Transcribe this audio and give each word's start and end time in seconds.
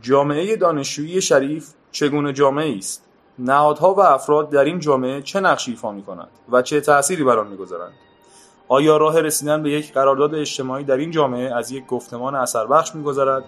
جامعه 0.00 0.56
دانشجویی 0.56 1.20
شریف 1.20 1.68
چگونه 1.92 2.32
جامعه 2.32 2.76
است؟ 2.76 3.04
نهادها 3.38 3.94
و 3.94 4.00
افراد 4.00 4.50
در 4.50 4.64
این 4.64 4.80
جامعه 4.80 5.22
چه 5.22 5.40
نقشی 5.40 5.70
ایفا 5.70 5.92
می‌کنند 5.92 6.28
و 6.52 6.62
چه 6.62 6.80
تأثیری 6.80 7.24
بر 7.24 7.38
آن 7.38 7.46
می‌گذارند؟ 7.46 7.92
آیا 8.68 8.96
راه 8.96 9.20
رسیدن 9.20 9.62
به 9.62 9.70
یک 9.70 9.92
قرارداد 9.92 10.34
اجتماعی 10.34 10.84
در 10.84 10.96
این 10.96 11.10
جامعه 11.10 11.56
از 11.56 11.72
یک 11.72 11.86
گفتمان 11.86 12.34
اثر 12.34 12.66
بخش 12.66 12.94
می‌گذرد؟ 12.94 13.44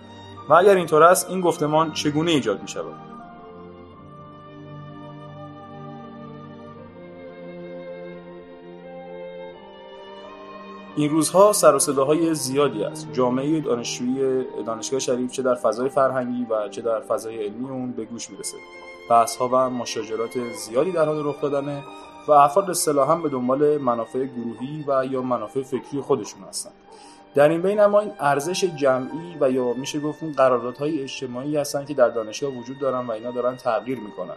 و 0.49 0.55
اگر 0.55 0.75
اینطور 0.75 1.03
است 1.03 1.31
این 1.31 1.41
گفتمان 1.41 1.93
چگونه 1.93 2.31
ایجاد 2.31 2.63
می‌شود؟ 2.63 3.10
این 10.97 11.11
روزها 11.11 11.53
سر 11.53 11.75
و 11.75 11.79
صداهای 11.79 12.35
زیادی 12.35 12.85
است. 12.85 13.09
جامعه 13.13 13.61
دانشجویی 13.61 14.45
دانشگاه 14.67 15.01
شریف 15.01 15.33
چه 15.33 15.43
در 15.43 15.55
فضای 15.55 15.89
فرهنگی 15.89 16.47
و 16.51 16.69
چه 16.69 16.83
در 16.83 17.01
فضای 17.01 17.45
علمی 17.45 17.69
اون 17.69 17.93
به 17.93 18.05
گوش 18.05 18.31
می‌رسه. 18.31 18.57
بحث 19.11 19.37
ها 19.37 19.49
و 19.53 19.71
مشاجرات 19.71 20.31
زیادی 20.57 20.93
در 20.93 21.05
حال 21.05 21.27
رخ 21.27 21.41
دادنه 21.41 21.83
و 22.29 22.33
افراد 22.33 22.71
اصطلاحا 22.71 23.17
به 23.17 23.29
دنبال 23.29 23.79
منافع 23.79 24.25
گروهی 24.25 24.85
و 24.89 25.05
یا 25.05 25.23
منافع 25.23 25.63
فکری 25.63 26.01
خودشون 26.01 26.43
هستن. 26.49 26.71
در 27.35 27.49
این 27.49 27.63
بین 27.63 27.81
اما 27.81 28.01
این 28.01 28.13
ارزش 28.21 28.65
جمعی 28.65 29.37
و 29.41 29.51
یا 29.51 29.73
میشه 29.73 30.01
گفت 30.01 30.23
اون 30.23 30.33
قراردادهای 30.33 31.03
اجتماعی 31.03 31.57
هستن 31.57 31.85
که 31.85 31.95
در 31.95 32.09
دانشگاه 32.09 32.51
وجود 32.51 32.79
دارن 32.79 33.07
و 33.07 33.11
اینا 33.11 33.31
دارن 33.31 33.57
تغییر 33.57 33.99
می‌کنن. 34.01 34.37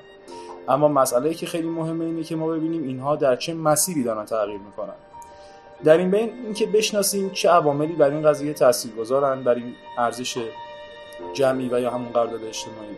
اما 0.67 0.87
مسئله 0.87 1.33
که 1.33 1.45
خیلی 1.45 1.69
مهمه 1.69 2.05
اینه 2.05 2.23
که 2.23 2.35
ما 2.35 2.47
ببینیم 2.47 2.83
اینها 2.83 3.15
در 3.15 3.35
چه 3.35 3.53
مسیری 3.53 4.03
دارن 4.03 4.25
تغییر 4.25 4.59
می‌کنن. 4.59 4.93
در 5.83 5.97
این 5.97 6.11
بین 6.11 6.29
اینکه 6.45 6.65
بشناسیم 6.65 7.29
چه 7.29 7.49
عواملی 7.49 7.93
بر 7.93 8.09
این 8.09 8.21
قضیه 8.29 8.53
تاثیرگذارن 8.53 9.43
بر 9.43 9.55
این 9.55 9.73
ارزش 9.97 10.37
جمعی 11.33 11.69
و 11.69 11.79
یا 11.79 11.91
همون 11.91 12.11
قرارداد 12.11 12.43
اجتماعی. 12.43 12.97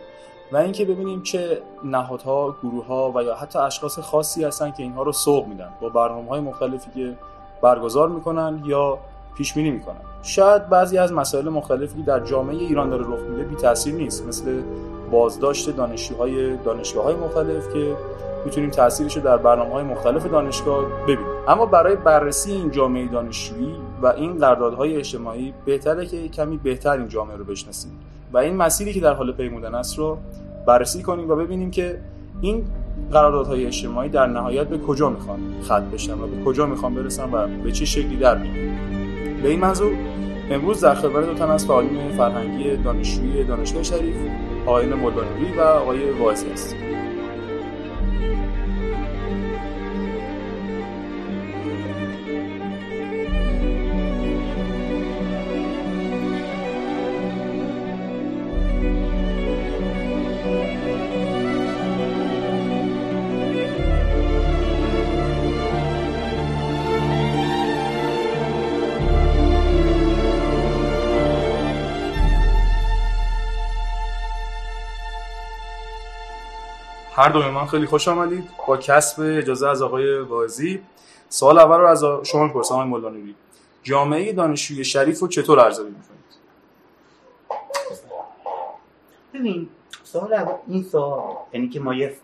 و 0.52 0.56
اینکه 0.56 0.84
ببینیم 0.84 1.22
چه 1.22 1.62
نهادها، 1.84 2.56
گروه 2.62 3.14
و 3.14 3.22
یا 3.22 3.34
حتی 3.34 3.58
اشخاص 3.58 3.98
خاصی 3.98 4.44
هستن 4.44 4.70
که 4.70 4.82
اینها 4.82 5.02
رو 5.02 5.12
سوق 5.12 5.46
میدن 5.46 5.68
با 5.80 5.88
برنامه 5.88 6.28
های 6.28 6.40
مختلفی 6.40 6.90
که 6.94 7.16
برگزار 7.62 8.08
می‌کنن 8.08 8.62
یا 8.66 8.98
پیش 9.36 9.54
بینی 9.54 9.70
می‌کنن. 9.70 10.00
شاید 10.22 10.68
بعضی 10.68 10.98
از 10.98 11.12
مسائل 11.12 11.48
مختلفی 11.48 12.02
در 12.02 12.20
جامعه 12.20 12.56
ایران 12.56 12.90
داره 12.90 13.02
رخ 13.02 13.20
میده 13.20 13.42
بی 13.42 13.56
تاثیر 13.56 13.94
نیست. 13.94 14.26
مثل 14.26 14.62
بازداشت 15.10 15.76
دانشجوهای 15.76 16.56
دانشگاه 16.56 17.04
های 17.04 17.14
مختلف 17.14 17.72
که 17.72 17.96
می‌تونیم 18.46 18.70
تاثیرش 18.70 19.16
رو 19.16 19.22
در 19.22 19.36
برنامه 19.36 19.72
های 19.72 19.84
مختلف 19.84 20.26
دانشگاه 20.26 20.84
ببینیم. 21.02 21.26
اما 21.48 21.66
برای 21.66 21.96
بررسی 21.96 22.52
این 22.52 22.70
جامعه 22.70 23.08
دانشجویی 23.08 23.74
و 24.02 24.06
این 24.06 24.38
قراردادهای 24.38 24.96
اجتماعی 24.96 25.54
بهتره 25.64 26.06
که 26.06 26.28
کمی 26.28 26.56
بهتر 26.56 26.98
این 26.98 27.08
جامعه 27.08 27.36
رو 27.36 27.44
بشناسیم 27.44 27.92
و 28.32 28.38
این 28.38 28.56
مسیری 28.56 28.92
که 28.92 29.00
در 29.00 29.12
حال 29.12 29.32
پیمودن 29.32 29.74
است 29.74 29.98
رو 29.98 30.18
بررسی 30.66 31.02
کنیم 31.02 31.30
و 31.30 31.36
ببینیم 31.36 31.70
که 31.70 31.98
این 32.40 32.64
قراردادهای 33.12 33.66
اجتماعی 33.66 34.08
در 34.08 34.26
نهایت 34.26 34.66
به 34.66 34.78
کجا 34.78 35.10
می‌خوان 35.10 35.40
ختم 35.62 35.90
بشن 35.90 36.12
و 36.12 36.26
به 36.26 36.44
کجا 36.44 36.66
می‌خوان 36.66 36.94
برسن 36.94 37.30
و 37.32 37.62
به 37.64 37.72
چه 37.72 37.84
شکلی 37.84 38.16
در 38.16 38.38
میان 38.38 38.76
به 39.42 39.48
این 39.48 39.60
منظور 39.60 39.92
امروز 40.50 40.80
در 40.80 40.94
خبر 40.94 41.20
دو 41.20 41.34
تن 41.34 41.50
از 41.50 41.66
فعالین 41.66 42.16
فرهنگی 42.16 42.76
دانشجویی 42.76 43.44
دانشگاه 43.44 43.82
شریف 43.82 44.16
آقایان 44.66 44.94
مولانوری 44.94 45.58
و 45.58 45.60
آقای 45.60 46.10
واعظی 46.10 46.50
هستیم. 46.50 47.05
هر 77.16 77.28
دوی 77.28 77.50
من 77.50 77.66
خیلی 77.66 77.86
خوش 77.86 78.08
آمدید. 78.08 78.50
با 78.66 78.76
کسب 78.76 79.22
اجازه 79.22 79.68
از 79.68 79.82
آقای 79.82 80.18
واعظی 80.18 80.80
سوال 81.28 81.58
اول 81.58 81.78
رو 81.78 81.86
از 81.86 82.04
شما 82.24 82.44
می‌پرسم 82.44 82.74
آقای 82.74 82.86
مولانوی. 82.86 83.34
جامعه 83.82 84.32
دانشجوی 84.32 84.84
شریف 84.84 85.20
رو 85.20 85.28
چطور 85.28 85.60
ارزیابی 85.60 85.90
می‌کنید؟ 85.90 86.26
ببین 89.34 89.68
سوال 90.04 90.34
اول 90.34 90.54
این 90.68 90.82
سوال 90.82 91.36
یعنی 91.52 91.68
که 91.68 91.80
ما 91.80 91.94
یه 91.94 92.16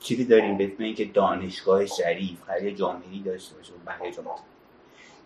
چیزی 0.00 0.24
داریم 0.24 0.58
به 0.58 0.64
اسم 0.64 0.82
اینکه 0.82 1.04
دانشگاه 1.04 1.86
شریف 1.86 2.38
هر 2.48 2.70
جامعه‌ای 2.70 3.20
داشته 3.20 3.56
باشه 3.56 3.72
و 3.72 3.76
بقیه 3.86 4.12
جامعه 4.12 4.32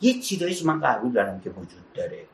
یه 0.01 0.21
چیزایش 0.21 0.65
من 0.65 0.81
قبول 0.81 1.13
دارم 1.13 1.41
که 1.41 1.51
وجود 1.51 1.93
داره. 1.95 2.25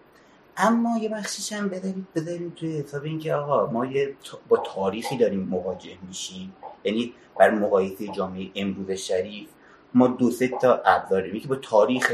اما 0.56 0.98
یه 0.98 1.08
بخشش 1.08 1.52
هم 1.52 1.68
بذارید 1.68 2.06
بذارید 2.14 2.54
توی 2.54 2.78
حساب 2.78 3.04
اینکه 3.04 3.34
آقا 3.34 3.66
ما 3.66 3.86
یه 3.86 4.16
با 4.48 4.56
تاریخی 4.56 5.16
داریم 5.16 5.40
مواجه 5.40 5.98
میشیم. 6.08 6.54
یعنی 6.86 7.12
بر 7.38 7.50
مقایسه 7.50 8.08
جامعه 8.08 8.50
امروز 8.54 8.90
شریف 8.90 9.48
ما 9.94 10.06
دو 10.06 10.30
سه 10.30 10.48
تا 10.48 10.82
ابزار 10.84 11.38
که 11.38 11.48
با 11.48 11.56
تاریخ 11.56 12.12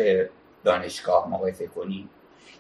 دانشگاه 0.65 1.29
مقایسه 1.29 1.67
کنیم 1.67 2.11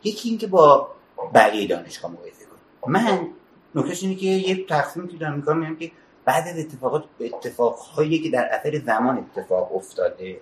یکی 0.04 0.28
اینکه 0.28 0.46
با 0.46 0.88
بقیه 1.34 1.66
دانشگاه 1.66 2.10
مقایسه 2.10 2.44
کنیم. 2.44 2.94
من 2.94 3.28
نکتهش 3.74 4.02
اینه 4.02 4.14
که 4.14 4.26
یه 4.26 4.66
تقسیم 4.66 5.08
که 5.08 5.16
دارم 5.16 5.34
میگم 5.34 5.76
که 5.76 5.90
بعد 6.24 6.48
از 6.48 6.58
اتفاقات 6.58 7.04
اتفاقهایی 7.20 8.18
که 8.18 8.30
در 8.30 8.48
اثر 8.52 8.78
زمان 8.78 9.18
اتفاق 9.18 9.76
افتاده 9.76 10.40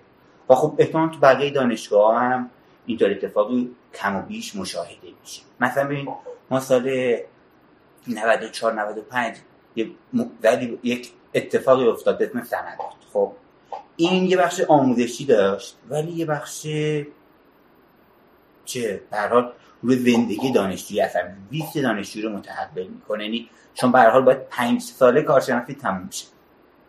و 0.49 0.55
خب 0.55 0.75
احتمال 0.77 1.09
تو 1.09 1.19
بقیه 1.19 1.49
دانشگاه 1.49 2.19
هم 2.19 2.49
اینطور 2.85 3.11
اتفاقی 3.11 3.75
کم 3.93 4.15
و 4.15 4.21
بیش 4.21 4.55
مشاهده 4.55 5.07
میشه. 5.21 5.41
مثلا 5.59 5.83
ببین 5.83 6.07
ما 6.49 6.59
سال 6.59 7.17
94 8.07 8.73
95 8.73 9.35
یک 10.83 11.11
اتفاقی 11.33 11.87
افتاد 11.87 12.23
اسم 12.23 12.43
سندات. 12.43 12.93
خب 13.13 13.31
این 13.95 14.25
یه 14.25 14.37
بخش 14.37 14.61
آموزشی 14.61 15.25
داشت 15.25 15.77
ولی 15.89 16.11
یه 16.11 16.25
بخش 16.25 16.67
چه 18.65 19.01
در 19.11 19.27
حال 19.27 19.53
روی 19.81 19.97
زندگی 19.97 20.51
دانشجویی 20.51 21.01
اثر 21.01 21.31
ویست 21.51 21.77
دانشجویی 21.77 22.25
رو 22.25 22.37
متحول 22.37 22.87
می‌کنه. 22.87 23.23
یعنی 23.23 23.49
چون 23.73 23.91
به 23.91 23.99
حال 23.99 24.21
باید 24.21 24.47
پنج 24.49 24.81
ساله 24.81 25.21
کارشناسی 25.21 25.73
تموم 25.73 26.09
شه 26.11 26.25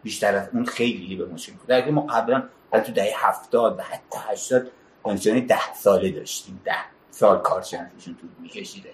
بیشتر 0.02 0.36
از 0.36 0.48
اون 0.52 0.64
خیلی 0.64 1.16
به 1.16 1.26
مشکل 1.26 1.52
در 1.66 1.90
ما 1.90 2.00
قبلا 2.00 2.42
تو 2.72 2.92
دهه 2.92 3.28
هفتاد 3.28 3.78
و 3.78 3.82
حتی 3.82 4.18
هشتاد 4.28 4.70
دانشجویان 5.04 5.46
ده 5.46 5.74
ساله 5.74 6.10
داشتیم. 6.10 6.60
ده 6.64 6.76
سال 7.10 7.38
کارشناسیشون 7.38 8.16
طول 8.20 8.30
میکشیده. 8.40 8.90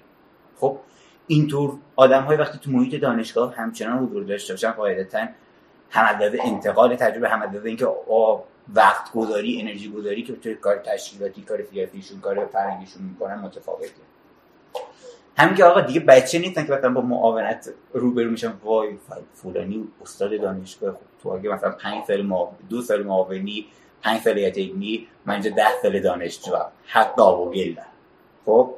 خب 0.60 0.78
اینطور 1.28 1.78
آدم 1.96 2.22
های 2.22 2.36
وقتی 2.36 2.58
تو 2.58 2.70
محیط 2.70 3.00
دانشگاه 3.00 3.54
همچنان 3.54 4.06
حضور 4.06 4.24
داشته 4.24 4.52
باشن 4.52 4.70
قاعدتا 4.70 5.26
هم 5.90 6.20
انتقال 6.44 6.96
تجربه 6.96 7.28
هم 7.28 7.60
اینکه 7.64 7.86
وقت 8.74 9.12
گذاری 9.12 9.60
انرژی 9.60 9.90
گذاری 9.90 10.22
که 10.22 10.32
توی 10.32 10.54
کار 10.54 10.76
تشکیلاتی 10.76 11.42
کار 11.42 11.64
سیاسیشون 11.72 12.20
کار 12.20 12.46
فرنگیشون 12.46 13.02
می‌کنن 13.02 13.34
متفاوته. 13.34 13.92
همین 15.36 15.54
که 15.54 15.64
آقا 15.64 15.80
دیگه 15.80 16.00
بچه 16.00 16.38
نیستن 16.38 16.66
که 16.66 16.72
مثلا 16.72 16.92
با 16.92 17.00
معاونت 17.00 17.70
روبرو 17.92 18.30
میشن 18.30 18.52
وای 18.64 18.98
فلانی 19.34 19.88
استاد 20.02 20.40
دانشگاه 20.40 20.92
خب 20.92 20.98
تو 21.22 21.28
اگه 21.28 21.50
مثلا 21.50 21.70
5 21.70 22.04
سال 22.04 22.22
ما 22.22 22.56
دو 22.70 22.82
سال 22.82 23.02
معاونی 23.02 23.66
5 24.02 24.20
سال 24.20 24.38
علمی 24.38 25.06
من 25.26 25.34
اینجا 25.34 25.50
10 25.50 25.64
سال 25.82 26.00
دانشجو 26.00 26.52
حق 26.86 27.18
و 27.18 27.50
گل 27.50 27.74
خب؟ 28.46 28.74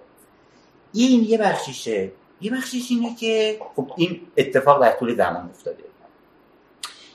این 0.92 1.24
یه 1.24 1.38
بخشیشه. 1.38 2.10
یه 2.40 2.50
بخشش 2.52 2.90
اینه 2.90 3.14
که 3.14 3.60
خب 3.76 3.92
این 3.96 4.20
اتفاق 4.36 4.80
در 4.80 4.92
طول 4.92 5.14
زمان 5.14 5.50
افتاده. 5.50 5.84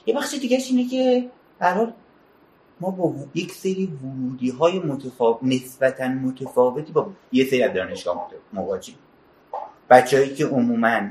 یه 0.06 0.16
بخش 0.16 0.34
دیگه 0.34 0.58
اینه 0.70 0.90
که 0.90 1.30
برحال 1.60 1.94
ما 2.80 2.92
با 2.92 3.14
یک 3.36 3.52
سری 3.52 3.98
ورودی 4.04 4.50
های 4.50 4.80
متفاوت 4.80 5.40
نسبتا 5.42 6.08
متفاوتی 6.08 6.92
با 6.92 7.10
یه 7.32 7.46
سری 7.46 7.64
از 7.64 7.74
دانشگاه 7.74 8.32
مواجهیم. 8.54 8.98
بچههایی 9.90 10.36
که 10.36 10.46
عموما 10.46 11.02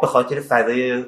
به 0.00 0.06
خاطر 0.06 0.40
فضای 0.40 1.04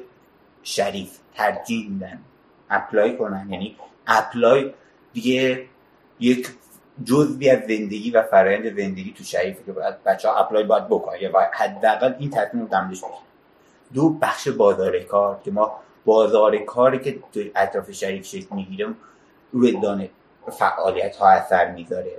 شریف 0.63 1.17
ترجیح 1.35 1.89
میدن 1.89 2.21
apply 2.69 3.17
کنن 3.17 3.47
یعنی 3.49 3.75
apply 4.07 4.73
دیگه 5.13 5.65
یک 6.19 6.47
جزئی 7.05 7.49
از 7.49 7.59
زندگی 7.59 8.11
و 8.11 8.23
فرایند 8.23 8.77
زندگی 8.77 9.13
تو 9.17 9.23
شریفه 9.23 9.63
که 9.63 9.71
باید 9.71 10.03
بچه 10.03 10.29
ها 10.29 10.35
apply 10.35 10.63
باید 10.63 10.87
بکنن. 10.87 11.17
یا 11.21 11.31
حداقل 11.53 12.13
این 12.19 12.29
تصمیم 12.29 12.63
رو 12.63 12.69
دمدش 12.69 13.01
دو 13.93 14.09
بخش 14.09 14.47
بازار 14.47 14.99
کار 14.99 15.39
که 15.43 15.51
ما 15.51 15.71
بازار 16.05 16.57
کاری 16.57 16.99
که 16.99 17.19
اطراف 17.55 17.91
شریف 17.91 18.25
شکل 18.25 18.55
می‌گیره 18.55 18.87
روی 19.51 19.79
دانه 19.79 20.09
فعالیت 20.51 21.15
ها 21.15 21.29
اثر 21.29 21.71
می‌ذاره. 21.71 22.17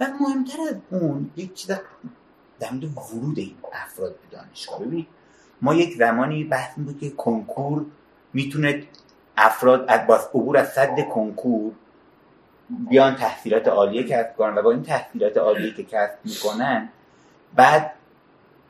و 0.00 0.06
مهمتر 0.20 0.58
از 0.70 0.76
اون 0.90 1.30
یک 1.36 1.54
چیز 1.54 1.70
در 2.60 2.68
ورود 2.68 3.38
این 3.38 3.54
افراد 3.72 4.10
به 4.10 4.36
دانشگاه. 4.36 4.78
ببینید 4.78 5.06
ما 5.62 5.74
یک 5.74 5.96
زمانی 5.96 6.44
بحث 6.44 6.74
بود 6.76 6.98
که 7.00 7.10
کنکور 7.10 7.84
می‌تونه 8.32 8.82
افراد 9.36 9.84
از 9.88 10.06
با 10.06 10.14
عبور 10.14 10.56
از 10.56 10.68
صد 10.68 11.08
کنکور 11.08 11.72
بیان 12.70 13.16
تحصیلات 13.16 13.68
عالیه 13.68 14.02
کسب 14.02 14.36
کنن 14.36 14.54
و 14.54 14.62
با 14.62 14.70
این 14.70 14.82
تحصیلات 14.82 15.36
عالیه 15.36 15.74
که 15.74 15.84
کسب 15.84 16.18
می‌کنن 16.24 16.88
بعد 17.54 17.94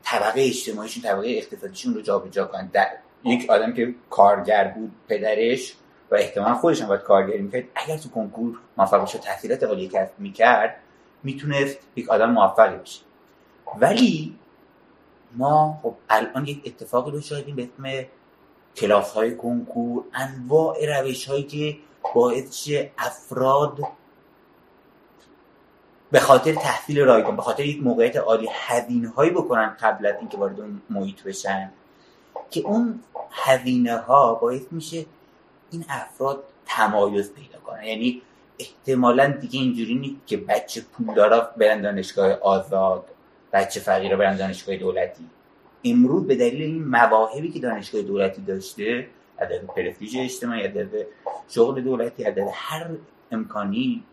طبقه 0.03 0.41
اجتماعیشون 0.41 1.03
طبقه 1.03 1.27
اقتصادیشون 1.29 1.93
رو 1.93 2.01
جابجا 2.01 2.45
کنن. 2.45 2.69
در 2.73 2.87
یک 3.23 3.49
آدم 3.49 3.73
که 3.73 3.95
کارگر 4.09 4.67
بود 4.67 4.91
پدرش 5.07 5.73
و 6.11 6.15
احتمال 6.15 6.53
خودش 6.53 6.81
هم 6.81 6.87
باید 6.87 7.01
کارگری 7.01 7.41
می‌کرد 7.41 7.63
اگر 7.75 7.97
تو 7.97 8.09
کنکور 8.09 8.59
موفق 8.77 9.03
بشه 9.03 9.17
تحصیلات 9.17 9.63
عالیه 9.63 9.89
کسب 9.89 10.19
می‌کرد 10.19 10.75
می‌تونست 11.23 11.77
یک 11.95 12.09
آدم 12.09 12.31
موفقی 12.31 12.77
بشه 12.77 13.01
ولی 13.79 14.35
ما 15.35 15.79
خب 15.83 15.95
الان 16.09 16.45
یک 16.45 16.61
اتفاقی 16.65 17.11
رو 17.11 17.21
شاهدیم 17.21 17.55
به 17.55 17.63
اسم 17.63 18.07
کلاس 18.75 19.11
های 19.11 19.35
کنکور 19.35 20.03
انواع 20.13 21.01
روش 21.01 21.25
هایی 21.25 21.43
که 21.43 21.77
باعث 22.15 22.69
افراد 22.97 23.79
به 26.11 26.19
خاطر 26.19 26.53
تحصیل 26.53 26.99
رایگان 26.99 27.35
به 27.35 27.41
خاطر 27.41 27.65
یک 27.65 27.83
موقعیت 27.83 28.15
عالی 28.15 28.47
هزینه 28.51 29.09
هایی 29.09 29.31
بکنن 29.31 29.77
قبل 29.81 30.05
از 30.05 30.15
اینکه 30.19 30.37
وارد 30.37 30.59
اون 30.59 30.81
محیط 30.89 31.23
بشن 31.23 31.71
که 32.51 32.61
اون 32.61 32.99
هزینه 33.31 33.97
ها 33.97 34.35
باعث 34.35 34.61
میشه 34.71 35.05
این 35.71 35.85
افراد 35.89 36.43
تمایز 36.65 37.33
پیدا 37.33 37.59
کنن. 37.59 37.83
یعنی 37.83 38.21
احتمالا 38.59 39.27
دیگه 39.27 39.59
اینجوری 39.59 39.95
نیست 39.95 40.27
که 40.27 40.37
بچه 40.37 40.81
پولدارا 40.81 41.49
برن 41.57 41.81
دانشگاه 41.81 42.31
آزاد 42.31 43.05
بچه 43.53 43.79
فقیرا 43.79 44.17
برن 44.17 44.37
دانشگاه 44.37 44.75
دولتی. 44.75 45.25
امروز 45.83 46.27
به 46.27 46.35
دلیل 46.35 46.61
این 46.61 46.87
مواهبی 46.87 47.51
که 47.51 47.59
دانشگاه 47.59 48.01
دولتی 48.01 48.41
داشته 48.41 49.07
عدد 49.39 49.65
پرستیژ 49.65 50.15
اجتماعی 50.15 50.61
عدد 50.61 51.05
شغل 51.49 51.81
دولتی 51.81 52.23
عدد 52.23 52.47
هر 52.53 52.87
امکانی. 53.31 54.03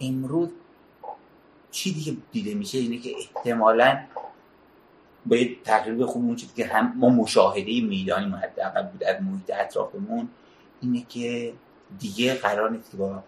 امروز 0.00 0.48
چیزی 1.70 2.00
که 2.00 2.16
دیده 2.32 2.54
میشه 2.54 2.78
اینه 2.78 2.98
که 2.98 3.10
احتمالا 3.18 4.00
باید 5.26 5.62
تقریبا 5.62 6.06
خوب 6.06 6.24
اون 6.24 6.36
که 6.56 6.66
هم 6.66 6.92
ما 6.96 7.08
مشاهده 7.08 7.80
میدانی 7.80 8.34
حداقل 8.42 8.82
بود 8.82 9.04
از 9.04 9.22
محیط 9.22 9.50
اطرافمون 9.54 10.28
اینه 10.80 11.06
که 11.08 11.52
دیگه 11.98 12.34
قرار 12.34 12.70
نیست 12.70 12.90
که 12.90 12.96
با 12.96 13.22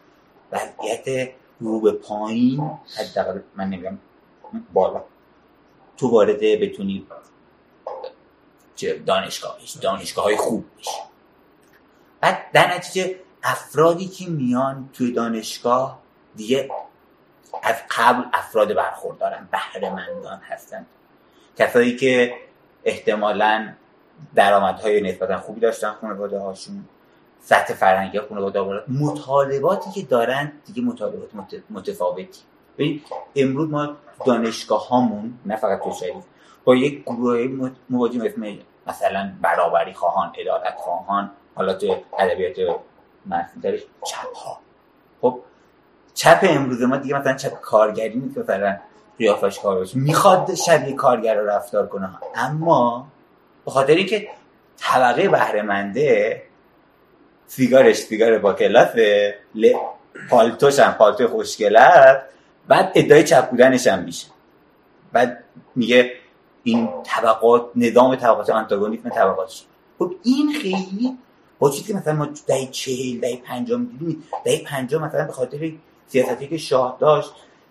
وضعیت 0.52 1.30
رو 1.60 1.80
به 1.80 1.92
پایین 1.92 2.70
حداقل 2.98 3.40
من 3.56 3.68
نمیگم 3.68 3.98
بالا 4.72 5.04
تو 5.96 6.08
وارده 6.08 6.56
بتونی 6.56 7.06
دانشگاه 8.86 9.58
دانشگاه 9.82 10.24
های 10.24 10.36
خوب 10.36 10.64
بشه 10.78 11.00
بعد 12.20 12.38
در 12.52 12.74
نتیجه 12.74 13.16
افرادی 13.42 14.06
که 14.06 14.26
میان 14.30 14.90
توی 14.92 15.12
دانشگاه 15.12 15.98
دیگه 16.36 16.70
از 17.62 17.76
قبل 17.96 18.22
افراد 18.32 18.74
برخوردارن 18.74 19.48
بهرهمندان 19.52 20.40
هستن. 20.48 20.86
کسایی 21.58 21.96
که 21.96 22.34
احتمالا 22.84 23.72
درآمدهای 24.34 25.00
نسبتا 25.00 25.40
خوبی 25.40 25.60
داشتن 25.60 25.92
خانواده 26.00 26.38
هاشون 26.38 26.84
سطح 27.40 27.74
فرهنگی 27.74 28.20
خانواده 28.20 28.82
مطالباتی 28.88 29.90
که 29.90 30.02
دارن 30.02 30.52
دیگه 30.66 30.82
مطالبات 30.82 31.30
متفاوتی. 31.70 32.40
ببین 32.78 33.02
امروز 33.36 33.70
ما 33.70 33.96
دانشگاه 34.26 34.88
هامون 34.88 35.38
نه 35.46 35.56
فقط 35.56 35.82
تو 35.82 36.22
با 36.64 36.76
یک 36.76 37.02
گروه 37.02 37.70
مواجه 37.90 38.24
اسم 38.24 38.42
مثلا 38.86 39.32
برابری 39.40 39.92
خواهان 39.92 40.32
عدالت 40.38 40.74
خواهان 40.76 41.30
حالا 41.54 41.74
تو 41.74 41.96
ادبیات 42.18 42.56
مرسومترش 43.26 43.80
چپ 44.04 44.36
ها 44.36 44.58
خب 45.20 45.40
چپ 46.14 46.38
امروز 46.42 46.82
ما 46.82 46.96
دیگه 46.96 47.18
مثلا 47.18 47.34
چپ 47.36 47.60
کارگری 47.60 48.14
نیست 48.14 48.38
مثلا 48.38 48.76
قیافش 49.18 49.58
کار 49.58 49.76
باشه. 49.76 49.98
می‌خواد 49.98 50.54
شبیه 50.54 50.94
کارگر 50.94 51.34
رو 51.34 51.46
رفتار 51.46 51.86
کنه. 51.86 52.10
اما 52.34 53.06
به 53.64 53.70
خاطر 53.70 53.94
اینکه 53.94 54.28
طبقه 54.76 55.28
بهرهمنده 55.28 56.42
سیگارش 57.46 57.96
سیگار 57.96 58.38
با 58.38 58.52
کلاسه 58.52 59.34
پالتوش 60.30 60.78
هم 60.78 60.92
پالتو 60.92 61.28
خوشگله 61.28 62.22
بعد 62.68 62.92
ادعای 62.94 63.24
چپ 63.24 63.50
بودنش 63.50 63.86
هم 63.86 63.98
میشه. 63.98 64.26
بعد 65.12 65.44
میگه 65.76 66.12
این 66.64 66.88
طبقات 67.04 67.66
نظام 67.76 68.16
طبقات 68.16 68.50
آنتاگونیسم 68.50 69.08
طبقات. 69.08 69.62
خب 69.98 70.14
این 70.22 70.52
خیلی 70.52 71.18
با 71.58 71.70
چیزی 71.70 71.92
که 71.92 71.98
مثلا 71.98 72.14
ما 72.14 72.28
دهی 72.46 72.66
چهل 72.66 73.20
دهی 73.20 73.36
پنجاه 73.36 73.80
می‌دیدیم 73.80 74.24
دهی 74.44 74.58
پنجاه 74.58 75.04
مثلا 75.04 75.26
به 75.26 75.32
خاطر 75.32 75.72
سیاستی 76.06 76.48
که 76.48 76.58
شاه 76.58 76.96
داشت 77.00 77.30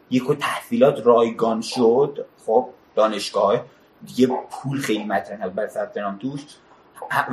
یک 0.09 0.23
تحصیلات 0.39 1.05
رایگان 1.05 1.61
شد. 1.61 2.25
خب 2.45 2.69
دانشگاه 2.95 3.65
دیگه 4.05 4.27
پول 4.49 4.79
خیلی 4.79 5.03
مطرح 5.03 5.47
بر 5.47 5.67
ثبت 5.67 5.97
نام 5.97 6.17
توش. 6.17 6.41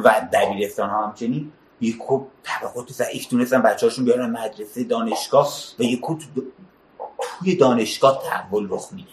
و 0.05 0.29
دبیرستان 0.33 0.91
ها 0.91 1.07
همچنین. 1.07 1.53
یک 1.81 1.99
طبقات 2.43 2.93
ضعیف 2.93 3.27
تونستن 3.27 3.63
بچه‌هاشون 3.63 4.05
بیارن 4.05 4.31
مدرسه 4.31 4.85
دانشگاه 4.85 5.53
و 5.79 5.83
یک 5.83 6.01
توی 7.21 7.57
دانشگاه 7.57 8.23
تحول 8.25 8.67
رخ 8.71 8.89
میده 8.93 9.09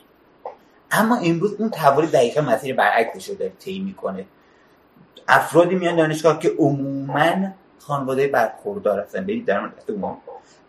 اما 0.95 1.17
امروز 1.17 1.53
اون 1.53 1.69
تحول 1.69 2.05
دقیقا 2.05 2.41
مسیر 2.41 2.75
برعکسش 2.75 3.29
رو 3.29 3.35
داره 3.35 3.53
طی 3.59 3.79
می‌کنه. 3.79 4.25
افرادی 5.27 5.75
میان 5.75 5.95
دانشگاه 5.95 6.39
که 6.39 6.51
عموما 6.59 7.47
خانواده 7.79 8.27
برخوردار 8.27 8.99
هستن. 8.99 9.25
برید 9.25 9.45
در 9.45 9.71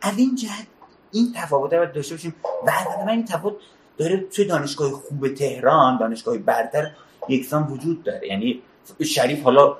از 0.02 0.18
این 0.18 0.34
جهت 0.34 0.66
این 1.12 1.32
تفاوت 1.36 1.72
رو 1.72 1.86
داشته 1.86 2.14
باشیم. 2.14 2.34
و 2.66 2.72
من 3.06 3.08
این 3.08 3.24
تفاوت 3.24 3.54
داره 3.98 4.16
توی 4.16 4.44
دانشگاه 4.44 4.90
خوب 4.90 5.34
تهران 5.34 5.98
دانشگاه 5.98 6.38
برتر 6.38 6.90
یکسان 7.28 7.62
وجود 7.62 8.02
داره. 8.02 8.28
یعنی 8.28 8.62
شریف 9.04 9.42
حالا 9.42 9.76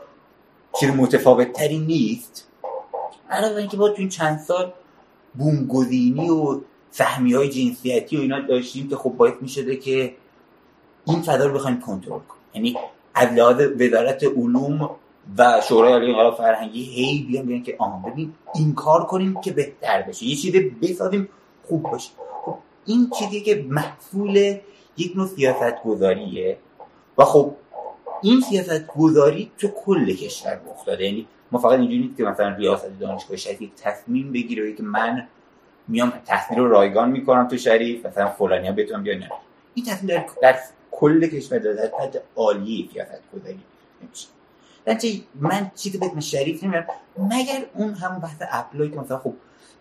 چیز 0.81 0.91
متفاوت 0.91 1.53
تری 1.53 1.79
نیست. 1.79 2.49
علاوه 3.31 3.57
اینکه 3.57 3.77
با 3.77 3.89
تو 3.89 3.95
این 3.99 4.09
چند 4.09 4.39
سال 4.39 4.73
بومگذینی 5.35 6.31
و 6.31 6.61
فهمی 6.91 7.35
های 7.35 7.49
جنسیتی 7.49 8.17
و 8.17 8.21
اینا 8.21 8.41
داشتیم 8.41 8.89
که 8.89 8.97
خب 8.97 9.11
باید 9.11 9.35
می‌شده 9.41 9.77
که 9.77 10.15
این 11.07 11.23
فضا 11.23 11.47
رو 11.47 11.55
بخوایم 11.55 11.81
کنترل 11.81 12.19
کنیم. 12.19 12.43
یعنی 12.55 12.77
از 13.15 13.33
لحاظ 13.33 13.61
وزارت 13.81 14.25
علوم 14.25 14.91
و 15.39 15.61
شورای 15.69 15.93
عالی 15.93 16.11
انقلاب 16.11 16.37
فرهنگی 16.37 16.83
هی 16.83 17.27
بیان 17.29 17.47
بیان 17.47 17.63
که 17.63 17.77
آها 17.79 18.11
ببین 18.11 18.33
این 18.55 18.75
کار 18.75 19.05
کنیم 19.05 19.41
که 19.41 19.53
بهتر 19.53 20.03
بشه. 20.03 20.25
یه 20.25 20.37
چیزی 20.37 20.61
بسازیم 20.61 21.29
خوب 21.69 21.83
باشه. 21.83 22.11
خب 22.45 22.55
این 22.87 23.11
چیزی 23.19 23.41
که 23.41 23.67
محصول 23.69 24.57
یک 24.97 25.17
نوع 25.17 25.27
سیاست 25.27 25.83
گذاریه 25.85 26.59
و 27.19 27.25
خب 27.25 27.53
این 28.23 28.41
سیاست 28.41 28.87
گذاری 28.87 29.51
تو 29.59 29.69
کل 29.69 30.13
کشور 30.13 30.61
رخ 30.71 30.85
داده 30.87 31.05
یعنی 31.05 31.27
ما 31.53 31.59
فقط 31.59 31.73
اینجوری 31.73 31.99
نیست 31.99 32.17
که 32.17 32.25
مثلا 32.25 32.49
ریاست 32.49 33.01
دانشگاه 33.01 33.37
شریف 33.37 33.63
یک 33.63 33.71
تصمیم 33.75 34.33
بگیره 34.33 34.73
که 34.73 34.83
من 34.83 35.29
میام 35.89 36.13
تحصیل 36.27 36.59
رو 36.59 36.69
رایگان 36.69 37.11
می‌کنم 37.11 37.49
تو 37.49 37.57
شریف 37.57 38.07
مثلا 38.07 38.29
فلانی 38.29 38.67
ها 38.67 38.73
بتونم 38.73 39.03
بیان 39.03 39.23
این 39.75 39.87
تصمیم 39.87 40.07
در 40.15 40.27
کل 40.97 41.27
کشور 41.27 41.59
در 41.59 41.91
حد 42.01 42.23
عالی 42.37 42.91
سیاست 42.93 43.23
گذاری 43.35 43.61
نمیشه. 44.03 44.29
من 45.41 45.71
چیزی 45.75 45.99
به 45.99 46.21
شریف 46.21 46.65
نمیارم 46.65 46.87
مگر 47.19 47.67
اون 47.75 47.95
هم 47.95 48.21
بحث 48.21 48.43
apply 48.51 48.91
که 48.91 48.97
مثلا 48.97 49.19
خب 49.19 49.35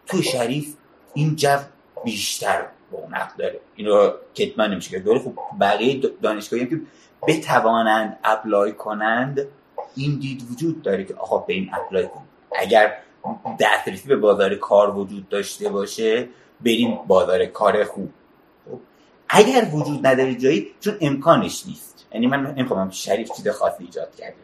تو 0.05 0.22
شریف 0.22 0.75
این 1.13 1.36
جو 1.36 1.57
بیشتر 2.03 2.65
با 2.91 2.98
اون 2.98 3.13
داره. 3.38 3.60
اینو 3.75 4.12
کتمان 4.36 4.72
نمیشه 4.72 4.89
که 4.89 5.00
دوره 5.00 5.19
خب 5.19 5.34
بقیه 5.62 6.01
دانشگاهی 6.22 6.63
هم 6.63 6.69
که 6.69 6.81
بتوانند 7.27 8.17
apply 8.24 8.71
کنند 8.72 9.48
این 9.95 10.19
دید 10.19 10.51
وجود 10.51 10.81
داره 10.81 11.03
که 11.03 11.13
آقا 11.13 11.38
به 11.38 11.53
این 11.53 11.69
apply 11.74 12.07
کن 12.07 12.24
اگر 12.55 12.93
دسترسی 13.60 14.07
به 14.07 14.15
بازار 14.15 14.55
کار 14.55 14.98
وجود 14.98 15.29
داشته 15.29 15.69
باشه 15.69 16.27
بریم 16.65 17.00
بازار 17.07 17.45
کار 17.45 17.84
خوب. 17.84 18.10
اگر 19.37 19.67
وجود 19.73 20.07
نداره 20.07 20.35
جایی 20.35 20.67
چون 20.79 20.93
امکانش 21.01 21.65
نیست. 21.67 22.05
یعنی 22.13 22.27
من 22.27 22.53
نمی‌خوام 22.57 22.89
شریف 22.89 23.31
چیز 23.37 23.47
خاصی 23.47 23.83
ایجاد 23.83 24.15
کرده 24.15 24.35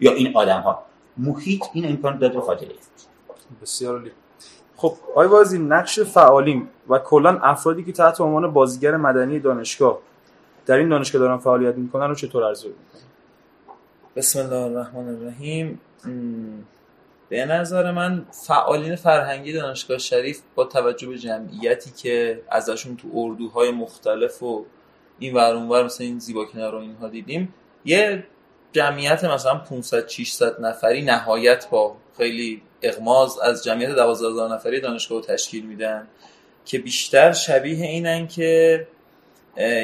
یا 0.00 0.12
این 0.12 0.36
آدم 0.36 0.60
ها 0.60 0.82
محیط 1.16 1.64
این 1.72 1.88
امکان 1.88 2.18
داد 2.18 2.32
به 2.32 2.40
خاطر 2.40 2.66
است 2.78 3.08
بسیار 3.62 3.98
عالی. 3.98 4.10
خب 4.76 4.94
آقای 5.10 5.28
وازی 5.28 5.58
نقش 5.58 6.00
فعالیم 6.00 6.68
و 6.88 6.98
کلا 6.98 7.38
افرادی 7.42 7.84
که 7.84 7.92
تحت 7.92 8.20
عنوان 8.20 8.52
بازیگر 8.52 8.96
مدنی 8.96 9.40
دانشگاه 9.40 9.98
در 10.66 10.76
این 10.76 10.88
دانشگاه 10.88 11.20
دارن 11.20 11.36
فعالیت 11.36 11.74
می‌کنن 11.74 12.08
رو 12.08 12.14
چطور 12.14 12.44
ارزیابی 12.44 12.76
می‌کنن؟ 12.78 13.08
بسم 14.16 14.38
الله 14.38 14.56
الرحمن 14.56 15.08
الرحیم. 15.08 15.80
به 17.28 17.44
نظر 17.44 17.90
من 17.90 18.26
فعالین 18.30 18.96
فرهنگی 18.96 19.52
دانشگاه 19.52 19.98
شریف 19.98 20.40
با 20.54 20.64
توجه 20.64 21.06
به 21.06 21.18
جمعیتی 21.18 21.90
که 21.90 22.42
ازشون 22.50 22.96
تو 22.96 23.08
اردوهای 23.14 23.70
مختلف 23.70 24.42
و 24.42 24.64
این 25.18 25.34
ور 25.34 25.54
اونور 25.54 25.84
مثل 25.84 26.04
این 26.04 26.18
زیبا 26.18 26.44
کنار 26.44 26.72
رو 26.72 26.78
اینها 26.78 27.08
دیدیم 27.08 27.54
یه 27.84 28.24
جمعیت 28.72 29.24
مثلا 29.24 29.54
500 29.54 30.08
600 30.08 30.60
نفری 30.60 31.02
نهایت 31.02 31.70
با 31.70 31.96
خیلی 32.16 32.62
اغماز 32.82 33.38
از 33.38 33.64
جمعیت 33.64 33.90
12000 33.90 34.54
نفری 34.54 34.80
دانشگاه 34.80 35.18
رو 35.18 35.24
تشکیل 35.24 35.66
میدن 35.66 36.08
که 36.64 36.78
بیشتر 36.78 37.32
شبیه 37.32 37.86
اینن 37.86 38.26
که 38.26 38.86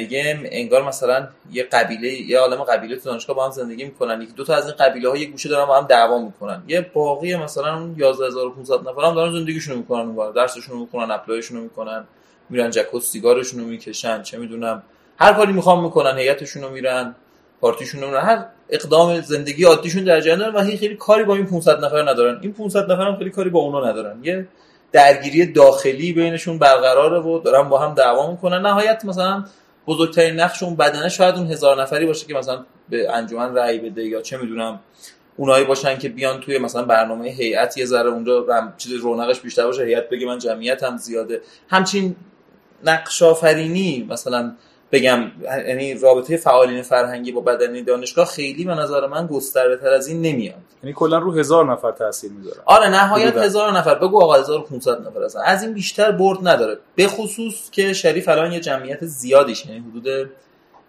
یه 0.09 0.39
انگار 0.45 0.83
مثلا 0.83 1.27
یه 1.51 1.63
قبیله 1.63 2.09
یه 2.09 2.39
عالم 2.39 2.63
قبیله 2.63 2.95
تو 2.95 3.09
دانشگاه 3.09 3.35
با 3.35 3.45
هم 3.45 3.51
زندگی 3.51 3.83
می‌کنن. 3.83 4.21
یکی 4.21 4.33
دو 4.33 4.43
تا 4.43 4.55
از 4.55 4.65
این 4.65 4.75
قبیله 4.75 5.09
ها 5.09 5.17
یه 5.17 5.25
گوشه 5.25 5.49
دارن 5.49 5.65
با 5.65 5.77
هم 5.77 5.87
دعوا 5.87 6.19
می‌کنن. 6.19 6.63
یه 6.67 6.81
باقی 6.81 7.35
مثلا 7.35 7.77
اون 7.77 7.95
11500 7.95 8.79
نفر 8.79 9.01
هم 9.01 9.15
دارن 9.15 9.31
زندگیشون 9.31 9.77
می‌کنن 9.77 9.99
اون 10.01 10.31
درسشون 10.31 10.77
می‌کنن 10.77 11.11
اپلایشون 11.11 11.59
می‌کنن 11.59 12.05
میرن 12.49 12.69
جک 12.69 12.99
سیگارشون 13.01 13.59
رو 13.59 13.65
می‌کشن 13.65 14.21
چه 14.21 14.37
می‌دونم. 14.37 14.83
هر 15.19 15.33
کاری 15.33 15.53
می‌خوام 15.53 15.83
می‌کنن 15.83 16.17
هیئتشون 16.17 16.63
رو 16.63 16.69
میرن 16.69 17.15
پارتیشون 17.61 18.01
رو 18.01 18.17
هر 18.17 18.45
اقدام 18.69 19.21
زندگی 19.21 19.63
عادیشون 19.63 20.03
در 20.03 20.21
جریان 20.21 20.55
و 20.55 20.63
خیلی 20.63 20.95
کاری 20.95 21.23
با 21.23 21.35
این 21.35 21.45
500 21.45 21.85
نفر 21.85 22.09
ندارن. 22.09 22.39
این 22.41 22.53
500 22.53 22.91
نفر 22.91 23.01
هم 23.01 23.17
خیلی 23.17 23.29
کاری 23.29 23.49
با 23.49 23.59
اونا 23.59 23.89
ندارن. 23.89 24.19
یه 24.23 24.47
درگیری 24.91 25.45
داخلی 25.45 26.13
بینشون 26.13 26.57
برقراره 26.57 27.19
و 27.19 27.39
دارن 27.39 27.69
با 27.69 27.79
هم 27.79 27.93
دعوا 27.93 28.31
می‌کنن. 28.31 28.61
نهایت 28.61 29.05
مثلا 29.05 29.43
بزرگترین 29.87 30.39
نقش 30.39 30.63
اون 30.63 30.75
بدنه 30.75 31.09
شاید 31.09 31.35
اون 31.35 31.51
هزار 31.51 31.81
نفری 31.81 32.05
باشه 32.05 32.27
که 32.27 32.33
مثلا 32.33 32.65
به 32.89 33.11
انجمن 33.11 33.55
رأی 33.55 33.79
بده 33.79 34.05
یا 34.05 34.21
چه 34.21 34.37
می‌دونم 34.37 34.79
اونایی 35.37 35.65
باشن 35.65 35.97
که 35.97 36.09
بیان 36.09 36.39
توی 36.39 36.57
مثلا 36.57 36.83
برنامه 36.83 37.29
هیئت 37.29 37.77
یه 37.77 37.85
ذره 37.85 38.09
اونجا 38.09 38.45
چیز 38.77 38.93
رونقش 38.93 39.39
بیشتر 39.39 39.65
باشه 39.65 39.83
هیئت 39.83 40.09
بگه 40.09 40.27
من 40.27 40.39
جمعیتم 40.39 40.97
زیاده. 40.97 41.41
همچین 41.69 42.15
نقش 42.83 43.23
آفرینی 43.23 44.07
مثلا 44.09 44.55
بگم 44.95 45.31
یعنی 45.67 45.93
رابطه 45.93 46.37
فعالین 46.37 46.81
فرهنگی 46.81 47.31
با 47.31 47.41
بدنی 47.41 47.81
دانشگاه 47.81 48.25
خیلی 48.25 48.65
به 48.65 48.75
نظر 48.75 49.07
من 49.07 49.27
گسترده 49.27 49.77
تر 49.77 49.89
از 49.89 50.07
این 50.07 50.21
نمیاد. 50.21 50.55
یعنی 50.83 50.93
کلا 50.93 51.17
رو 51.17 51.33
هزار 51.33 51.71
نفر 51.71 51.91
تاثیر 51.91 52.31
می‌ذاره. 52.31 52.57
آره 52.65 52.89
نهایت 52.89 53.37
هزار 53.37 53.77
نفر. 53.77 53.95
بگو 53.95 54.21
آقا 54.21 54.35
1500 54.35 55.07
نفر 55.07 55.23
هستن. 55.23 55.39
از 55.45 55.63
این 55.63 55.73
بیشتر 55.73 56.11
برد 56.11 56.47
نداره. 56.47 56.77
به 56.95 57.07
خصوص 57.07 57.69
که 57.71 57.93
شریف 57.93 58.29
الان 58.29 58.51
یه 58.51 58.59
جمعیت 58.59 59.05
زیادیش 59.05 59.65
یعنی 59.65 59.83
حدود 59.91 60.29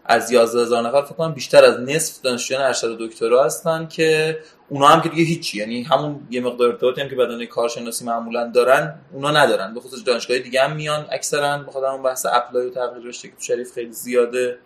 از 0.09 0.33
11000 0.33 0.83
نفر 0.83 1.03
فکر 1.03 1.15
کنم 1.15 1.33
بیشتر 1.33 1.65
از 1.65 1.81
نصف 1.81 2.23
دانشجویان 2.23 2.63
ارشد 2.63 2.97
دکترا 3.01 3.45
هستن 3.45 3.87
که 3.87 4.39
اونا 4.69 4.87
هم 4.87 5.01
که 5.01 5.09
دیگه 5.09 5.25
هیچی. 5.25 5.59
یعنی 5.59 5.83
همون 5.83 6.21
یه 6.31 6.41
مقدار 6.41 6.69
ارتباطی 6.69 7.01
هم 7.01 7.09
که 7.09 7.17
بدن 7.17 7.45
کارشناسی 7.45 8.05
معمولا 8.05 8.51
دارن 8.55 8.95
اونا 9.13 9.31
ندارن. 9.31 9.75
به 9.75 9.81
خصوص 9.81 10.05
دانشگاه 10.07 10.39
دیگه 10.39 10.63
هم 10.63 10.77
میان 10.77 11.07
اکثرا. 11.11 11.59
بخاطر 11.59 11.87
اون 11.87 12.03
بحث 12.03 12.27
اپلای 12.33 12.67
و 12.67 12.71
تغییر 12.71 13.07
رشته 13.07 13.29
که 13.29 13.35
شریف 13.39 13.73
خیلی 13.73 13.93
زیاده 13.93 14.59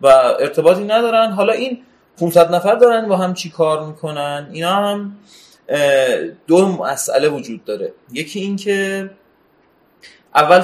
و 0.00 0.06
ارتباطی 0.40 0.84
ندارن. 0.84 1.32
حالا 1.32 1.52
این 1.52 1.82
500 2.18 2.54
نفر 2.54 2.74
دارن 2.74 3.08
با 3.08 3.16
هم 3.16 3.34
چی 3.34 3.50
کار 3.50 3.86
می‌کنن؟ 3.86 4.48
اینا 4.52 4.74
هم 4.74 5.16
دو 6.46 6.68
مسئله 6.68 7.28
وجود 7.28 7.64
داره. 7.64 7.92
یکی 8.12 8.40
این 8.40 8.56
که 8.56 9.10
اول 10.34 10.62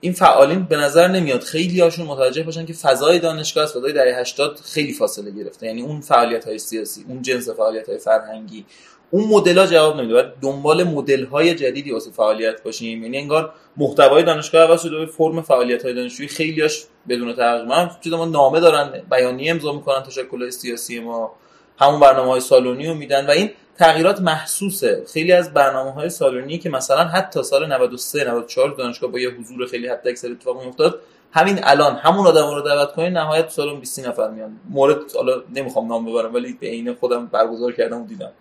این 0.00 0.12
فعالین 0.12 0.64
به 0.64 0.76
نظر 0.76 1.08
نمیاد 1.08 1.40
خیلی 1.40 1.80
هاشون 1.80 2.06
متوجه 2.06 2.42
باشن 2.42 2.66
که 2.66 2.72
فضای 2.72 3.18
دانشگاه 3.18 3.64
از 3.64 3.72
فضای 3.72 3.92
دهه 3.92 4.20
80 4.20 4.60
خیلی 4.64 4.92
فاصله 4.92 5.30
گرفته. 5.30 5.66
یعنی 5.66 5.82
اون 5.82 6.00
فعالیت 6.00 6.44
های 6.44 6.58
سیاسی 6.58 7.04
اون 7.08 7.22
جنس 7.22 7.48
فعالیت 7.48 7.88
های 7.88 7.98
فرهنگی 7.98 8.66
اون 9.10 9.24
مدل 9.24 9.58
ها 9.58 9.66
جواب 9.66 9.96
نمیده. 9.96 10.14
باید 10.14 10.26
دنبال 10.42 10.84
مدل 10.84 11.24
های 11.24 11.54
جدیدی 11.54 11.90
واسه 11.90 12.10
فعالیت 12.10 12.62
باشیم. 12.62 13.02
یعنی 13.02 13.18
انگار 13.18 13.52
محتوای 13.76 14.22
دانشگاه 14.22 14.62
عوض 14.62 14.82
شده 14.82 15.06
فرم 15.06 15.42
فعالیت 15.42 15.84
های 15.84 15.94
دانشجویی 15.94 16.28
خیلیاش 16.28 16.84
بدون 17.08 17.32
ترجمه 17.32 17.90
چیز 18.04 18.12
ما 18.12 18.24
نامه 18.24 18.60
دارن 18.60 19.02
بیانیه 19.10 19.50
امضا 19.50 19.72
می‌کنن 19.72 20.02
تشکل 20.02 20.50
سیاسی 20.50 21.00
ما. 21.00 21.32
همون 21.78 22.00
برنامه 22.00 22.30
های 22.30 22.40
سالونی 22.40 22.86
رو 22.86 22.94
میدن 22.94 23.26
و 23.26 23.30
این 23.30 23.50
تغییرات 23.78 24.20
محسوسه. 24.20 25.04
خیلی 25.12 25.32
از 25.32 25.54
برنامه 25.54 25.90
های 25.90 26.10
سالونی 26.10 26.58
که 26.58 26.70
مثلا 26.70 27.04
حتی 27.04 27.42
سال 27.42 27.72
93 27.72 28.24
94 28.24 28.70
دانشگاه 28.70 29.10
با 29.10 29.18
یه 29.18 29.30
حضور 29.30 29.66
خیلی 29.66 29.88
حد 29.88 30.08
اکثر 30.08 30.30
اتفاق 30.30 30.62
میافتاد 30.62 31.00
همین 31.32 31.60
الان 31.62 31.96
همون 31.96 32.26
آدم 32.26 32.54
رو 32.54 32.60
دعوت 32.60 32.92
کنین 32.92 33.12
نهایت 33.12 33.48
سال 33.48 33.80
20 33.80 34.08
نفر 34.08 34.30
میان. 34.30 34.60
مورد 34.70 35.12
حالا 35.16 35.42
نمی‌خوام 35.54 35.88
نام 35.88 36.06
ببرم 36.06 36.34
ولی 36.34 36.52
به 36.52 36.66
عین 36.66 36.94
خودم 36.94 37.26
برگزار 37.26 37.72
کردم 37.72 38.02
و 38.02 38.06
دیدم. 38.06 38.32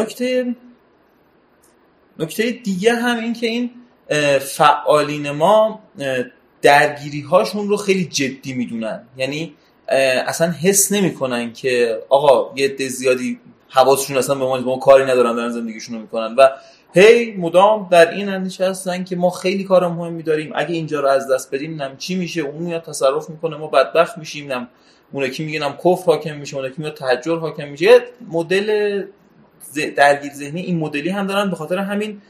نکته 0.00 0.54
نکته 2.18 2.50
دیگه 2.50 2.94
هم 2.94 3.18
این 3.18 3.32
که 3.32 3.46
این 3.46 3.70
فعالین 4.38 5.30
ما 5.30 5.80
درگیری 6.62 7.20
هاشون 7.20 7.68
رو 7.68 7.76
خیلی 7.76 8.04
جدی 8.04 8.52
می‌دونن. 8.52 9.02
یعنی 9.16 9.54
اصلا 9.88 10.50
حس 10.50 10.92
نمی‌کنن 10.92 11.52
که 11.52 11.98
آقا 12.08 12.52
یه 12.56 12.68
عده 12.68 12.88
زیادی 12.88 13.40
حواسشون 13.68 14.16
اصلا 14.16 14.34
به 14.34 14.44
ما, 14.44 14.56
ما 14.56 14.76
کاری 14.76 15.04
ندارن 15.04 15.36
دارن 15.36 15.50
زندگیشون 15.50 15.94
رو 15.94 16.00
می‌کنن. 16.00 16.34
و 16.38 16.48
هی 16.94 17.32
مدام 17.32 17.88
در 17.90 18.10
این 18.10 18.28
اندیشه 18.28 18.70
هستن 18.70 19.04
که 19.04 19.16
ما 19.16 19.30
خیلی 19.30 19.64
کار 19.64 19.88
مهمی 19.88 20.22
داریم. 20.22 20.52
اگه 20.54 20.74
اینجا 20.74 21.00
رو 21.00 21.08
از 21.08 21.30
دست 21.30 21.54
بدیم 21.54 21.82
نم 21.82 21.96
چی 21.96 22.14
میشه؟ 22.14 22.40
اون 22.40 22.62
میاد 22.62 22.82
تصرف 22.82 23.30
می‌کنه 23.30 23.56
ما 23.56 23.66
بدبخت 23.66 24.18
میشیم 24.18 24.52
نم 24.52 24.68
اون 25.12 25.28
کی 25.28 25.44
میگه 25.44 25.60
نم 25.60 25.76
کفر 25.84 26.04
حاکم 26.06 26.36
میشه 26.36 26.56
اون 26.56 26.68
کی 26.68 26.74
میاد 26.78 26.94
تحجر 26.94 27.36
حاکم 27.36 27.68
میشه. 27.68 27.86
مدل 28.28 29.02
درگیر 29.96 30.32
ذهنی 30.32 30.60
این 30.60 30.78
مدلی 30.78 31.08
هم 31.08 31.26
دارن 31.26 31.50
به 31.50 31.56
خاطر 31.56 31.78
همین 31.78 32.22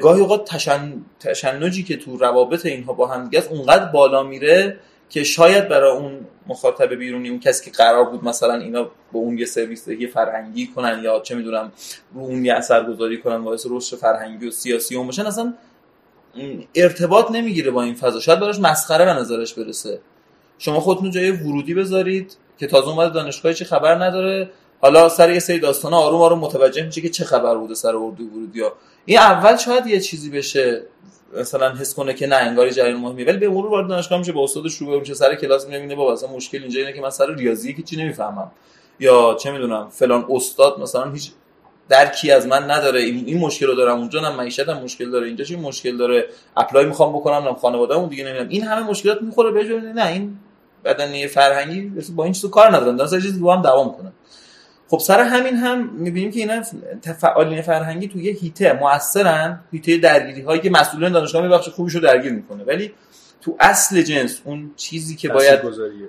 گاهی 0.00 0.20
اوقات 0.20 0.50
تشن... 0.50 0.92
تشنجی 1.20 1.82
که 1.82 1.96
تو 1.96 2.16
روابط 2.16 2.66
اینها 2.66 2.92
با 2.92 3.06
هم 3.06 3.28
دیگه 3.28 3.44
اونقدر 3.50 3.84
بالا 3.84 4.22
میره 4.22 4.78
که 5.10 5.24
شاید 5.24 5.68
برای 5.68 5.92
اون 5.96 6.26
مخاطب 6.46 6.94
بیرونی 6.94 7.28
اون 7.28 7.40
کسی 7.40 7.64
که 7.64 7.76
قرار 7.76 8.04
بود 8.04 8.24
مثلا 8.24 8.54
اینا 8.54 8.82
به 8.82 8.90
اون 9.12 9.38
یه 9.38 9.46
سرویس 9.46 9.88
دهی 9.88 10.06
فرهنگی 10.06 10.66
کنن 10.66 11.00
یا 11.04 11.20
چه 11.20 11.34
می‌دونم 11.34 11.72
رو 12.14 12.20
اون 12.20 12.44
یه 12.44 12.54
اثرگذاری 12.54 13.20
کنن 13.20 13.44
باعث 13.44 13.66
رشد 13.70 13.96
فرهنگی 13.96 14.48
و 14.48 14.50
سیاسی 14.50 14.96
اون 14.96 15.06
باشن 15.06 15.26
اصلا 15.26 15.54
ارتباط 16.74 17.30
نمی‌گیره 17.30 17.70
با 17.70 17.82
این 17.82 17.94
فضا. 17.94 18.20
شاید 18.20 18.40
براش 18.40 18.58
مسخره 18.58 19.04
به 19.04 19.12
نظرش 19.12 19.54
برسه. 19.54 20.00
شما 20.58 20.80
خودتون 20.80 21.10
جای 21.10 21.30
ورودی 21.30 21.74
بذارید 21.74 22.36
که 22.58 22.66
تازه 22.66 22.88
اومده 22.88 23.14
دانشگاه 23.14 23.52
چی 23.52 23.64
خبر 23.64 24.04
نداره. 24.04 24.50
حالا 24.80 25.08
سر 25.08 25.32
یه 25.32 25.38
سری 25.38 25.58
داستانا 25.58 25.96
آروم 25.96 26.20
آروم 26.20 26.38
متوجه 26.38 26.86
میشه 26.86 27.00
که 27.00 27.08
چه 27.08 27.24
خبر 27.24 27.56
بوده 27.56 27.74
سر 27.74 27.96
اردو 27.96 28.24
ورودی 28.24 28.60
ها. 28.60 28.72
این 29.04 29.18
اول 29.18 29.56
شاید 29.56 29.86
یه 29.86 30.00
چیزی 30.00 30.30
بشه. 30.30 30.82
مثلا 31.40 31.74
حس 31.74 31.94
کنه 31.94 32.14
که 32.14 32.26
نه 32.26 32.36
انگاری 32.36 32.70
جریان 32.70 33.00
مهمی. 33.00 33.24
ولی 33.24 33.38
به 33.38 33.48
مرور 33.48 33.66
وارد 33.66 33.88
دانشگاه 33.88 34.18
میشه 34.18 34.32
با 34.32 34.44
استادش 34.44 34.74
رو 34.74 35.00
میشه 35.00 35.14
سر 35.14 35.34
کلاس 35.34 35.68
می‌بینه 35.68 35.94
بابا 35.94 36.12
اصلا 36.12 36.28
مشکل 36.30 36.58
اینجا 36.58 36.80
اینه 36.80 36.92
که 36.92 37.00
من 37.00 37.10
سر 37.10 37.34
ریاضی 37.34 37.74
که 37.74 37.82
چی 37.82 37.96
نمی‌فهمم. 37.96 38.50
یا 39.00 39.36
چه 39.40 39.50
می‌دونم 39.50 39.88
فلان 39.88 40.26
استاد 40.30 40.80
مثلا 40.80 41.10
هیچ 41.10 41.30
درکی 41.88 42.30
از 42.30 42.46
من 42.46 42.70
نداره 42.70 43.00
این, 43.00 43.38
مشکل 43.38 43.66
رو 43.66 43.74
دارم 43.74 43.98
اونجا 43.98 44.20
نه 44.20 44.36
معیشتم 44.36 44.82
مشکل 44.82 45.10
داره 45.10 45.26
اینجا 45.26 45.44
چی 45.44 45.56
مشکل 45.56 45.96
داره 45.96 46.26
اپلای 46.56 46.86
می‌خوام 46.86 47.12
بکنم 47.12 47.48
نه 47.48 47.54
خانواده‌مون 47.54 48.08
دیگه 48.08 48.24
نمی‌دونم. 48.24 48.48
این 48.48 48.62
همه 48.62 48.86
مشکلات 48.86 49.22
می‌خوره 49.22 49.50
به 49.50 49.64
نه 49.94 50.06
این 50.06 50.38
بدنی 50.84 51.26
فرهنگی 51.26 51.92
با 52.16 52.24
این 52.24 52.32
چیزو 52.32 52.50
کار 52.50 52.76
ندارن 52.76 52.96
دارن 52.96 53.10
چیزی 53.10 53.40
با 53.40 53.56
هم 53.56 53.62
دوام 53.62 53.86
می‌کنن 53.86 54.12
خب 54.94 55.00
سر 55.00 55.20
همین 55.20 55.56
هم 55.56 55.90
می‌بینیم 55.92 56.30
که 56.30 56.40
اینا 56.40 56.62
فعالین 57.20 57.62
فرهنگی 57.62 58.08
توی 58.08 58.24
یه 58.24 58.32
هیته 58.32 58.72
موثرن 58.72 59.60
هیته 59.72 59.96
درگیری 59.96 60.40
هایی 60.40 60.60
که 60.60 60.70
مسئولین 60.70 61.12
دانشگاه 61.12 61.42
می 61.42 61.48
بخش 61.48 61.68
خوبیشو 61.68 62.00
درگیر 62.00 62.32
می‌کنه. 62.32 62.64
ولی 62.64 62.92
تو 63.40 63.56
اصل 63.60 64.02
جنس 64.02 64.40
اون 64.44 64.70
چیزی 64.76 65.16
که 65.16 65.28
باید 65.28 65.60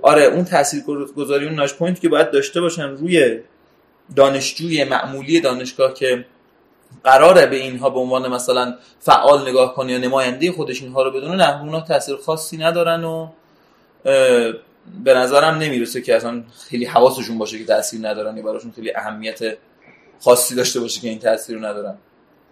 آره 0.01 0.23
اون 0.23 0.45
تاثیرگذاری 0.45 1.45
اون 1.45 1.55
ناش 1.55 1.73
پوینت 1.73 1.99
که 1.99 2.09
باید 2.09 2.31
داشته 2.31 2.61
باشن 2.61 2.89
روی 2.89 3.39
دانشجوی 4.15 4.83
معمولی 4.83 5.41
دانشگاه 5.41 5.93
که 5.93 6.25
قراره 7.03 7.45
به 7.45 7.55
اینها 7.55 7.89
به 7.89 7.99
عنوان 7.99 8.33
مثلا 8.33 8.75
فعال 8.99 9.49
نگاه 9.49 9.75
کنه 9.75 9.91
یا 9.91 9.97
نماینده 9.97 10.51
خودش 10.51 10.81
اینها 10.81 11.03
رو 11.03 11.11
بدونه 11.11 11.35
نه 11.35 11.61
اونها 11.61 11.81
تاثیر 11.81 12.15
خاصی 12.15 12.57
ندارن 12.57 13.03
و 13.03 13.27
به 15.03 15.13
نظرم 15.13 15.57
نمی‌رسه 15.57 16.01
که 16.01 16.15
اصلا 16.15 16.43
خیلی 16.69 16.85
حواسشون 16.85 17.37
باشه 17.37 17.59
که 17.59 17.65
تاثیر 17.65 18.07
ندارن 18.07 18.37
یا 18.37 18.43
براشون 18.43 18.71
خیلی 18.71 18.95
اهمیت 18.95 19.39
خاصی 20.19 20.55
داشته 20.55 20.79
باشه 20.79 21.01
که 21.01 21.09
این 21.09 21.19
تاثیر 21.19 21.55
رو 21.55 21.65
ندارن. 21.65 21.95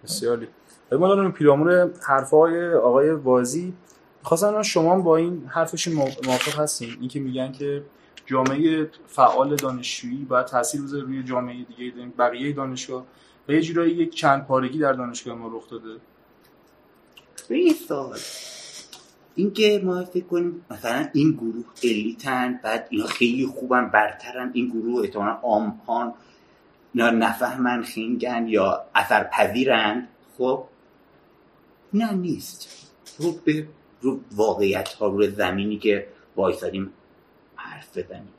بسیاری 0.04 0.48
ما 0.92 1.08
دارم 1.08 1.32
پیرامون 1.32 1.92
حرفای 2.08 2.74
آقای 2.74 3.10
وازی. 3.10 3.74
خواستم 4.22 4.62
شما 4.62 5.00
با 5.00 5.16
این 5.16 5.46
حرفشون 5.46 5.94
موافق 5.94 6.60
هستین؟ 6.60 6.96
اینکه 7.00 7.20
میگن 7.20 7.52
که 7.52 7.82
جامعه 8.26 8.90
فعال 9.06 9.56
دانشجویی 9.56 10.24
باید 10.24 10.46
تاثیر 10.46 10.82
بذاره 10.82 11.02
روی 11.02 11.22
جامعه 11.22 11.56
دیگه 11.64 11.92
بقیه 12.18 12.52
دانشگاه. 12.52 13.04
و 13.48 13.52
یه 13.52 13.60
جورایی 13.60 13.94
یک 13.94 14.14
چند 14.14 14.46
پارگی 14.46 14.78
در 14.78 14.92
دانشگاه 14.92 15.34
ما 15.34 15.48
رخ 15.56 15.70
داده. 15.70 16.00
اینکه 19.34 19.80
ما 19.84 20.04
فکر 20.04 20.24
کنیم 20.24 20.64
مثلا 20.70 21.08
این 21.12 21.32
گروه 21.32 21.64
الیتن 21.82 22.60
بعد 22.62 22.86
اینا 22.90 23.06
خیلی 23.06 23.46
خوبن 23.46 23.88
برترن 23.88 24.50
این 24.54 24.68
گروه 24.68 25.02
احتمالا 25.02 25.38
آمپان 25.42 26.14
اینا 26.94 27.10
نفهمن 27.10 27.82
خینگن 27.82 28.46
یا 28.48 28.84
اثر 28.94 29.24
پذیرن 29.24 30.08
خب؟ 30.38 30.64
نه 31.92 32.12
نیست. 32.12 32.90
رو 33.18 33.32
به 33.32 33.66
رو 34.00 34.20
واقعیت 34.32 34.88
ها 34.88 35.06
رو 35.06 35.30
زمینی 35.30 35.78
که 35.78 36.06
وایسادیم 36.36 36.92
حرف 37.56 37.98
بزنیم. 37.98 38.32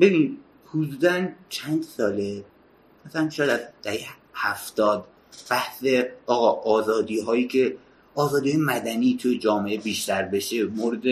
ببین 0.00 0.38
حدودا 0.66 1.28
چند 1.48 1.82
ساله؟ 1.82 2.44
مثلا 3.06 3.30
شاید 3.30 3.50
از 3.50 3.60
دهه 3.82 4.06
هفتاد 4.34 5.04
بحث 5.50 5.84
آقا 6.26 6.72
آزادی 6.72 7.20
هایی 7.20 7.46
که 7.46 7.76
آزادی 8.18 8.56
مدنی 8.56 9.18
توی 9.22 9.38
جامعه 9.38 9.78
بیشتر 9.78 10.22
بشه 10.22 10.64
مورد 10.64 11.02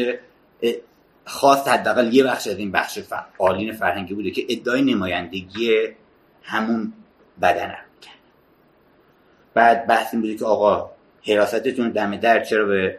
خاص 1.25 1.69
حداقل 1.69 2.15
یه 2.15 2.25
بخش 2.25 2.47
از 2.47 2.59
این 2.59 2.73
بخش 2.73 2.99
فعالین 2.99 3.73
فرهنگی 3.73 4.15
بوده 4.15 4.31
که 4.31 4.47
ادعای 4.49 4.83
نمایندگی 4.83 5.89
همون 6.43 6.93
بدن 7.43 7.69
رو 7.69 7.77
می‌کردن. 7.95 8.19
بعد 9.55 9.87
بحث 9.87 10.15
این 10.15 10.23
بوده 10.23 10.35
که 10.35 10.45
آقا 10.45 10.91
حراستتون 11.23 11.91
دم 11.91 12.17
در 12.17 12.45
چرا 12.45 12.67
به 12.67 12.99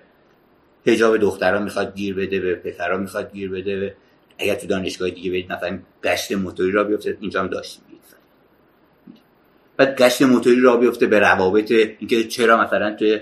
حجاب 0.86 1.18
دخترها 1.18 1.60
می‌خواد 1.60 1.96
گیر 1.96 2.16
بده 2.16 2.40
به 2.40 2.56
پسرها 2.56 2.98
می‌خواد 2.98 3.34
گیر 3.34 3.52
بده 3.52 3.96
اگر 4.38 4.56
تو 4.56 4.68
دانشگاه 4.68 5.10
دیگه 5.10 5.32
برید 5.32 5.52
مثلا 5.52 5.80
گشت 6.04 6.32
موتوری 6.32 6.72
را 6.72 6.84
بیفته 6.84 7.18
اینجا 7.22 7.40
هم 7.40 7.48
داشتیم. 7.48 7.84
بعد 9.78 9.98
گشت 9.98 10.22
موتوری 10.22 10.62
را 10.62 10.78
بیفته 10.78 11.08
به 11.08 11.20
روابط 11.20 11.72
اینکه 11.72 12.24
چرا 12.24 12.64
مثلا 12.64 12.96
توی 12.96 13.20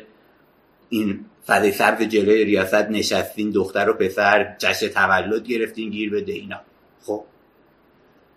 این 0.90 1.26
فضای 1.48 1.72
سبز 1.72 2.02
جلوی 2.02 2.46
ریاست 2.46 2.74
نشستین 2.76 3.52
دختر 3.52 3.90
و 3.90 3.94
پسر 3.94 4.56
جشن 4.60 4.88
تولد 4.88 5.48
گرفتین 5.48 5.90
گیر 5.90 6.12
بده 6.12 6.34
اینا. 6.34 6.62
خب. 7.02 7.24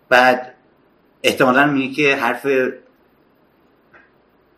بعد 0.09 0.53
احتمالا 1.23 1.67
میگه 1.67 1.95
که 1.95 2.15
حرف 2.15 2.45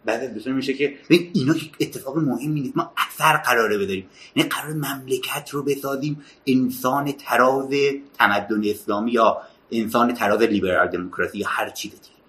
بعد 0.06 0.38
از 0.38 0.48
میشه 0.48 0.74
که 0.74 0.98
اینا 1.34 1.56
اتفاق 1.80 2.18
مهمی 2.18 2.62
نیست. 2.62 2.78
ما 2.78 2.94
اثر 2.98 3.38
قراره 3.38 3.78
بداریم. 3.78 4.10
یعنی 4.36 4.50
قرار 4.50 4.74
مملکت 4.74 5.50
رو 5.50 5.64
بسازیم. 5.64 6.24
انسان 6.46 7.12
تراز 7.12 7.70
تمدن 8.18 8.62
اسلامی 8.70 9.12
یا 9.12 9.42
انسان 9.72 10.14
تراز 10.14 10.42
لیبرال 10.42 10.88
دموکراسی 10.88 11.38
یا 11.38 11.48
هر 11.50 11.70
چیز 11.70 11.92
دیگه. 11.92 12.22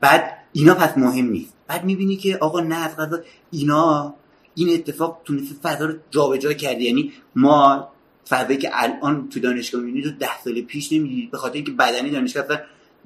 بعد 0.00 0.38
اینا 0.52 0.74
پس 0.74 0.98
مهم 0.98 1.26
نیست. 1.26 1.52
بعد 1.66 1.84
می‌بینی 1.84 2.16
که 2.16 2.36
آقا 2.36 2.60
نه 2.60 2.76
از 2.76 2.96
قضا 2.96 3.18
اینا 3.50 4.14
این 4.54 4.74
اتفاق 4.74 5.20
تونسته 5.24 5.54
فضا 5.62 5.84
رو 5.84 5.94
جابجا 6.10 6.52
کرده 6.52 6.82
یعنی 6.82 7.12
ما 7.36 7.88
فضایی 8.28 8.58
که 8.58 8.70
الان 8.72 9.28
تو 9.28 9.40
دانشگاه 9.40 9.80
می‌بینید 9.80 10.04
رو 10.04 10.10
ده 10.10 10.40
سال 10.44 10.60
پیش 10.60 10.92
نمی‌دید 10.92 11.30
به 11.30 11.38
خاطر 11.38 11.54
اینکه 11.54 11.72
بدنی 11.72 12.10
دانشگاه 12.10 12.46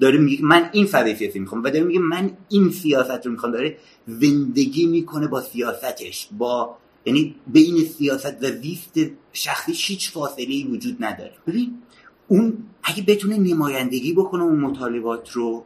داره 0.00 0.18
میگه 0.18 0.44
من 0.44 0.70
این 0.72 0.86
فضای 0.86 1.16
سیاسی 1.16 1.38
می‌خوام 1.38 1.62
و 1.62 1.70
داره 1.70 1.84
میگه 1.84 2.00
من 2.00 2.30
این 2.48 2.70
سیاست 2.70 3.26
رو 3.26 3.32
می‌خوام. 3.32 3.52
داره 3.52 3.76
زندگی 4.06 4.86
می‌کنه 4.86 5.26
با 5.26 5.40
سیاستش. 5.40 6.28
با 6.38 6.76
یعنی 7.04 7.34
بین 7.46 7.84
سیاست 7.84 8.44
و 8.44 8.50
زیست 8.50 8.98
شخصی 9.32 9.72
هیچ 9.72 10.10
فاصله 10.10 10.46
ای 10.48 10.64
وجود 10.64 11.04
نداره. 11.04 11.32
ببین 11.46 11.82
اون 12.28 12.58
اگه 12.82 13.02
بتونه 13.02 13.38
نمایندگی 13.38 14.12
بکنه 14.12 14.42
اون 14.42 14.60
مطالبات 14.60 15.30
رو 15.30 15.64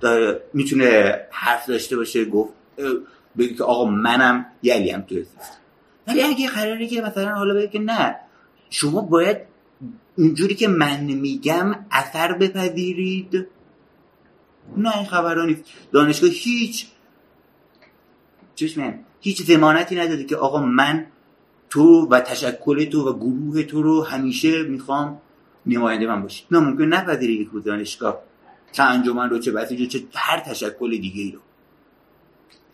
داره 0.00 0.42
می‌تونه 0.54 1.20
حرف 1.30 1.66
داشته 1.66 1.96
باشه 1.96 2.24
گفت 2.24 2.52
بگه 3.38 3.54
که 3.54 3.64
آقا 3.64 3.84
منم 3.84 4.46
یلی 4.62 4.90
هم 4.90 5.00
تو 5.00 5.14
زیست 5.14 5.60
ولی 6.06 6.22
اگه 6.22 6.48
قراره 6.48 6.86
که 6.86 7.00
مثلا 7.02 7.34
حالا 7.34 7.54
بگه 7.54 7.68
که 7.68 7.78
نه 7.78 8.16
شما 8.70 9.00
باید 9.00 9.36
اونجوری 10.18 10.54
که 10.54 10.68
من 10.68 11.00
میگم 11.00 11.74
اثر 11.90 12.32
بپذیرید. 12.32 13.46
نه 14.76 14.96
این 14.96 15.06
خبرها 15.06 15.44
نیست. 15.44 15.62
دانشگاه 15.92 16.30
هیچ 16.30 16.86
چشم 18.54 18.94
هیچ 19.20 19.42
زمانتی 19.42 19.96
نداده 19.96 20.24
که 20.24 20.36
آقا 20.36 20.60
من 20.60 21.06
تو 21.70 22.08
و 22.10 22.20
تشکل 22.20 22.84
تو 22.84 23.08
و 23.08 23.18
گروه 23.18 23.62
تو 23.62 23.82
رو 23.82 24.02
همیشه 24.02 24.62
می‌خوام 24.62 25.20
نماینده 25.66 26.06
من 26.06 26.22
باشی. 26.22 26.44
نه 26.50 26.58
ممکن 26.58 26.84
نپذیری 26.84 27.32
یک 27.32 27.48
روز 27.52 27.64
دانشگاه 27.64 28.22
چه 28.72 28.82
انجمن 28.82 29.30
رو 29.30 29.38
چه 29.38 29.52
بسیج 29.52 29.80
رو 29.80 29.86
چه 29.86 30.02
هر 30.14 30.40
تشکل 30.40 30.90
دیگه 30.90 31.22
ای 31.22 31.30
رو. 31.30 31.40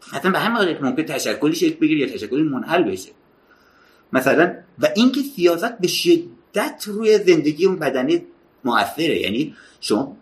حتی 0.01 0.31
به 0.31 0.39
همین 0.39 0.57
حالت 0.57 0.83
ممکن 0.83 1.03
تشکلی 1.03 1.55
شکل 1.55 1.81
بگیره 1.81 2.01
یا 2.01 2.15
تشکلی 2.15 2.43
منحل 2.43 2.83
بشه 2.83 3.11
مثلا 4.13 4.55
و 4.79 4.89
اینکه 4.97 5.21
سیاست 5.21 5.79
به 5.79 5.89
شدت 5.89 6.85
روی 6.87 7.19
زندگی 7.19 7.67
اون 7.67 7.77
بدنی 7.77 8.23
موثره 8.65 9.21
یعنی 9.21 9.55
شما 9.81 10.17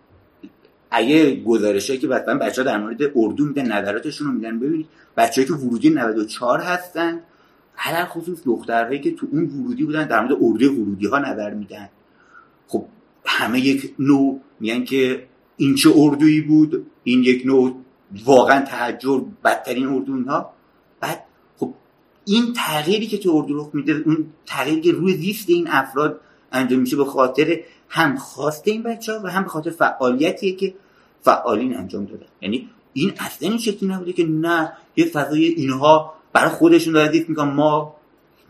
اگه 0.90 1.36
گزارشایی 1.36 1.98
که 1.98 2.08
مثلا 2.08 2.38
بچه 2.38 2.62
در 2.62 2.78
مورد 2.78 3.02
اردو 3.16 3.44
میدن 3.44 3.72
نظراتشون 3.72 4.26
رو 4.26 4.32
میدن 4.32 4.58
ببینید 4.58 4.86
بچه‌ای 5.16 5.46
که 5.46 5.52
ورودی 5.52 5.90
94 5.90 6.60
هستن 6.60 7.20
علل 7.78 8.04
خصوص 8.04 8.38
دخترهایی 8.44 9.00
که 9.00 9.14
تو 9.14 9.26
اون 9.32 9.44
ورودی 9.44 9.84
بودن 9.84 10.06
در 10.06 10.20
مورد 10.20 10.38
اردوی 10.42 10.68
ورودی 10.68 11.06
ها 11.06 11.18
نظر 11.18 11.54
میدن. 11.54 11.88
خب 12.68 12.84
همه 13.24 13.60
یک 13.60 13.94
نوع 13.98 14.40
میگن 14.60 14.84
که 14.84 15.26
این 15.56 15.74
چه 15.74 15.90
اردویی 15.96 16.40
بود 16.40 16.86
این 17.04 17.22
یک 17.22 17.46
نوع 17.46 17.76
واقعا 18.24 18.64
تحجر 18.64 19.20
بدترین 19.44 19.86
اردو 19.86 20.12
اینها. 20.14 20.50
بعد 21.00 21.24
خب 21.56 21.74
این 22.24 22.52
تغییری 22.52 23.06
که 23.06 23.18
تو 23.18 23.30
اردو 23.34 23.58
رخ 23.58 23.70
میده 23.72 24.02
اون 24.06 24.26
تغییری 24.46 24.80
که 24.80 24.92
روی 24.92 25.14
زیست 25.14 25.50
این 25.50 25.68
افراد 25.68 26.20
انجام 26.52 26.80
میشه 26.80 26.96
به 26.96 27.04
خاطر 27.04 27.60
هم 27.88 28.16
خواسته 28.16 28.70
این 28.70 28.82
بچه 28.82 29.12
ها 29.12 29.20
و 29.24 29.30
هم 29.30 29.42
به 29.42 29.48
خاطر 29.48 29.70
فعالیتیه 29.70 30.52
که 30.52 30.74
فعالین 31.22 31.76
انجام 31.76 32.04
دادن. 32.04 32.26
یعنی 32.40 32.68
این 32.92 33.12
اصلا 33.18 33.48
این 33.48 33.58
شکلی 33.58 33.88
نبوده 33.88 34.12
که 34.12 34.26
نه 34.26 34.72
یه 34.96 35.04
فضای 35.04 35.44
اینها 35.44 36.14
برای 36.32 36.50
خودشون 36.50 36.92
داره 36.92 37.12
زیست 37.12 37.28
می‌کنن 37.28 37.52
ما 37.52 37.96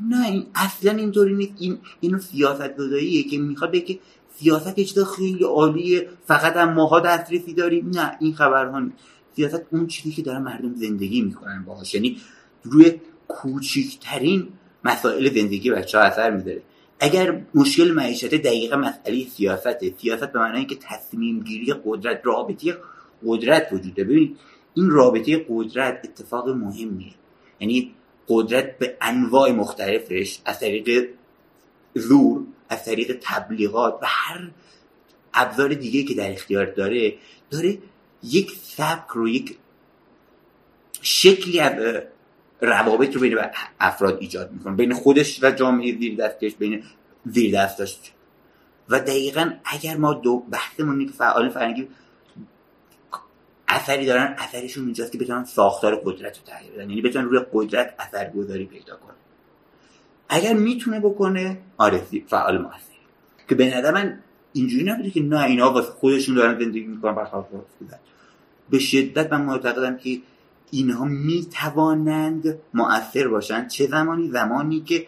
نه 0.09 0.27
این 0.27 0.47
اصلا 0.55 0.93
اینطوری 0.93 1.35
نیست. 1.35 1.53
این 1.59 1.79
اینو 2.01 2.19
سیاست 2.19 2.77
گذاریه 2.77 3.23
که 3.23 3.39
می‌خواد 3.39 3.85
که 3.85 3.99
سیاست 4.35 4.75
چیز 4.81 4.99
خیلی 4.99 5.45
عالیه 5.45 6.09
فقط 6.27 6.57
هم 6.57 6.73
ماها 6.73 7.01
دسترسی 7.01 7.55
داریم. 7.55 7.91
نه 7.95 8.17
این 8.21 8.35
خبرها 8.35 8.81
نیست. 8.81 8.97
سیاست 9.37 9.63
اون 9.71 9.87
چیزی 9.87 10.15
که 10.15 10.23
دارن 10.23 10.43
مردم 10.43 10.75
زندگی 10.75 11.23
می‌کنن 11.23 11.65
باهاش. 11.65 11.95
یعنی 11.95 12.21
روی 12.63 13.01
کوچکترین 13.29 14.49
مسائل 14.85 15.35
زندگی 15.35 15.71
بچه 15.71 15.99
ها 15.99 16.05
اثر 16.05 16.31
می‌ذاره. 16.31 16.63
اگر 17.01 17.43
مشکل 17.55 17.93
معیشت 17.93 18.35
دقیقا 18.35 18.77
مسئله 18.77 19.25
سیاسته 19.25 19.95
سیاست 19.99 20.33
به 20.33 20.39
معنی 20.39 20.65
که 20.65 20.77
تصمیم 20.81 21.41
گیری 21.41 21.75
قدرت 21.85 22.21
رابطه 22.25 22.77
قدرت 23.27 23.69
وجوده 23.73 24.05
ببینید 24.05 24.37
این 24.75 24.91
رابطه 24.91 25.47
قدرت 25.49 26.01
اتفاق 26.05 26.49
مهمیه. 26.49 27.13
یعنی 27.61 27.95
قدرت 28.29 28.79
به 28.79 28.97
انواع 29.01 29.51
مختلفش 29.53 30.39
از 30.45 30.61
طریق 30.61 31.09
زور 31.95 32.47
از 32.69 32.85
طریق 32.85 33.19
تبلیغات 33.23 33.99
و 34.03 34.07
هر 34.09 34.51
ابزار 35.35 35.75
دیگه 35.75 36.03
که 36.03 36.15
در 36.15 36.33
اختیار 36.33 36.67
داره 36.67 37.15
داره 37.51 37.79
یک 38.27 38.53
سبک 38.63 39.09
رو 39.09 39.29
یک 39.29 39.59
شکلی 41.03 41.61
از 41.61 42.03
روابط 42.61 43.15
رو 43.15 43.21
بین 43.21 43.39
افراد 43.81 44.19
ایجاد 44.21 44.53
می‌کنه. 44.53 44.77
بین 44.77 44.95
خودش 44.95 45.45
و 45.45 45.51
جامعه 45.51 45.99
زیر 45.99 46.17
دستش 46.17 46.55
بین 46.55 46.83
زیر 47.25 47.55
دستش. 47.55 48.13
و 48.89 49.01
دقیقا 49.01 49.51
اگر 49.65 49.97
ما 49.97 50.15
دو 50.15 50.39
بحثمون 50.39 51.07
که 51.07 51.13
فعال 51.13 51.49
فرنگی 51.49 51.89
اثری 53.69 54.07
دارن 54.07 54.35
اثرشون 54.39 54.85
اینجاست 54.85 55.13
که 55.13 55.19
بتونن 55.19 55.45
ساختار 55.45 55.97
قدرت 56.05 56.39
رو 56.39 56.45
تغییر 56.45 56.73
بدن. 56.73 56.91
یعنی 56.91 57.03
بتونن 57.03 57.25
روی 57.25 57.41
قدرت 57.53 57.95
اثرگذاری 57.99 58.65
پیدا 58.65 58.97
کنن. 58.97 59.15
اگر 60.29 60.53
می‌تونه 60.53 61.01
بکنه 61.01 61.59
آره 61.77 62.03
فعال 62.27 62.59
موثر 62.59 62.77
که 63.49 63.55
به 63.55 63.79
نظر 63.79 63.91
من 63.91 64.19
اینجوری 64.53 64.85
نبوده 64.85 65.11
که 65.11 65.23
نه 65.23 65.45
اینا 65.45 65.73
واسه 65.73 65.91
خودشون 65.91 66.35
دارن 66.35 66.59
زندگی 66.59 66.87
می‌کنن 66.87 67.15
برخلاف 67.15 67.47
به 68.71 68.79
شدت 68.79 69.33
من 69.33 69.43
معتقدم 69.43 69.97
که 69.97 70.21
اینها 70.71 71.05
می‌توانند 71.05 72.59
مؤثر 72.75 73.29
باشن. 73.29 73.69
چه 73.69 73.87
زمانی؟ 73.87 74.29
زمانی 74.29 74.81
که 74.81 75.07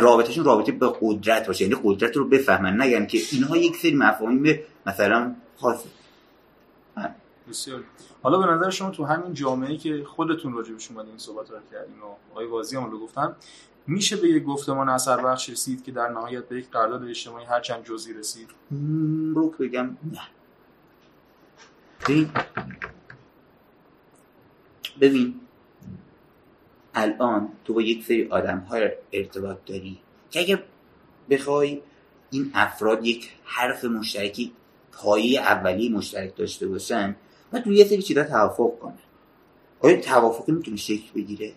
رابطهشون 0.00 0.44
رابطه 0.44 0.72
به 0.72 0.92
قدرت 1.00 1.46
باشه. 1.46 1.64
یعنی 1.64 1.80
قدرت 1.84 2.16
رو 2.16 2.28
بفهمن 2.28 2.80
نگن 2.80 3.06
که 3.06 3.18
اینها 3.32 3.56
یک 3.56 3.76
سری 3.76 3.94
مفاهیم 3.94 4.58
مثلا 4.86 5.34
خاصه 5.56 5.88
بسیار. 7.48 7.84
حالا 8.22 8.38
به 8.38 8.46
نظر 8.46 8.70
شما 8.70 8.90
تو 8.90 9.04
همین 9.04 9.34
جامعه 9.34 9.76
که 9.76 10.04
خودتون 10.04 10.52
راجبش 10.52 10.90
اومدین 10.90 11.08
این 11.08 11.18
صحبت 11.18 11.50
رو 11.50 11.56
کردین 11.72 11.98
و 12.00 12.32
آقای 12.32 12.46
وازی 12.46 12.76
هم 12.76 12.90
رو 12.90 13.00
گفتن 13.00 13.36
میشه 13.86 14.16
به 14.16 14.28
یک 14.28 14.44
گفتمان 14.44 14.88
اثر 14.88 15.24
بخش 15.24 15.50
رسید 15.50 15.84
که 15.84 15.92
در 15.92 16.08
نهایت 16.08 16.48
به 16.48 16.58
یک 16.58 16.70
قرارداد 16.70 17.04
اجتماعی 17.04 17.44
هر 17.44 17.60
چند 17.60 17.84
جزئی 17.84 18.14
رسید؟ 18.14 18.48
رو 19.34 19.54
بگم 19.58 19.84
نه. 19.84 20.20
ببین 22.04 22.30
ببین 25.00 25.40
الان 26.94 27.48
تو 27.64 27.74
با 27.74 27.82
یک 27.82 28.04
سری 28.04 28.28
آدم 28.28 28.58
های 28.58 28.90
ارتباط 29.12 29.56
داری 29.66 29.98
که 30.30 30.40
اگر 30.40 30.62
بخوای 31.30 31.82
این 32.30 32.50
افراد 32.54 33.06
یک 33.06 33.30
حرف 33.44 33.84
مشترکی 33.84 34.52
پایه 34.92 35.40
اولی 35.40 35.88
مشترک 35.88 36.36
داشته 36.36 36.68
باشن 36.68 37.16
و 37.52 37.60
تو 37.60 37.72
یه 37.72 37.84
سری 37.84 38.02
چیزا 38.02 38.24
توافق 38.24 38.78
کنن. 38.78 38.98
آیا 39.80 40.00
توافقی 40.00 40.52
می‌تونه 40.52 40.76
شکل 40.76 41.12
بگیره؟ 41.14 41.52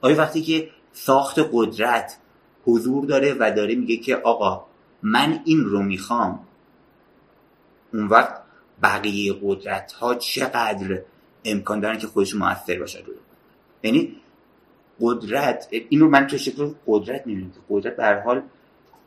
آیا 0.00 0.16
وقتی 0.16 0.42
که 0.42 0.68
ساخت 0.92 1.38
قدرت 1.52 2.18
حضور 2.64 3.04
داره 3.06 3.36
و 3.38 3.52
داره 3.56 3.74
میگه 3.74 3.96
که 3.96 4.16
آقا 4.16 4.64
من 5.02 5.40
این 5.44 5.64
رو 5.64 5.82
می‌خوام 5.82 6.46
اون 7.92 8.06
وقت 8.06 8.41
بقیه 8.82 9.34
قدرت 9.42 9.92
ها 9.92 10.14
چقدر 10.14 11.02
امکان 11.44 11.80
دارن 11.80 11.98
که 11.98 12.06
خودش 12.06 12.34
موثر 12.34 12.78
باشه 12.78 12.98
رو 12.98 13.12
یعنی 13.82 14.16
قدرت 15.00 15.68
اینو 15.88 16.08
من 16.08 16.26
تو 16.26 16.38
شکل 16.38 16.70
قدرت 16.86 17.26
می‌بینم. 17.26 17.52
قدرت 17.70 17.96
به 17.96 18.22
حال 18.24 18.42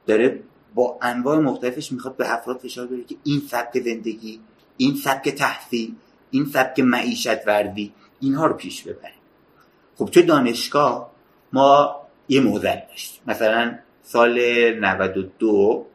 داره 0.07 0.39
با 0.75 0.97
انواع 1.01 1.39
مختلفش 1.39 1.91
می‌خواد 1.91 2.17
به 2.17 2.33
افراد 2.33 2.57
فشار 2.57 2.87
بیاره 2.87 3.03
که 3.03 3.15
این 3.23 3.39
سبک 3.39 3.79
زندگی 3.79 4.39
این 4.77 4.95
سبک 4.95 5.29
تحصیل 5.29 5.95
این 6.31 6.45
سبک 6.45 6.79
معیشت 6.79 7.47
وردی 7.47 7.93
اینها 8.19 8.45
رو 8.45 8.53
پیش 8.53 8.83
ببریم 8.83 9.15
خب 9.97 10.05
تو 10.05 10.21
دانشگاه 10.21 11.11
ما 11.53 11.95
یه 12.29 12.41
موزل 12.41 12.79
داشتیم. 12.89 13.21
مثلا 13.27 13.77
سال 14.03 14.39
92 14.79 15.85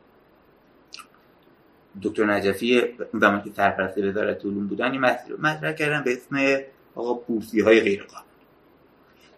دکتر 2.03 2.24
نجفی 2.24 2.83
زمان 3.20 3.42
که 3.42 3.50
سرپرست 3.57 3.98
وزارت 3.98 4.44
علوم 4.44 4.66
بودن 4.66 4.92
این 4.92 5.00
مطرح 5.40 5.72
کردن 5.72 6.05
به 6.05 6.12
اسم 6.12 6.61
آقا 6.94 7.14
بورسی 7.14 7.61
های 7.61 7.81
غیر 7.81 8.03
قانونی 8.03 8.26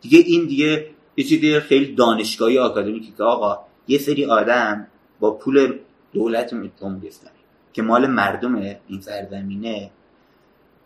دیگه 0.01 0.19
این 0.19 0.47
دیگه 0.47 0.87
یه 1.17 1.25
چیزی 1.25 1.61
خیلی 1.61 1.95
دانشگاهی 1.95 2.59
آکادمیکی 2.59 3.15
که 3.17 3.23
آقا 3.23 3.59
یه 3.89 3.99
سری 3.99 4.25
آدم 4.25 4.87
با 5.21 5.31
پول 5.31 5.79
دولت 6.13 6.51
جمهوری 6.81 7.09
اسلامی 7.09 7.39
که 7.73 7.83
مال 7.83 8.07
مردم 8.07 8.55
این 8.89 9.01
سرزمینه 9.01 9.91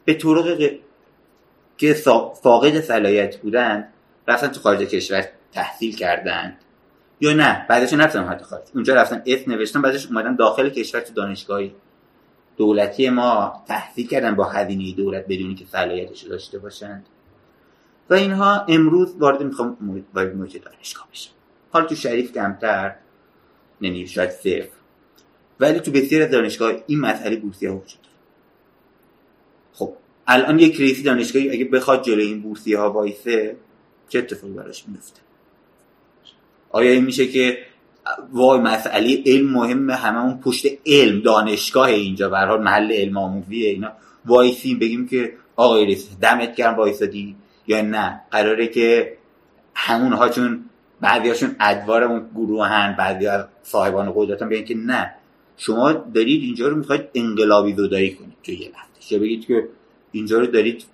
به 0.05 0.14
طرق 0.14 0.59
که 1.79 1.92
فاقد 2.42 2.81
صلاحیت 2.81 3.37
بودن 3.37 3.88
رفتن 4.29 4.48
تو 4.48 4.61
خارج 4.61 4.79
کشور 4.79 5.29
تحصیل 5.52 5.96
کردند 5.96 6.59
یا 7.20 7.33
نه. 7.33 7.66
بعدش 7.68 7.92
رفتن 7.92 8.24
حتی 8.24 8.44
خارج. 8.44 8.64
اونجا 8.74 8.94
رفتن 8.94 9.22
اسم 9.26 9.52
نوشتن 9.52 9.83
بعدش 9.83 10.07
اومدن 10.07 10.37
داخل 10.37 10.68
کشور 10.68 11.00
تو 11.00 11.14
دانشگاهی. 11.14 11.74
دولتی 12.57 13.11
ما 13.11 13.62
تحصیل 13.68 14.07
کردن 14.07 14.35
با 14.35 14.44
هزینه 14.44 14.92
دولت 14.92 15.24
بدونی 15.29 15.55
که 15.55 15.64
صلاحیتش 15.64 16.22
داشته 16.22 16.59
باشند 16.59 17.07
و 18.11 18.14
اینها 18.14 18.64
امروز 18.68 19.14
وارد 19.18 19.42
می‌خوام 19.42 19.76
وارد 20.14 20.37
محیط 20.37 20.64
دانشگاه 20.64 21.09
بشن 21.12 21.31
حالا 21.70 21.87
تو 21.87 21.94
شریف 21.94 22.33
کمتر 22.33 22.94
یعنی 23.81 24.07
شاید 24.07 24.31
صفر. 24.31 24.68
ولی 25.61 25.81
تو 25.81 25.90
بسیار 25.90 26.29
دانشگاه 26.29 26.72
این 26.87 27.00
مسئله 27.00 27.37
بورسیه 27.37 27.70
ها 27.70 27.76
وجود 27.76 28.07
خب 29.72 29.92
الان 30.26 30.59
یک 30.59 30.81
رئیس 30.81 31.02
دانشگاهی 31.05 31.50
اگه 31.50 31.64
بخواد 31.64 32.05
جلوی 32.05 32.26
این 32.26 32.42
بورسیه 32.42 32.79
ها 32.79 32.92
وایسه 32.92 33.57
چه 34.09 34.18
اتفاقی 34.18 34.52
براش 34.52 34.88
میفته 34.88 35.20
آیا 36.70 36.90
این 36.90 37.05
میشه 37.05 37.26
که 37.26 37.59
وای 38.33 38.61
مسئله 38.61 39.22
علم 39.26 39.50
مهمه 39.50 39.94
هممون 39.94 40.40
پشت 40.40 40.66
علم 40.87 41.20
دانشگاه 41.20 41.88
اینجا 41.88 42.29
به 42.29 42.57
محل 42.57 42.92
علم 42.92 43.16
آموزیه 43.16 43.68
اینا. 43.68 43.92
وایسیم 44.24 44.79
بگیم 44.79 45.09
که 45.09 45.33
آقای 45.57 45.85
رئیس 45.85 46.09
دمت 46.22 46.57
گرم 46.57 46.74
وایسادی. 46.74 47.37
یا 47.66 47.83
نه 47.83 48.20
قراره 48.31 48.66
که 48.66 49.16
همون 49.74 50.12
ها 50.12 50.29
چون 50.29 50.64
بعضی 51.00 51.29
هاشون 51.29 51.57
ادوار 51.61 52.05
اون 52.05 52.29
گروه 52.35 52.66
هن 52.66 52.96
بعضی 52.98 53.26
از 53.26 53.44
صاحبان 53.62 54.12
قدرت 54.14 54.42
هم 54.42 54.64
که 54.64 54.74
نه. 54.74 55.14
شما 55.57 55.92
دارید 55.92 56.42
اینجا 56.42 56.68
رو 56.68 56.76
می‌خواید 56.76 57.02
انقلابی 57.14 57.72
زدایی 57.72 58.14
کنید 58.14 58.37
توی 58.42 58.55
یه 58.55 58.70
وقتش 58.74 59.12
یا 59.12 59.18
بگید 59.18 59.46
که 59.46 59.68
اینجا 60.12 60.38
رو 60.38 60.46
دارید 60.46 60.85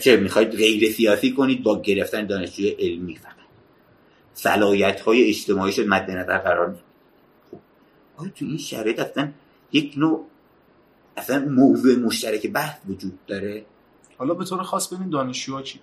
چه 0.00 0.16
می‌خواید 0.16 0.50
غیر 0.50 0.92
سیاسی 0.92 1.32
کنید 1.32 1.62
با 1.62 1.82
گرفتن 1.82 2.26
دانشجوی 2.26 2.68
علمی؟ 2.68 3.16
فقط 3.16 3.37
صلاحیت 4.38 5.00
های 5.00 5.28
اجتماعی 5.28 5.72
شد 5.72 5.86
مد 5.86 6.10
نظر 6.10 6.38
قرار 6.38 6.68
نمید 6.68 6.80
خب 7.50 7.58
آیا 8.16 8.30
تو 8.30 8.44
این 8.44 8.58
شرایط 8.58 8.98
اصلا 9.00 9.32
یک 9.72 9.94
نوع 9.96 10.26
اصلا 11.16 11.38
موضوع 11.48 11.96
مشترک 11.96 12.46
بحث 12.46 12.76
وجود 12.88 13.18
داره؟ 13.26 13.64
حالا 14.18 14.34
به 14.34 14.44
طور 14.44 14.62
خاص 14.62 14.92
ببین 14.92 15.10
دانشجوها 15.10 15.62
چی؟ 15.62 15.80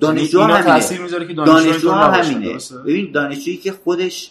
دانشجو 0.00 0.40
اینا 0.40 0.54
همینه. 0.54 0.74
تاثیر 0.74 1.00
می‌ذاره 1.00 1.26
که 1.26 1.34
دانشجو 1.34 1.88
دانشجو 1.88 1.90
همینه؟ 1.90 2.58
ببین 2.86 3.12
دانشجویی 3.12 3.56
که 3.56 3.72
خودش 3.72 4.30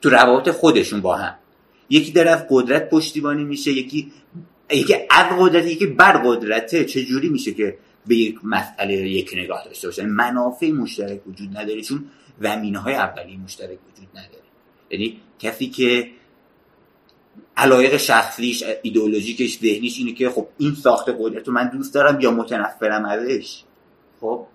تو 0.00 0.10
روابط 0.10 0.50
خودشون 0.50 1.00
با 1.00 1.16
هم. 1.16 1.34
یکی 1.90 2.12
داره 2.12 2.30
از 2.30 2.46
قدرت 2.50 2.90
پشتیبانی 2.90 3.44
میشه 3.44 3.72
یکی 3.72 4.12
یکی 4.70 4.94
از 5.10 5.26
قدرت 5.40 5.66
یکی 5.66 5.86
بر 5.86 6.12
قدرته. 6.12 6.84
چجوری 6.84 7.28
میشه 7.28 7.52
که 7.54 7.78
به 8.06 8.16
یک 8.16 8.38
مسئله 8.44 8.94
یک 8.94 9.30
نگاه 9.36 9.64
داشته 9.64 9.88
باشن 9.88 10.06
منافع 10.06 10.70
مشترک 10.70 11.20
وجود 11.26 11.58
نداره 11.58 11.82
چون 11.82 12.04
زمینه 12.40 12.78
های 12.78 12.94
اولیه 12.94 13.38
مشترک 13.38 13.78
وجود 13.92 14.08
نداره. 14.14 14.44
یعنی 14.90 15.20
کسی 15.38 15.66
که 15.66 16.10
علایق 17.56 17.96
شخصیش 17.96 18.64
ایدئولوژیکش 18.82 19.58
ذهنیش 19.58 19.98
اینه 19.98 20.12
که 20.12 20.30
خب 20.30 20.46
این 20.58 20.74
ساخت 20.74 21.08
قدرت 21.18 21.48
رو 21.48 21.54
من 21.54 21.68
دوست 21.68 21.94
دارم 21.94 22.20
یا 22.20 22.30
متنفرم 22.30 23.04
ازش. 23.04 23.62
خب 24.20 24.46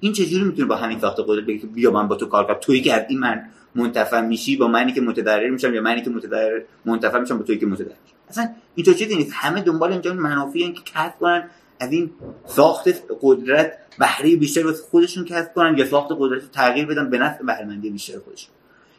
این 0.00 0.12
چجوری 0.12 0.44
می‌تونه 0.44 0.68
با 0.68 0.76
همین 0.76 0.98
ساخت 0.98 1.16
قدرت 1.26 1.44
بگه 1.44 1.66
بیا 1.66 1.90
من 1.90 2.08
با 2.08 2.16
تو 2.16 2.26
کار 2.26 2.46
کنم؟ 2.46 2.56
تویی 2.60 2.82
که 2.82 2.94
از 2.94 3.04
این 3.08 3.18
من 3.18 3.50
منتفع 3.74 4.20
میشی 4.20 4.56
با 4.56 4.68
منی 4.68 4.92
که 4.92 5.00
متضرر 5.00 5.50
میشم 5.50 5.74
یا 5.74 5.82
منی 5.82 6.02
که 6.02 6.10
متضرر 6.10 6.62
منتفع 6.84 7.18
میشم 7.18 7.38
با 7.38 7.44
تویی 7.44 7.58
که 7.58 7.66
متضرر 7.66 7.94
اصلا 8.28 8.48
اینطور 8.74 8.94
چیزی 8.94 9.16
نیست. 9.16 9.32
همه 9.34 9.60
دنبال 9.60 9.92
اینجا 9.92 10.14
منافعی 10.14 10.72
که 10.72 10.80
کسب 10.84 11.18
کنن 11.18 11.50
از 11.84 11.92
این 11.92 12.10
ساخت 12.46 12.88
قدرت 13.22 13.72
بهره 13.98 14.36
بیشتر 14.36 14.66
واسه 14.66 14.82
خودشون 14.82 15.24
کسب 15.24 15.54
کنن 15.54 15.78
یا 15.78 15.86
ساخت 15.86 16.08
قدرت 16.18 16.42
رو 16.42 16.48
تغییر 16.48 16.86
بدن 16.86 17.10
به 17.10 17.18
نفع 17.18 17.44
بهرهمندی 17.44 17.90
بیشتر 17.90 18.18
خودشون. 18.18 18.50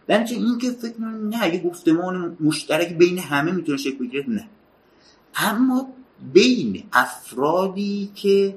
در 0.08 0.20
نتیجه 0.20 0.42
این 0.42 0.58
که 0.58 0.72
فکر 0.72 1.02
نه 1.02 1.54
یه 1.54 1.62
گفتمان 1.62 2.38
مشترک 2.40 2.94
بین 2.94 3.20
همه 3.20 3.52
می‌تونه 3.52 3.78
شکل 3.78 3.98
بگیره 3.98 4.26
نه. 4.28 4.48
اما 5.36 5.88
بین 6.34 6.84
افرادی 6.94 8.12
که 8.16 8.56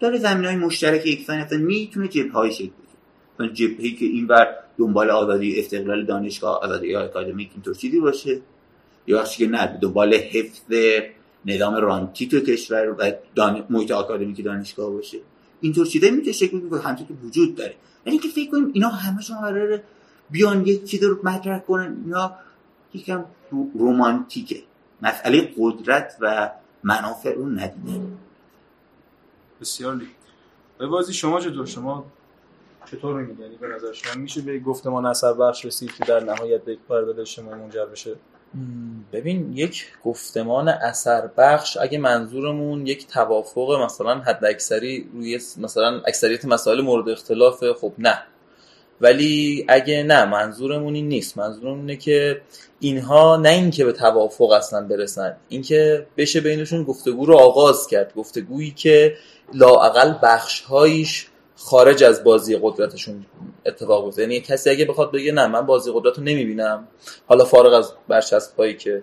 داره 0.00 0.18
زمین 0.18 0.44
های 0.44 0.56
مشترک 0.56 1.06
یکسانی 1.06 1.40
هستن 1.40 1.60
می‌تونه 1.60 2.08
جبه 2.08 2.30
های 2.30 2.52
شکل 2.52 2.70
بگیره. 3.38 3.52
جبهه 3.54 3.90
که 3.90 4.04
این 4.04 4.26
بر 4.26 4.46
دنبال 4.78 5.10
آزادی 5.10 5.60
استقلال 5.60 6.04
دانشگاه 6.04 6.60
آزادی 6.62 6.94
اکادمیک 6.94 7.50
اینطور 7.52 7.74
چیزی 7.74 8.00
باشه. 8.00 8.40
یا 9.06 9.24
که 9.24 9.46
نه 9.46 9.78
دنبال 9.82 10.14
حفظ 10.14 10.60
نظام 11.46 11.74
رانتی 11.74 12.28
تو 12.28 12.40
کشور 12.40 12.94
و 12.98 13.12
دان... 13.34 13.66
محیط 13.70 13.90
آکادمیک 13.90 14.44
دانشگاه 14.44 14.90
باشه. 14.90 15.18
اینطور 15.60 15.86
چیزایی 15.86 16.12
می‌تونه 16.12 16.32
شکل 16.32 16.60
بگیره 16.60 16.80
همچون 16.80 17.06
که 17.06 17.14
وجود 17.14 17.54
داره. 17.54 17.74
یعنی 18.06 18.18
که 18.18 18.28
فکر 18.28 18.50
کنیم 18.50 18.70
اینا 18.72 18.88
همشون 18.88 19.40
قراره 19.40 19.82
بیان 20.30 20.66
یک 20.66 20.84
چیز 20.84 21.02
رو 21.02 21.18
مطرح 21.22 21.58
کنن. 21.58 21.96
اینا 22.04 22.32
یکم 22.94 23.24
رو- 23.50 23.70
رومانتیکه. 23.74 24.62
مسئله 25.02 25.54
قدرت 25.58 26.16
و 26.20 26.50
منافع 26.82 27.34
رو 27.34 27.48
ندیده. 27.48 28.00
بسیار 29.60 29.94
لیک 29.96 30.08
به 30.78 30.86
بازی 30.86 31.12
شما 31.12 31.40
چطور؟ 31.40 31.66
شما 31.66 32.04
چطور 32.90 33.22
میگید 33.22 33.40
یعنی 33.40 33.56
به 33.56 33.68
نظر 33.68 33.92
شما 33.92 34.22
میشه 34.22 34.40
به 34.40 34.58
گفتمان 34.58 35.06
اثر 35.06 35.32
بخش 35.32 35.64
رسید 35.64 35.92
که 35.92 36.04
در 36.04 36.20
نهایت 36.20 36.64
به 36.64 36.72
یک 36.72 36.78
پرده 36.88 37.20
اجتماعی 37.20 37.60
منجر 37.60 37.86
بشه؟ 37.86 38.16
ببین 39.12 39.52
یک 39.56 39.86
گفتمان 40.04 40.68
اثر 40.68 41.26
بخش 41.36 41.76
اگه 41.76 41.98
منظورمون 41.98 42.86
یک 42.86 43.06
توافق 43.06 43.80
مثلا 43.84 44.14
حد 44.14 44.44
اکثری 44.44 45.08
روی 45.14 45.40
مثلا 45.58 46.00
اکثریت 46.06 46.44
مسائل 46.44 46.80
مورد 46.80 47.08
اختلاف 47.08 47.64
خب 47.80 47.92
نه. 47.98 48.22
ولی 49.00 49.64
اگه 49.68 50.02
نه 50.02 50.24
منظورمون 50.24 50.94
این 50.94 51.08
نیست. 51.08 51.38
منظورمون 51.38 51.78
اینه 51.78 51.96
که 51.96 52.40
اینها 52.80 53.36
نه 53.36 53.48
اینکه 53.48 53.84
به 53.84 53.92
توافق 53.92 54.50
اصلا 54.50 54.86
برسن 54.86 55.36
اینکه 55.48 56.06
بشه 56.16 56.40
بینشون 56.40 56.84
گفتگو 56.84 57.26
رو 57.26 57.36
آغاز 57.36 57.86
کرد. 57.86 58.14
گفتگویی 58.14 58.70
که 58.70 59.14
لااقل 59.54 60.14
بخشهایش 60.22 61.27
خارج 61.58 62.04
از 62.04 62.24
بازی 62.24 62.58
قدرتشون 62.62 63.26
اتفاق 63.66 64.04
بیفته 64.04 64.22
یعنی 64.22 64.40
کسی 64.40 64.70
اگه 64.70 64.84
بخواد 64.84 65.12
بگه 65.12 65.32
نه 65.32 65.46
من 65.46 65.66
بازی 65.66 65.90
قدرت 65.94 66.18
رو 66.18 66.24
نمی‌بینم. 66.24 66.88
حالا 67.26 67.44
فارغ 67.44 67.72
از 67.72 67.92
برچسب 68.08 68.56
هایی 68.56 68.76
که 68.76 69.02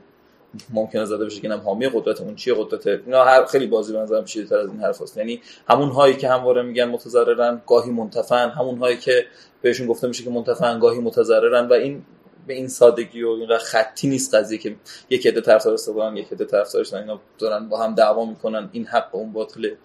ممکنه 0.74 1.06
زده 1.06 1.26
بشه 1.26 1.42
که 1.42 1.48
نم 1.48 1.60
حامی 1.60 1.90
قدرت 1.94 2.22
اون 2.22 2.36
چیه 2.36 2.54
قدرت 2.58 2.88
اینا 2.88 3.24
هر 3.24 3.46
خیلی 3.46 3.68
بازی 3.68 3.94
به 3.94 4.00
نظرم 4.00 4.26
شیرتر 4.26 4.58
از 4.58 4.70
این 4.70 4.80
حرف 4.80 5.02
هست. 5.02 5.18
یعنی 5.18 5.42
همون 5.70 5.90
هایی 5.90 6.16
که 6.16 6.30
همواره 6.30 6.62
میگن 6.62 6.86
متضررن 6.86 7.62
گاهی 7.68 7.92
منتفن 7.92 8.50
همون 8.50 8.78
هایی 8.78 8.98
که 8.98 9.26
بهشون 9.62 9.88
گفته 9.88 10.08
میشه 10.08 10.24
که 10.24 10.30
منتفن 10.30 10.80
گاهی 10.80 11.00
متضررن 11.00 11.68
و 11.68 11.74
این 11.74 12.06
به 12.48 12.54
این 12.54 12.68
سادگی 12.68 13.24
و 13.24 13.30
اینقدر 13.30 13.58
خطی 13.58 14.08
نیست 14.08 14.36
قضیه 14.36 14.58
که 14.58 14.76
یک 15.10 15.28
عده 15.28 15.42
طرفدار 15.42 15.74
استقلالن 15.74 16.18
یک 16.18 16.34
عده 16.34 16.46
طرفدار 16.46 16.82
استقلال 16.82 17.04
اینا 17.04 17.20
دارن 17.38 17.70
با 17.70 17.84
هم 17.84 17.96
دعوا 17.96 18.26
می‌کنن 18.26 18.70
این 18.72 18.86
حق 18.86 19.16
اون 19.16 19.34
باطله. 19.34 19.78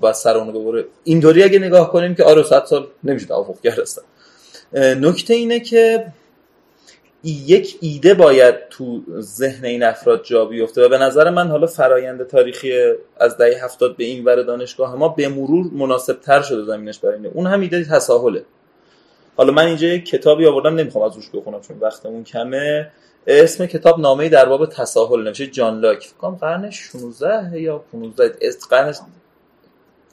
باید 0.00 0.14
سر 0.14 0.36
اونو 0.36 0.60
ببره 0.60 0.84
اینطوری 1.04 1.42
اگه 1.42 1.58
نگاه 1.58 1.92
کنیم 1.92 2.14
که 2.14 2.24
آره 2.24 2.42
100 2.42 2.64
سال 2.64 2.86
نمیشه 3.04 3.26
توافق 3.26 3.56
اه، 4.74 4.94
نکته 4.94 5.34
اینه 5.34 5.60
که 5.60 6.06
یک 7.24 7.78
ایده 7.80 8.14
باید 8.14 8.54
تو 8.70 9.02
ذهن 9.20 9.64
این 9.64 9.82
افراد 9.82 10.24
جا 10.24 10.44
بیفته 10.44 10.84
و 10.84 10.88
به 10.88 10.98
نظر 10.98 11.30
من 11.30 11.48
حالا 11.48 11.66
فرایند 11.66 12.26
تاریخی 12.26 12.72
از 13.20 13.36
دهه 13.36 13.64
هفتاد 13.64 13.96
به 13.96 14.04
این 14.04 14.24
ور 14.24 14.42
دانشگاه 14.42 14.96
ما 14.96 15.08
به 15.08 15.28
مرور 15.28 15.66
مناسب 15.72 16.20
تر 16.20 16.42
شده 16.42 16.64
زمینش 16.64 16.98
برای 16.98 17.16
اینه. 17.16 17.30
اون 17.34 17.46
هم 17.46 17.60
ایده 17.60 17.84
تساهله. 17.84 18.44
حالا 19.36 19.52
من 19.52 19.66
اینجا 19.66 19.86
یک 19.86 20.06
کتابی 20.06 20.46
آوردم 20.46 20.74
نمی‌خوام 20.74 21.04
از 21.04 21.16
روش 21.16 21.30
بخونم 21.34 21.60
چون 21.60 21.78
وقتمون 21.80 22.24
کمه. 22.24 22.90
اسم 23.26 23.66
کتاب 23.66 24.00
نامه 24.00 24.28
در 24.28 24.46
باب 24.46 24.66
تساهل 24.66 25.22
نوشته 25.22 25.46
جان 25.46 25.80
لاک. 25.80 26.06
فکر 26.06 26.30
قرن 26.30 26.70
16 26.70 27.60
یا 27.60 27.78
15 27.78 28.32
است 28.42 28.66
قرن 28.70 28.94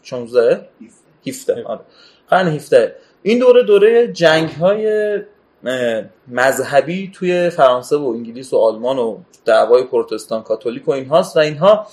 16 0.03 0.65
17 1.27 1.63
آره. 1.63 1.79
قرن 2.29 2.47
17 2.47 2.95
این 3.23 3.39
دوره 3.39 3.63
دوره 3.63 4.07
جنگ 4.07 4.49
های 4.49 5.19
مذهبی 6.27 7.11
توی 7.13 7.49
فرانسه 7.49 7.95
و 7.97 8.05
انگلیس 8.05 8.53
و 8.53 8.57
آلمان 8.57 8.97
و 8.97 9.17
دعوای 9.45 9.83
پروتستان 9.83 10.43
کاتولیک 10.43 10.87
و 10.87 10.91
اینهاست 10.91 11.37
و 11.37 11.39
اینها 11.39 11.87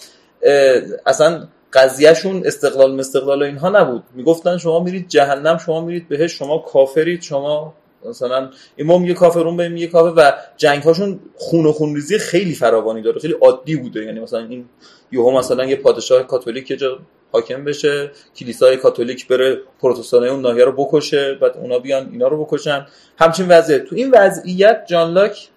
اصلا 1.06 1.48
قضیهشون 1.72 2.42
استقلال 2.46 2.94
مستقلال 2.94 3.42
و 3.42 3.44
اینها 3.44 3.68
نبود. 3.68 4.02
می‌گفتن 4.14 4.58
شما 4.58 4.80
میرید 4.80 5.08
جهنم 5.08 5.58
شما 5.58 5.80
میرید 5.80 6.08
بهش 6.08 6.32
شما 6.32 6.58
کافرید 6.58 7.22
شما 7.22 7.74
مثلا 8.08 8.50
امام 8.78 9.04
یه 9.04 9.14
کافر 9.14 9.40
اون 9.40 9.56
به 9.56 9.80
یه 9.80 9.86
کافر 9.86 10.12
و 10.16 10.32
جنگ 10.56 10.82
هاشون 10.82 11.20
خون 11.36 11.66
و 11.66 11.72
خونریزی 11.72 12.18
خیلی 12.18 12.54
فراوانی 12.54 13.02
داره 13.02 13.20
خیلی 13.20 13.34
عادی 13.40 13.76
بوده. 13.76 14.04
یعنی 14.04 14.20
مثلا 14.20 14.40
این 14.40 14.68
یهو 15.12 15.38
مثلا 15.38 15.64
یه 15.64 15.76
پادشاه 15.76 16.22
کاتولیک 16.22 16.70
یه 16.70 16.76
جا 16.76 16.98
حاکم 17.32 17.64
بشه 17.64 18.10
کلیسای 18.36 18.76
کاتولیک 18.76 19.28
بره 19.28 19.58
پروتستانای 19.80 20.30
اون 20.30 20.40
ناحیه 20.40 20.64
رو 20.64 20.72
بکشه 20.72 21.34
بعد 21.34 21.56
اونا 21.56 21.78
بیان 21.78 22.08
اینا 22.12 22.28
رو 22.28 22.44
بکشن. 22.44 22.86
همچین 23.18 23.48
وضعیت 23.48 23.84
تو 23.84 23.96
این 23.96 24.10
وضعیت 24.10 24.84
جان 24.88 25.12
لاک 25.12 25.48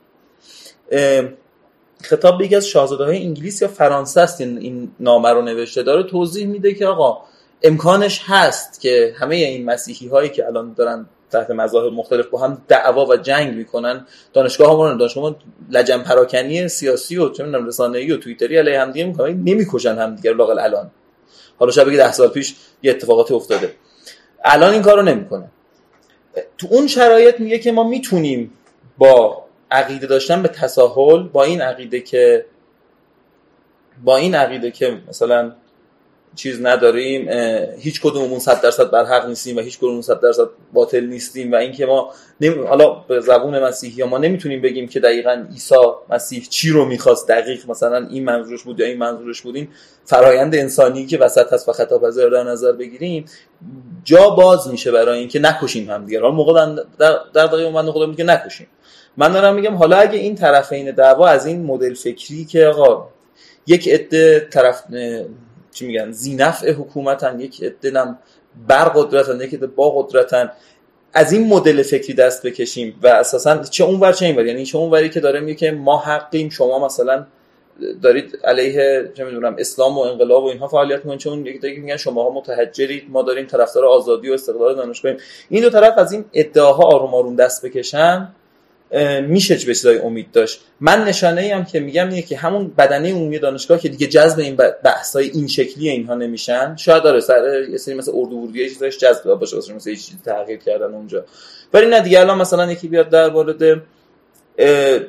خطاب 2.01 2.37
به 2.37 2.45
یکی 2.45 2.55
از 2.55 2.67
شاهزاده 2.67 3.03
های 3.03 3.17
انگلیس 3.23 3.61
یا 3.61 3.67
فرانسه 3.67 4.21
است 4.21 4.41
این 4.41 4.91
نامه 4.99 5.29
رو 5.29 5.41
نوشته. 5.41 5.83
داره 5.83 6.03
توضیح 6.03 6.47
میده 6.47 6.73
که 6.73 6.87
آقا 6.87 7.21
امکانش 7.63 8.21
هست 8.25 8.81
که 8.81 9.13
همه 9.17 9.35
این 9.35 9.65
مسیحی 9.65 10.07
هایی 10.07 10.29
که 10.29 10.45
الان 10.45 10.73
دارن 10.73 11.05
تحت 11.31 11.51
مذاهب 11.51 11.93
مختلف 11.93 12.27
با 12.27 12.39
هم 12.39 12.61
دعوا 12.67 13.05
و 13.05 13.15
جنگ 13.15 13.55
می‌کنن 13.55 14.05
دانشگاه 14.33 14.75
ما 14.75 14.93
دانشگاه 14.93 15.35
لجن 15.69 15.97
پراکنی 15.97 16.67
سیاسی 16.67 17.17
و 17.17 17.29
چه 17.29 17.43
می‌دونم 17.43 17.67
رسانه‌ای 17.67 18.11
و 18.11 18.17
توییتری 18.17 18.57
علیه 18.57 18.81
هم 18.81 18.91
دیگه 18.91 19.05
می‌کنن 19.05 19.33
نمی‌کشن 19.33 19.95
هم 19.95 20.15
دیگه 20.15 20.33
لاقل 20.33 20.59
الان. 20.59 20.91
حالا 21.59 21.71
شب 21.71 21.85
بگید 21.87 21.99
ده 21.99 22.11
سال 22.11 22.29
پیش 22.29 22.55
یه 22.83 22.91
اتفاقاتی 22.91 23.33
افتاده. 23.33 23.75
الان 24.45 24.73
این 24.73 24.81
کارو 24.81 25.01
نمی‌کنه. 25.01 25.51
تو 26.57 26.67
اون 26.71 26.87
شرایط 26.87 27.39
میگه 27.39 27.59
که 27.59 27.71
ما 27.71 27.83
می‌تونیم 27.83 28.53
با 28.97 29.45
عقیده 29.71 30.07
داشتن 30.07 30.41
به 30.41 30.47
تساهل 30.47 31.23
با 31.23 31.43
این 31.43 31.61
عقیده 31.61 31.99
که 31.99 32.45
با 34.03 34.17
این 34.17 34.35
عقیده 34.35 34.71
که 34.71 34.97
مثلا 35.09 35.55
چیز 36.35 36.61
نداریم 36.61 37.29
هیچ 37.79 38.01
کدوممون 38.01 38.39
100 38.39 38.61
درصد 38.61 38.91
بر 38.91 39.05
حق 39.05 39.27
نیستیم 39.27 39.57
و 39.57 39.59
هیچ 39.59 39.77
کدوممون 39.77 40.01
100 40.01 40.19
درصد 40.19 40.47
باطل 40.73 41.05
نیستیم 41.05 41.51
و 41.51 41.55
اینکه 41.55 41.85
ما 41.85 42.11
نمی... 42.41 42.67
حالا 42.67 42.89
به 42.89 43.19
زبون 43.19 43.59
مسیحی 43.59 44.03
ما 44.03 44.17
نمی‌تونیم 44.17 44.61
بگیم 44.61 44.87
که 44.87 44.99
دقیقا 44.99 45.45
عیسی 45.51 45.75
مسیح 46.09 46.47
چی 46.49 46.69
رو 46.69 46.85
می‌خواست 46.85 47.27
دقیق 47.27 47.69
مثلا 47.69 48.07
این 48.09 48.23
منظورش 48.23 48.63
بود 48.63 48.79
یا 48.79 48.85
این 48.85 48.97
منظورش 48.97 49.41
بود 49.41 49.55
این 49.55 49.67
فرایند 50.05 50.55
انسانی 50.55 51.05
که 51.05 51.17
وسط 51.17 51.53
هست 51.53 51.69
و 51.69 51.71
خطا 51.71 51.99
پذیر 51.99 52.29
در 52.29 52.43
نظر 52.43 52.71
بگیریم 52.71 53.25
جا 54.03 54.29
باز 54.29 54.67
میشه 54.67 54.91
برای 54.91 55.19
اینکه 55.19 55.39
نکشیم 55.39 55.89
هم 55.89 56.05
دیگه. 56.05 56.21
حالا 56.21 56.33
موقع 56.33 56.75
در 56.99 57.19
در 57.33 57.47
دقیقه 57.47 57.71
من 57.71 57.91
خدا 57.91 58.05
میگه 58.05 58.23
نکشیم. 58.23 58.67
من 59.17 59.31
دارم 59.31 59.55
میگم 59.55 59.75
حالا 59.75 59.97
اگه 59.97 60.19
این 60.19 60.35
طرفین 60.35 60.91
دعوا 60.91 61.27
از 61.27 61.45
این 61.45 61.63
مدل 61.63 61.93
فکری 61.93 62.45
که 62.45 62.65
آقا 62.65 63.07
یک 63.67 63.87
عده 63.87 64.47
طرف 64.51 64.83
چی 65.73 65.87
میگن 65.87 66.11
زینفع 66.11 66.71
حکومتن 66.71 67.39
یک 67.39 67.73
نم 67.83 68.19
بر 68.67 68.85
قدرتن 68.85 69.41
یک 69.41 69.55
با 69.55 69.89
قدرتن. 69.89 70.51
از 71.13 71.33
این 71.33 71.47
مدل 71.47 71.83
فکری 71.83 72.13
دست 72.13 72.45
بکشیم 72.45 72.99
و 73.03 73.07
اساسا 73.07 73.63
چه 73.63 73.83
اون 73.83 73.99
ور 73.99 74.11
چه 74.11 74.25
این 74.25 74.35
ور. 74.35 74.45
یعنی 74.45 74.65
چه 74.65 74.77
اون 74.77 74.91
وری 74.91 75.09
که 75.09 75.19
داره 75.19 75.39
میگه 75.39 75.55
که 75.55 75.71
ما 75.71 75.97
حقیم 75.97 76.49
شما 76.49 76.85
مثلا 76.85 77.25
دارید 78.01 78.39
علیه 78.43 79.11
چه 79.13 79.23
می‌دونم 79.23 79.55
اسلام 79.59 79.97
و 79.97 80.01
انقلاب 80.01 80.43
و 80.43 80.47
اینها 80.47 80.67
فعالیت 80.67 80.97
می‌کنید 80.97 81.19
چون 81.19 81.45
یک 81.45 81.61
دیگه 81.61 81.79
میگن 81.79 81.97
شماها 81.97 82.29
متحجرید 82.29 83.03
ما 83.09 83.21
داریم 83.21 83.45
طرفدار 83.45 83.85
آزادی 83.85 84.29
و 84.29 84.33
استقلال 84.33 84.75
دانشگاهیم. 84.75 85.17
این 85.49 85.63
دو 85.63 85.69
طرف 85.69 85.97
از 85.97 86.11
این 86.11 86.25
ادعاها 86.33 86.83
آروم 86.83 87.13
آروم 87.13 87.35
دست 87.35 87.65
بکشن. 87.65 88.35
میشه 89.27 89.53
به 89.53 89.59
چیزای 89.59 89.97
امید 89.97 90.31
داشت؟ 90.31 90.61
من 90.79 91.03
نشانه 91.03 91.41
ای 91.41 91.51
هم 91.51 91.65
که 91.65 91.79
میگم 91.79 92.09
اینه 92.09 92.21
که 92.21 92.37
همون 92.37 92.73
بدنه 92.77 93.11
عمومی 93.11 93.39
دانشگاه 93.39 93.79
که 93.79 93.89
دیگه 93.89 94.07
جذب 94.07 94.39
این 94.39 94.55
بحثای 94.83 95.29
این 95.29 95.47
شکلی 95.47 95.89
اینها 95.89 96.15
نمیشن. 96.15 96.75
شاید 96.75 97.03
داره 97.03 97.19
سر 97.19 97.65
یه 97.71 97.77
سری 97.77 97.95
مثل 97.95 98.11
اردو 98.15 98.35
وردی 98.35 98.69
چیزاش 98.69 98.97
جذب 98.97 99.33
باشه 99.33 99.57
مثلا 99.57 99.75
مثل 99.75 99.95
چیزی 99.95 100.17
تغییر 100.25 100.59
کردن 100.59 100.93
اونجا. 100.93 101.25
ولی 101.73 101.87
نه 101.87 101.99
دیگه 101.99 102.19
الان 102.19 102.37
مثلا 102.37 102.71
یکی 102.71 102.87
بیاد 102.87 103.09
در 103.09 103.29
مورد 103.29 103.81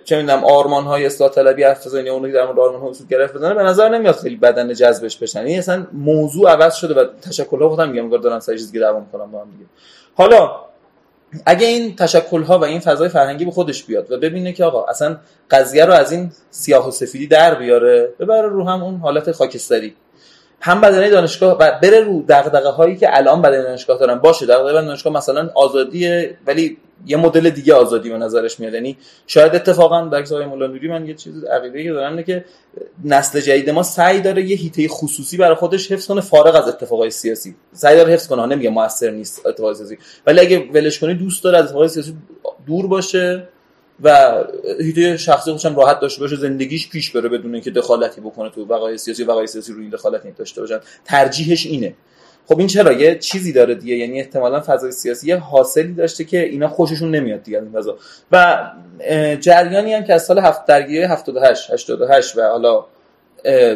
چه 0.04 0.16
می‌دونم 0.16 0.44
آرمان 0.44 0.84
های 0.84 1.06
اصلاح 1.06 1.30
طلبی 1.30 1.62
حرف 1.62 1.86
بزنه 1.86 2.10
اون 2.10 2.30
در 2.30 2.46
مورد 2.46 2.58
آرمان 2.58 2.80
ها 2.80 2.90
اصول 2.90 3.06
گرفت 3.06 3.34
بزنه 3.34 3.54
به 3.54 3.62
نظر 3.62 3.88
نمیاد 3.88 4.14
خیلی 4.14 4.36
بدن 4.36 4.74
جذبش 4.74 5.16
بشن. 5.16 5.40
این 5.40 5.58
اصلا 5.58 5.86
موضوع 5.92 6.50
عوض 6.50 6.74
شده 6.74 6.94
و 6.94 7.06
تشکل 7.22 7.62
ها 7.62 7.68
خودم 7.68 7.90
میگم 7.90 8.20
دارن 8.20 8.40
سر 8.40 8.52
چیزی 8.52 8.80
دعوا 8.80 9.00
می‌کنن 9.00 9.30
با 9.30 9.40
هم 9.40 9.50
دیگه. 9.50 9.64
حالا 10.14 10.50
اگه 11.46 11.66
این 11.66 11.96
تشکل 11.96 12.42
ها 12.42 12.58
و 12.58 12.64
این 12.64 12.80
فضای 12.80 13.08
فرهنگی 13.08 13.44
به 13.44 13.50
خودش 13.50 13.84
بیاد 13.84 14.12
و 14.12 14.18
ببینه 14.18 14.52
که 14.52 14.64
آقا 14.64 14.84
اصلا 14.84 15.16
قضیه 15.50 15.84
رو 15.84 15.92
از 15.92 16.12
این 16.12 16.32
سیاه 16.50 16.88
و 16.88 16.90
سفیدی 16.90 17.26
در 17.26 17.54
بیاره 17.54 18.08
ببره 18.20 18.48
رو 18.48 18.68
هم 18.68 18.82
اون 18.82 18.96
حالت 18.96 19.32
خاکستری. 19.32 19.94
هم 20.64 20.80
بدنه 20.80 21.10
دانشگاه 21.10 21.58
و 21.60 21.78
بره 21.82 22.00
رو 22.00 22.24
دغدغه 22.28 22.68
هایی 22.68 22.96
که 22.96 23.16
الان 23.16 23.42
بدنه 23.42 23.62
دانشگاه 23.62 23.98
دارن. 23.98 24.18
باشه 24.18 24.46
دغدغه 24.46 24.72
دانشگاه 24.72 25.12
مثلا 25.12 25.50
آزادیه 25.54 26.36
ولی 26.46 26.76
یه 27.06 27.16
مدل 27.16 27.50
دیگه 27.50 27.74
آزادی 27.74 28.10
به 28.10 28.18
نظرش 28.18 28.60
میاد. 28.60 28.74
یعنی 28.74 28.96
شاید 29.26 29.54
اتفاقا 29.54 30.04
برعکس 30.04 30.32
آقای 30.32 30.46
مولا 30.46 30.68
من 30.68 31.06
یه 31.06 31.14
چیز 31.14 31.44
عقیده 31.44 31.92
دارم 31.92 32.10
اینه 32.10 32.22
که 32.22 32.44
نسل 33.04 33.40
جدید 33.40 33.70
ما 33.70 33.82
سعی 33.82 34.20
داره 34.20 34.42
یه 34.42 34.56
هیته 34.56 34.88
خصوصی 34.88 35.36
برای 35.36 35.54
خودش 35.54 35.92
حفظ 35.92 36.06
کنه 36.06 36.20
فارغ 36.20 36.56
از 36.56 36.68
اتفاقای 36.68 37.10
سیاسی. 37.10 37.54
سعی 37.72 37.96
داره 37.96 38.12
حفظ 38.12 38.26
کنه. 38.26 38.46
نمیگه 38.46 38.70
موثر 38.70 39.10
نیست 39.10 39.46
اتفاقای 39.46 39.74
سیاسی. 39.74 39.98
ولی 40.26 40.40
اگه 40.40 40.58
ولش 40.74 40.98
کنی 40.98 41.14
دوست 41.14 41.44
داره 41.44 41.58
از 41.58 41.64
اتفاقای 41.64 41.88
سیاسی 41.88 42.14
دور 42.66 42.86
باشه. 42.86 43.48
و 44.02 44.34
هیته 44.80 45.16
شخصی 45.16 45.50
خودش 45.50 45.64
راحت 45.64 46.00
داشته 46.00 46.20
باشه 46.20 46.36
زندگیش 46.36 46.88
پیش 46.88 47.10
بره 47.10 47.28
بدون 47.28 47.54
اینکه 47.54 47.70
دخالتی 47.70 48.20
بکنه 48.20 48.50
تو 48.50 48.64
بقای 48.64 48.98
سیاسی 48.98 49.22
و 49.22 49.26
بقای 49.26 49.46
سیاسی 49.46 49.72
روی 49.72 49.90
دخالتی 49.90 50.30
داشته 50.30 50.60
باشن. 50.60 50.80
ترجیحش 51.04 51.66
اینه. 51.66 51.94
خب 52.46 52.58
این 52.58 52.66
چرا؟ 52.66 52.92
یه 52.92 53.18
چیزی 53.18 53.52
داره 53.52 53.74
دیگه. 53.74 53.96
یعنی 53.96 54.20
احتمالا 54.20 54.62
فضای 54.66 54.92
سیاسی 54.92 55.28
یه 55.28 55.36
حاصلی 55.36 55.94
داشته 55.94 56.24
که 56.24 56.42
اینا 56.42 56.68
خوششون 56.68 57.10
نمیاد 57.10 57.42
دیگه 57.42 57.58
این 57.58 57.72
فضا. 57.72 57.98
و 58.32 58.70
جریانی 59.40 59.94
هم 59.94 60.04
که 60.04 60.14
از 60.14 60.24
سال 60.24 60.38
هفت 60.38 60.66
درگیری 60.66 61.02
78 61.02 61.70
88 61.70 62.38
و 62.38 62.42
حالا 62.42 62.84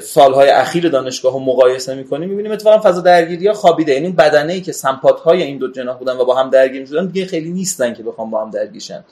سالهای 0.00 0.48
اخیر 0.48 0.88
دانشگاه 0.88 1.32
رو 1.32 1.38
مقایسه 1.38 1.94
می‌کنیم 1.94 2.28
می‌بینیم 2.28 2.52
اتفاقا 2.52 2.90
فضا 2.90 3.00
درگیری 3.00 3.46
ها 3.46 3.54
خوابیده. 3.54 3.92
یعنی 3.92 4.08
بدنه 4.08 4.52
ای 4.52 4.60
که 4.60 4.72
سمپات 4.72 5.20
های 5.20 5.42
این 5.42 5.58
دو 5.58 5.72
جناح 5.72 5.98
بودن 5.98 6.16
و 6.16 6.24
با 6.24 6.34
هم 6.34 6.50
درگیر 6.50 6.86
شدن 6.86 7.06
دیگه 7.06 7.26
خیلی 7.26 7.50
نیستن 7.50 7.94
که 7.94 8.02
بخوام 8.02 8.30
با 8.30 8.44
هم 8.44 8.50
درگیرشن 8.50 9.04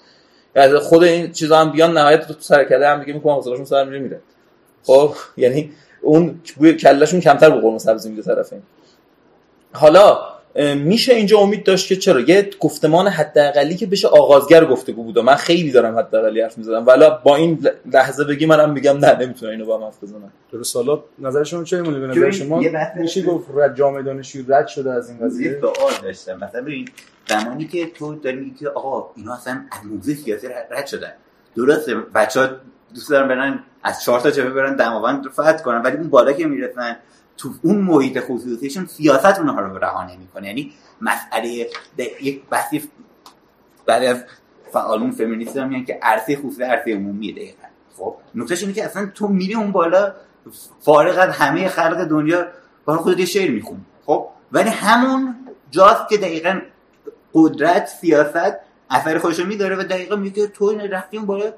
یعنی 0.57 0.79
خود 0.79 1.05
این 1.05 1.33
چیزا 1.33 1.59
هم 1.59 1.71
بیان 1.73 1.99
نهایت 1.99 2.29
تو 2.29 2.35
سر 2.41 2.65
کله 2.65 2.89
هم 2.89 3.01
دیگه 3.01 3.13
می‌کنم 3.13 3.35
حوصله‌شون 3.35 3.65
سر 3.65 3.85
میره 3.85 3.99
میره 3.99 4.21
خب 4.83 5.15
یعنی 5.37 5.73
اون 6.03 6.41
بوی 6.57 6.75
کلهشون 6.75 7.21
کمتر 7.21 7.51
به 7.51 7.61
قرمه 7.61 7.79
سبزی 7.79 8.11
میده 8.11 8.23
طرفین 8.23 8.63
حالا 9.73 10.36
میشه 10.75 11.15
اینجا 11.15 11.39
امید 11.39 11.65
داشت 11.65 11.89
که 11.89 11.97
چرا؟ 11.97 12.21
یه 12.21 12.51
گفتمان 12.61 13.09
حداقلی 13.09 13.77
که 13.77 13.87
بشه 13.87 14.09
آغازگر 14.09 14.65
گفتگو 14.65 15.05
بوده 15.05 15.23
من 15.23 15.35
خیلی 15.35 15.71
دارم 15.71 15.99
حداقلی 15.99 16.41
حرف 16.41 16.59
می‌زدم 16.59 16.87
ولی 16.87 17.05
با 17.25 17.37
این 17.37 17.69
لحظه 17.93 18.25
بگی 18.25 18.47
منم 18.47 18.73
میگم 18.73 18.99
نه 18.99 19.19
نمی‌تونه 19.19 19.53
اینو 19.53 19.67
با 19.67 19.79
هم 19.79 19.85
حرف 19.85 20.03
بزنم. 20.03 20.33
درست. 20.53 20.77
حالا 20.77 21.03
نظر 21.19 21.45
شما 21.45 21.65
چه 21.65 21.81
میمونه؟ 21.81 21.99
به 21.99 22.07
نظر 22.07 22.31
شما 22.31 22.63
میشه 22.97 23.23
گفت 23.23 23.47
رد 23.55 23.77
جامعه 23.77 24.03
دانشجو 24.03 24.43
رد 24.49 24.67
شده 24.67 24.93
از 24.93 25.11
این 25.11 25.19
قضیه؟ 25.19 25.51
یه 25.51 25.61
سوال 25.61 25.93
داشتم. 26.03 26.37
مثلا 26.37 26.63
ببین 26.63 26.89
زمانی 27.29 27.65
که 27.65 27.87
تو 27.87 28.15
داری 28.15 28.37
میگی 28.37 28.55
که 28.55 28.69
آقا 28.69 29.11
اینا 29.17 29.35
اصلا 29.35 29.61
از 29.71 29.87
موزه 29.91 30.15
سیاسی 30.15 30.49
رد 30.71 30.87
شدن. 30.87 31.13
درسته 31.57 31.95
بچه‌ها 31.95 32.49
دوست 32.95 33.11
دارن 33.11 33.29
برن 33.29 33.59
از 33.83 34.03
چهار 34.05 34.21
تا 34.21 34.31
جبهه 34.31 34.51
برن 34.51 34.77
دماوند 34.77 35.29
فتح 35.29 35.59
کنن 35.59 35.83
ولی 35.83 35.97
اون 35.97 36.09
بالا 36.09 36.33
که 36.33 36.47
می‌رسن 36.47 36.97
تو 37.37 37.55
اون 37.63 37.79
محیط 37.79 38.21
خصوصیشون 38.21 38.87
سیاست 38.87 39.39
اونها 39.39 39.61
رو 39.61 39.79
رها 39.79 40.05
نمی‌کنه 40.05 40.47
یعنی 40.47 40.73
مسئله 41.01 41.69
یک 42.21 42.43
بحثی 42.51 42.91
از 43.89 44.25
فعالون 44.73 45.11
فمینیست 45.11 45.57
هم 45.57 45.85
که 45.85 45.99
عرصه 46.03 46.37
خصوصی 46.37 46.63
عرصه 46.63 46.95
عمومیه 46.95 47.33
دقیقا. 47.33 47.63
خب 47.97 48.17
نکتهش 48.35 48.63
اینه 48.63 48.75
که 48.75 48.85
اصلا 48.85 49.07
تو 49.15 49.29
میری 49.29 49.55
اون 49.55 49.73
بالا 49.73 50.15
فارغ 50.81 51.19
از 51.19 51.35
همه 51.37 51.69
خلق 51.69 52.05
دنیا 52.05 52.47
برای 52.87 53.01
خودت 53.01 53.19
یه 53.19 53.25
شعر 53.25 53.51
میخون. 53.51 53.81
خب 54.07 54.29
ولی 54.53 54.71
همون 54.71 55.37
جاست 55.71 56.09
که 56.09 56.17
دقیقا 56.17 56.61
قدرت 57.35 57.87
سیاست 57.87 58.57
اثر 58.91 59.19
خودش 59.19 59.39
رو 59.39 59.47
میداره 59.47 59.77
و 59.77 59.83
دقیقا 59.83 60.17
میگه 60.17 60.47
تو 60.47 60.65
این 60.65 60.81
رفتی 60.81 61.17
اون 61.17 61.27
بالا. 61.27 61.53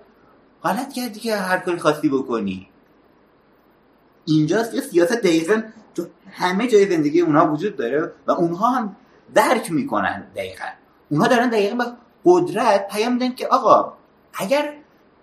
غلط 0.63 0.93
کردی 0.93 1.21
که 1.21 1.37
هر 1.37 1.59
کاری 1.59 1.79
خواستی 1.79 2.09
بکنی. 2.09 2.69
اینجاست 4.29 4.73
که 4.73 4.81
سیاست 4.81 5.13
دقیقا 5.13 5.63
تو 5.95 6.07
همه 6.31 6.67
جای 6.67 6.91
زندگی 6.91 7.21
اونها 7.21 7.53
وجود 7.53 7.77
داره 7.77 8.13
و 8.27 8.31
اونها 8.31 8.71
هم 8.71 8.97
درک 9.35 9.73
می‌کنن 9.73 10.27
دقیقا. 10.37 10.65
اونها 11.11 11.29
دارن 11.29 11.51
دقیقا 11.51 11.77
به 11.77 11.85
قدرت 12.25 12.89
پیام 12.89 13.13
میدن 13.13 13.35
که 13.35 13.47
آقا 13.47 13.93
اگر 14.35 14.75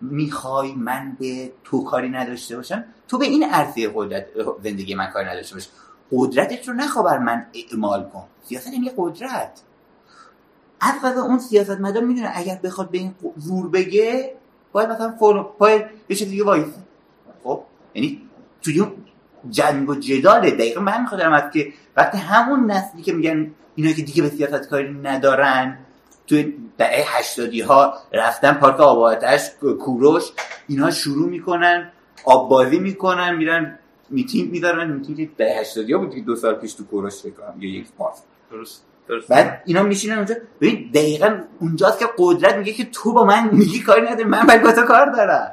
می‌خوای 0.02 0.74
من 0.76 1.18
به 1.20 1.52
تو 1.64 1.84
کاری 1.84 2.10
نداشته 2.10 2.56
باشم 2.56 2.86
تو 3.08 3.18
به 3.18 3.26
این 3.26 3.44
عرصه 3.44 3.92
قدرت 3.96 4.26
زندگی 4.64 4.96
من 4.96 5.08
کاری 5.08 5.30
نداشته 5.30 5.56
باش 5.56 5.70
قدرتت 6.12 6.68
رو 6.68 6.74
نخوا 6.74 7.04
بر 7.04 7.18
من 7.18 7.46
اعمال 7.54 8.10
کن. 8.10 8.24
سیاست 8.44 8.74
یعنی 8.74 8.92
قدرت. 8.98 9.62
از 10.82 10.94
قضا 11.04 11.22
اون 11.22 11.40
سیاست 11.40 11.80
مدار 11.80 12.04
می‌دونه 12.04 12.32
اگر 12.34 12.60
بخواد 12.64 12.92
به 12.92 12.98
این 12.98 13.16
زور 13.38 13.70
بگه 13.70 14.36
باید 14.72 14.90
مثلا 14.90 15.12
پای 15.60 15.86
یه 16.10 16.16
چیز 16.16 16.30
دیگه 16.30 16.44
وایس 16.44 16.68
خب؟ 17.44 17.64
یعنی 17.94 18.25
توی 18.66 18.86
جنگ 19.50 19.90
و 19.90 19.96
جداله. 19.96 20.52
دقیقا 20.52 20.82
من 20.82 21.02
میخوادم 21.02 21.34
از 21.34 21.52
که 21.54 21.74
وقتی 21.98 22.18
همون 22.18 22.72
نسلی 22.72 23.02
که 23.02 23.14
میگن 23.14 23.52
اینا 23.76 23.92
که 23.92 24.02
دیگه 24.02 24.22
به 24.22 24.30
سیاست 24.30 24.70
کاری 24.70 24.94
ندارن 24.94 25.78
توی 26.28 26.54
دهه 26.78 27.18
هشتادی 27.18 27.62
ها 27.62 27.94
رفتن 28.14 28.54
پارک 28.54 28.80
آبادش 28.80 29.50
کوروش 29.80 30.24
اینها 30.68 30.92
شروع 30.92 31.30
می‌کنن 31.30 31.92
آب 32.26 32.50
بازی 32.50 32.80
می‌کنن 32.80 33.36
میرن 33.36 33.80
میتینگ 34.10 34.52
میدارن. 34.52 34.92
میتینگ 34.92 35.36
دهه 35.38 35.60
هشتادی 35.60 35.94
ها 35.94 36.00
بود 36.00 36.16
که 36.16 36.22
دو 36.22 36.36
سال 36.36 36.56
پیش 36.56 36.74
تو 36.74 36.86
کوروش 36.86 37.14
فکر 37.14 37.34
یا 37.60 37.70
یک 37.70 37.88
پاس 37.98 38.22
درست 38.52 38.84
درست. 39.08 39.28
بعد 39.28 39.62
اینا 39.66 39.84
میشینن 39.84 40.16
اونجا. 40.16 40.36
ببین 40.62 40.90
دقیقا 40.94 41.40
اونجاست 41.60 42.00
که 42.00 42.06
قدرت 42.18 42.56
میگه 42.56 42.74
که 42.74 42.86
تو 42.86 43.14
با 43.14 43.24
من 43.24 43.50
میگی 43.52 43.80
کاری 43.80 44.02
نداری 44.02 44.24
من 44.24 44.48
باید 44.48 44.64
با 44.64 44.72
تو 44.72 44.82
کار 44.82 45.12
دارم. 45.12 45.52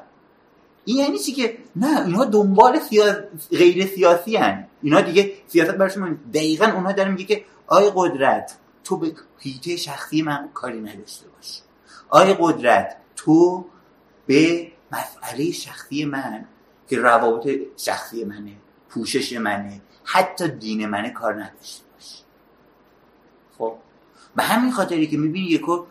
این 0.85 0.96
یعنی 0.96 1.18
چی 1.18 1.33
که 1.33 1.59
نه 1.76 2.06
اینها 2.06 2.24
دنبال 2.24 2.78
سیاس... 2.78 3.16
غیر 3.50 3.87
سیاسی 3.87 4.37
هن. 4.37 4.66
اینا 4.82 5.00
دیگه 5.00 5.32
سیاست 5.46 5.70
برشون 5.70 6.18
دقیقا 6.35 6.64
اونها 6.64 6.92
دارن 6.92 7.11
میگه 7.11 7.24
که 7.24 7.44
آی 7.66 7.92
قدرت 7.94 8.56
تو 8.85 8.96
به 8.96 9.12
هیته 9.38 9.76
شخصی 9.76 10.22
من 10.22 10.48
کاری 10.54 10.80
نداشته 10.80 11.26
باش. 11.28 11.61
آی 12.08 12.37
قدرت 12.38 12.96
تو 13.16 13.64
به 14.26 14.72
مسئله 14.92 15.50
شخصی 15.50 16.04
من 16.04 16.44
که 16.88 16.98
روابط 16.98 17.58
شخصی 17.76 18.24
منه 18.24 18.52
پوشش 18.88 19.32
منه 19.32 19.80
حتی 20.04 20.48
دین 20.48 20.87
منه 20.87 21.11
کار 21.11 21.35
نداشته 21.35 21.85
باش. 21.94 22.22
خب؟ 23.58 23.74
به 24.37 24.42
همین 24.42 24.72
خاطری 24.72 25.06
که 25.06 25.16
می‌بینی 25.16 25.46
یکو 25.46 25.85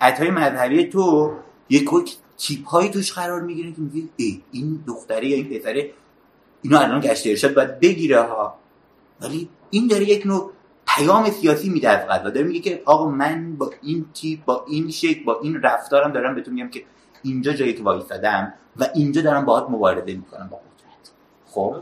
های 0.00 0.30
مذهبی 0.30 0.84
تو 0.84 1.34
یکو 1.68 2.02
تیپ 2.38 2.66
هایی 2.66 2.90
توش 2.90 3.12
قرار 3.12 3.40
می‌گیره 3.40 3.72
که 3.72 3.80
میگی 3.80 4.08
ای 4.16 4.42
این 4.52 4.84
دختره 4.86 5.26
یا 5.26 5.36
این 5.36 5.48
پسره 5.48 5.90
اینو 6.62 6.78
الان 6.78 7.00
گشت 7.00 7.26
ارشاد 7.26 7.54
باید 7.54 7.80
بگیره 7.80 8.22
ها. 8.22 8.54
ولی 9.20 9.48
این 9.70 9.86
داره 9.86 10.04
یک 10.04 10.26
نوع 10.26 10.52
پیام 10.86 11.30
سیاسی 11.30 11.68
میده 11.68 11.88
از 11.88 12.08
غذا. 12.08 12.30
داره 12.30 12.46
میگه 12.46 12.60
که 12.60 12.82
آقا 12.84 13.10
من 13.10 13.56
با 13.56 13.70
این 13.82 14.06
تیپ 14.14 14.44
با 14.44 14.64
این 14.68 14.90
شکل 14.90 15.24
با 15.24 15.40
این 15.42 15.62
رفتارم 15.62 16.12
دارم 16.12 16.34
بهتون 16.34 16.54
میگم 16.54 16.68
که 16.68 16.84
اینجا 17.22 17.52
جایی 17.52 17.74
که 17.74 17.82
وایسادم 17.82 18.54
و 18.76 18.88
اینجا 18.94 19.22
دارم 19.22 19.44
باهات 19.44 19.70
مبارزه 19.70 20.14
می‌کنم 20.14 20.48
با 20.50 20.56
قدرت. 20.56 21.12
خب؟ 21.46 21.76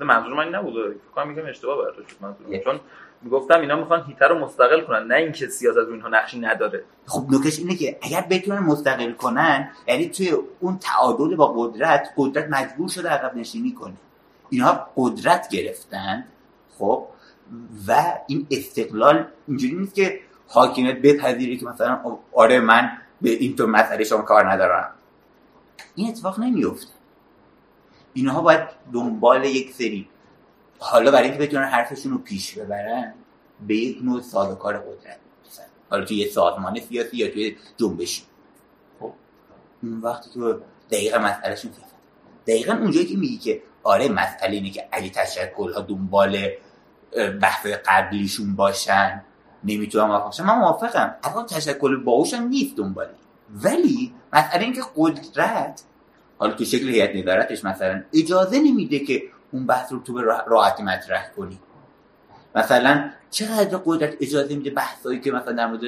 منظور 0.00 0.34
من 0.34 0.48
نبود 0.48 0.74
فکر 1.14 1.24
میگم 1.24 1.46
اشتباه 1.46 1.78
برداشت 1.78 2.16
منظور 2.20 2.58
چون 2.58 2.80
می‌گفتم 3.22 3.60
اینا 3.60 3.76
می‌خوان 3.76 4.04
هیتر 4.06 4.28
رو 4.28 4.38
مستقل 4.38 4.80
کنن 4.80 5.06
نه 5.06 5.14
اینکه 5.14 5.46
سیاست 5.46 5.78
رو 5.78 5.92
اینها 5.92 6.08
نقشی 6.08 6.38
نداره. 6.38 6.84
خب 7.06 7.26
نکش 7.30 7.58
اینه 7.58 7.74
که 7.74 7.98
اگر 8.02 8.26
بتونن 8.30 8.58
مستقل 8.58 9.12
کنن 9.12 9.70
یعنی 9.88 10.08
توی 10.08 10.36
اون 10.60 10.78
تعادل 10.78 11.36
با 11.36 11.52
قدرت 11.52 12.08
قدرت 12.16 12.48
مجبور 12.50 12.88
شده 12.88 13.08
عقب 13.08 13.36
نشینی 13.36 13.72
کنه. 13.72 13.94
اینها 14.50 14.86
قدرت 14.96 15.48
گرفتن 15.48 16.24
خب 16.78 17.06
و 17.88 18.04
این 18.26 18.46
استقلال 18.50 19.26
اینجوری 19.48 19.74
نیست 19.74 19.94
که 19.94 20.20
حاکمیت 20.48 20.96
بپذیره 20.96 21.56
که 21.56 21.66
مثلا 21.66 22.18
آره 22.32 22.60
من 22.60 22.90
به 23.20 23.30
این 23.30 23.56
تو 23.56 23.66
مسئله 23.66 24.04
شما 24.04 24.22
کار 24.22 24.52
ندارم. 24.52 24.90
این 25.94 26.08
اتفاق 26.08 26.40
نمیفته 26.40 26.92
اینها 28.14 28.42
باید 28.42 28.68
دنبال 28.92 29.44
یک 29.44 29.72
سری 29.72 30.08
حالا 30.82 31.10
برای 31.10 31.28
اینکه 31.28 31.46
بتونن 31.46 31.64
حرفشون 31.64 32.12
رو 32.12 32.18
پیش 32.18 32.58
ببرن 32.58 33.14
به 33.66 33.76
یک 33.76 33.98
نوع 34.02 34.20
سازوکار 34.20 34.78
قدرت 34.78 35.18
حالا 35.90 36.04
توی 36.04 36.16
یه 36.16 36.28
سازمان 36.28 36.80
سیاسی 36.80 37.16
یا 37.16 37.30
توی 37.30 37.56
جنبشی 37.76 38.22
خب 39.00 39.12
اون 39.82 40.00
وقتی 40.00 40.30
که 40.30 40.56
دقیقا 40.90 41.18
مسئلهشون 41.18 41.70
دقیقا 42.46 42.72
اونجایی 42.72 43.06
که 43.06 43.16
میگی 43.16 43.38
که 43.38 43.62
آره 43.82 44.08
مسئله 44.08 44.56
اینه 44.56 44.70
که 44.70 44.88
اگه 44.92 45.10
تشکل 45.10 45.72
ها 45.72 45.80
دنبال 45.80 46.48
بحث 47.42 47.66
قبلیشون 47.66 48.56
باشن 48.56 49.22
نمی‌تونم 49.64 50.06
موافق 50.06 50.40
من 50.40 50.58
موافقم. 50.58 51.14
اصلا 51.24 51.42
تشکل 51.42 51.96
باهوشم 51.96 52.42
نیست 52.42 52.76
دنبالی. 52.76 53.10
ولی 53.54 54.14
مسئله 54.32 54.64
اینکه 54.64 54.82
قدرت 54.96 55.82
حالا 56.38 56.54
تو 56.54 56.64
شکل 56.64 56.88
هیئت 56.88 57.16
نظارتش 57.16 57.64
مثلا 57.64 58.02
اجازه 58.12 58.58
نمیده 58.58 58.98
که 58.98 59.22
اون 59.52 59.66
بحث 59.66 59.92
رو 59.92 59.98
تو 59.98 60.12
به 60.12 60.22
راحتی 60.46 60.82
مطرح 60.82 61.30
کنی. 61.36 61.58
مثلا 62.54 63.10
چقدر 63.30 63.80
قدرت 63.84 64.16
اجازه 64.20 64.56
میده 64.56 64.70
بحثایی 64.70 65.20
که 65.20 65.32
مثلا 65.32 65.52
در 65.52 65.66
مورد 65.66 65.80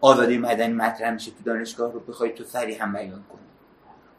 آزادی 0.00 0.38
مدنی 0.38 0.72
مطرح 0.72 1.10
میشه 1.10 1.30
تو 1.30 1.36
دانشگاه 1.44 1.92
رو 1.92 2.00
بخوای 2.00 2.32
تو 2.32 2.44
سریع 2.44 2.82
هم 2.82 2.92
بیان 2.92 3.24
کنی؟ 3.32 3.40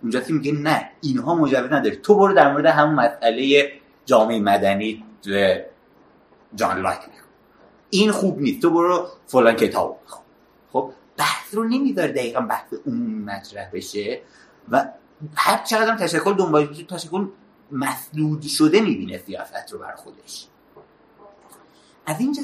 اونجا 0.01 0.21
میگه 0.29 0.51
نه 0.51 0.89
اینها 1.01 1.35
مجوز 1.35 1.71
نداره. 1.71 1.95
تو 1.95 2.15
برو 2.15 2.33
در 2.33 2.51
مورد 2.51 2.65
همون 2.65 2.95
مسئله 2.95 3.71
جامعه 4.05 4.39
مدنی 4.39 5.03
جان 6.55 6.81
لاک 6.81 6.99
این 7.89 8.11
خوب 8.11 8.41
نیست. 8.41 8.61
تو 8.61 8.69
برو 8.69 9.07
فلان 9.27 9.55
کتاب 9.55 9.99
بخون. 10.05 10.23
خب 10.73 10.91
بحث 11.17 11.55
رو 11.55 11.63
نمی‌ذاره 11.63 12.11
دقیقا 12.11 12.41
بحث 12.41 12.73
عمومی 12.87 13.23
مطرح 13.23 13.69
بشه 13.73 14.21
و 14.69 14.85
هر 15.35 15.63
چقدر 15.63 15.91
هم 15.91 15.97
تشکل 15.97 16.33
دنبال 16.33 16.85
تشکل 16.89 17.27
مسدود 17.71 18.41
شده 18.41 18.81
می‌بینه 18.81 19.17
سیاست 19.17 19.73
رو 19.73 19.79
بر 19.79 19.95
خودش. 19.95 20.47
از 22.05 22.19
اینجا 22.19 22.41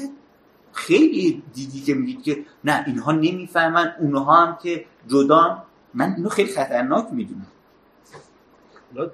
خیلی 0.72 1.42
دیدی 1.54 1.80
که 1.80 1.94
میگید 1.94 2.22
که 2.22 2.44
نه 2.64 2.84
اینها 2.86 3.12
نمی‌فهمن 3.12 3.94
اونها 4.00 4.46
هم 4.46 4.58
که 4.62 4.84
جدا 5.08 5.62
من 5.94 6.14
اینو 6.16 6.28
خیلی 6.28 6.52
خطرناک 6.52 7.06
می‌دونم. 7.12 7.46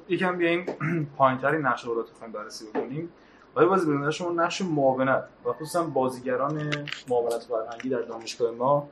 یکم 0.09 0.39
بیایم 0.39 0.67
پایینتری 1.19 1.59
نقش 1.59 1.85
رو 1.85 2.05
بررسی 2.33 2.67
بکنیم. 2.67 3.09
آیا 3.55 3.69
بازی 3.69 3.87
بیننده 3.87 4.11
شما 4.11 4.31
نقش 4.31 4.63
معاونت 4.63 5.25
و 5.45 5.53
خصوصا 5.53 5.85
بازیگران 5.85 6.87
معاونت 7.09 7.43
فرهنگی 7.43 7.89
در 7.89 8.03
دانشگاه 8.03 8.51
ما 8.51 8.89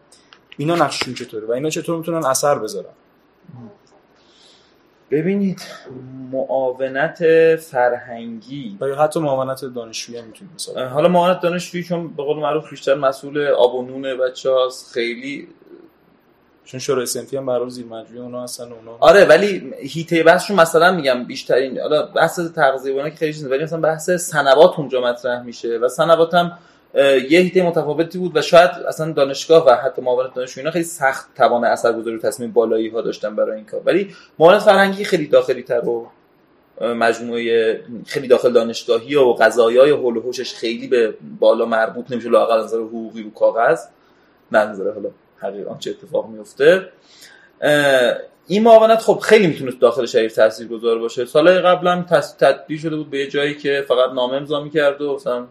اینا 0.56 0.74
نقششون 0.74 1.14
چطوره 1.14 1.46
و 1.46 1.52
اینا 1.52 1.70
چطور 1.70 1.98
می‌تونن 1.98 2.24
اثر 2.24 2.58
بذارن؟ 2.58 2.92
ببینید 5.10 5.62
معاونت 6.32 7.18
فرهنگی. 7.56 8.78
یا 8.80 8.96
حتی 8.96 9.20
معاونت 9.20 9.64
دانشجویی 9.64 10.18
هم 10.18 10.24
می‌تونید 10.24 10.54
مثلا 10.54 10.88
حالا 10.88 11.08
معاونت 11.08 11.40
دانشجویی 11.40 11.84
چون 11.84 12.08
به 12.08 12.22
قول 12.22 12.36
معروف 12.36 12.70
بیشتر 12.70 12.94
مسئول 12.94 13.46
آب 13.46 13.74
و 13.74 13.82
نون 13.82 14.18
بچه‌هاست 14.18 14.92
خیلی 14.92 15.48
چون 16.64 16.80
شورای 16.80 17.06
سنفی 17.06 17.36
هم 17.36 17.46
برای 17.46 17.70
زیر 17.70 17.86
مجموعه 17.86 18.24
اونا 18.24 18.42
هستن 18.42 18.72
اونا 18.72 18.96
آره 19.00 19.24
ولی 19.24 19.74
هیته 19.78 20.22
بحثشون 20.22 20.60
مثلا 20.60 20.92
میگم 20.92 21.24
بیشترین 21.24 21.80
حالا 21.80 22.06
بحث 22.06 22.40
تغذیه 22.40 23.10
که 23.10 23.16
خیلی 23.16 23.32
چیزه 23.32 23.48
ولی 23.48 23.62
مثلا 23.62 23.80
بحث 23.80 24.10
سنوات 24.10 24.78
اونجا 24.78 25.00
مطرح 25.00 25.42
میشه 25.42 25.78
و 25.78 25.88
سنوات 25.88 26.34
هم 26.34 26.58
یه 27.30 27.40
هیته 27.40 27.62
متفاوتی 27.62 28.18
بود 28.18 28.36
و 28.36 28.42
شاید 28.42 28.70
اصلا 28.70 29.12
دانشگاه 29.12 29.66
و 29.66 29.70
حتی 29.70 30.02
معاونت 30.02 30.34
دانشجو 30.34 30.60
اینا 30.60 30.70
خیلی 30.70 30.84
سخت 30.84 31.34
توان 31.34 31.64
اثرگذاری 31.64 32.18
تصمیم 32.18 32.52
بالایی 32.52 32.88
ها 32.88 33.00
داشتن 33.00 33.36
برای 33.36 33.56
این 33.56 33.64
کار. 33.64 33.82
ولی 33.84 34.14
معاونت 34.38 34.62
فرهنگی 34.62 35.04
خیلی 35.04 35.26
داخلی 35.26 35.62
تر 35.62 35.88
و 35.88 36.10
مجموعه 36.80 37.80
خیلی 38.06 38.28
داخل 38.28 38.52
دانشگاهی 38.52 39.16
و 39.16 39.32
قضایای 39.32 39.90
حول 39.90 40.16
و 40.16 40.20
حوشش 40.20 40.54
خیلی 40.54 40.88
به 40.88 41.14
بالا 41.38 41.64
مربوط 41.64 42.10
نمیشه 42.10 42.28
لاقل 42.28 42.64
نظر 42.64 42.78
حقوقی 42.78 43.22
رو 43.22 43.30
کاغذ 43.30 43.84
نه 44.52 44.64
نظر 44.64 44.92
حالا 44.92 45.10
حقیقا 45.38 45.76
چه 45.78 45.90
اتفاق 45.90 46.28
میفته 46.28 46.88
این 48.46 48.62
معاونت 48.62 48.98
خب 48.98 49.18
خیلی 49.18 49.46
می‌تونه 49.46 49.72
داخل 49.80 50.06
شهر 50.06 50.28
تاثیرگذار 50.28 50.98
باشه. 50.98 51.24
سالهای 51.24 51.58
قبل 51.58 51.86
هم 51.86 52.06
شده 52.76 52.96
بود 52.96 53.10
به 53.10 53.26
جایی 53.26 53.54
که 53.54 53.84
فقط 53.88 54.10
نامه 54.10 54.34
امضا 54.34 54.60
می‌کرد 54.60 55.02
و 55.02 55.14
مثلا 55.14 55.46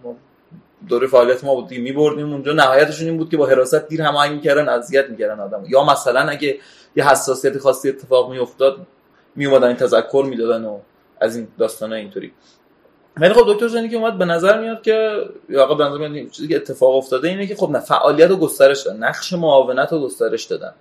دوره 0.88 1.08
فعالیت 1.08 1.44
ما 1.44 1.56
بود 1.56 1.72
میبردیم 1.72 2.32
اونجا. 2.32 2.54
نهایتشون 2.54 3.08
این 3.08 3.18
بود 3.18 3.30
که 3.30 3.38
با 3.38 3.46
حراست 3.46 3.88
دیر 3.88 4.02
هماهنگ 4.02 4.32
می‌کردن 4.36 4.70
اذیت 4.70 5.10
می‌کردن 5.10 5.40
آدم. 5.40 5.64
یا 5.68 5.84
مثلا 5.84 6.20
اگه 6.20 6.58
یه 6.96 7.10
حساسیت 7.10 7.58
خاصی 7.58 7.90
اتفاق 7.90 8.32
میافتاد 8.32 8.78
میومدن 9.36 9.68
این 9.68 9.76
تذکر 9.76 10.26
می‌دادن 10.30 10.66
و 10.66 10.80
از 11.22 11.36
این 11.36 11.48
داستان 11.60 11.94
اینطوری. 11.94 12.32
ولی 13.18 13.34
خب 13.34 13.44
دکتر 13.48 13.68
زنی 13.68 13.90
که 13.90 13.96
اومد 13.96 14.18
به 14.18 14.26
نظر 14.26 14.62
میاد 14.62 14.82
که 14.82 15.26
یا 15.50 15.74
به 15.74 15.84
نظر 15.84 16.08
میاد 16.08 16.30
چیزی 16.30 16.48
که 16.48 16.56
اتفاق 16.56 16.96
افتاده 16.96 17.28
اینه 17.28 17.48
که 17.48 17.56
خب 17.56 17.70
نه 17.70 17.80
فعالیت 17.80 18.30
رو 18.30 18.36
گسترش 18.36 18.82
دادن 18.82 18.98
نقش 18.98 19.34
معاونت 19.34 19.92
رو 19.92 20.00
گسترش 20.00 20.44
دادن. 20.44 20.74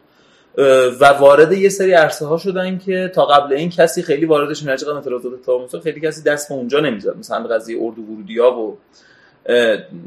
و 1.01 1.05
وارد 1.05 1.53
یه 1.53 1.69
سری 1.69 1.93
عرصه 1.93 2.27
ها 2.27 2.37
شدن 2.39 2.79
که 2.79 3.13
تا 3.15 3.27
قبل 3.27 3.53
این 3.53 3.71
کسی 3.71 4.03
خیلی 4.03 4.27
واردش 4.27 4.63
نمیشه 4.63 4.85
چقدر 4.85 5.15
اطلاعات 5.15 5.81
خیلی 5.83 6.01
کسی 6.01 6.23
دست 6.23 6.49
به 6.49 6.55
اونجا 6.55 6.81
نمی‌زد. 6.81 7.17
مثلا 7.17 7.47
قضیه 7.47 7.79
اردو 7.83 8.03
ورودیا 8.03 8.53
و 8.53 8.79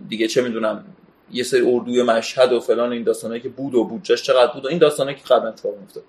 دیگه 0.10 0.28
چه 0.28 0.42
می‌دونم 0.42 0.86
یه 1.32 1.44
سری 1.44 1.62
اردوی 1.62 2.04
مشهد 2.04 2.54
و 2.54 2.60
فلان 2.60 2.92
این 2.92 3.04
داستانایی 3.04 3.42
که 3.42 3.50
بود 3.50 3.76
و 3.76 3.84
بودجاش 3.84 4.24
چقدر 4.24 4.54
بود 4.54 4.66
و 4.66 4.68
این 4.68 4.78
داستانایی 4.78 5.18
که 5.18 5.24
قبلا 5.24 5.50
اتفاق 5.50 5.74
افتاد 5.84 6.04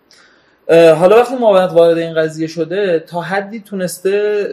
حالا 0.95 1.17
وقتی 1.17 1.37
معاونت 1.37 1.73
وارد 1.73 1.99
این 1.99 2.15
قضیه 2.15 2.47
شده 2.47 3.05
تا 3.09 3.21
حدی 3.21 3.61
تونسته 3.61 4.49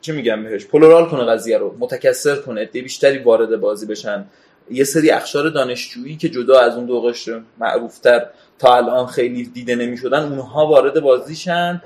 چی 0.00 0.12
میگم 0.12 0.42
بهش 0.44 0.66
پلورال 0.66 1.08
کنه 1.08 1.24
قضیه 1.24 1.58
رو 1.58 1.76
متکثر 1.78 2.36
کنه 2.36 2.60
عده 2.60 2.82
بیشتری 2.82 3.18
وارد 3.18 3.60
بازی 3.60 3.86
بشن. 3.86 4.24
یه 4.70 4.84
سری 4.84 5.10
اخشار 5.10 5.48
دانشجویی 5.48 6.16
که 6.16 6.28
جدا 6.28 6.60
از 6.60 6.76
اون 6.76 6.86
دو 6.86 7.00
قشر 7.00 7.40
معروفتر 7.58 8.26
تا 8.58 8.76
الان 8.76 9.06
خیلی 9.06 9.44
دیده 9.44 9.74
نمی‌شدن 9.74 10.22
اونها 10.22 10.66
وارد 10.66 11.00
بازیشن 11.00 11.82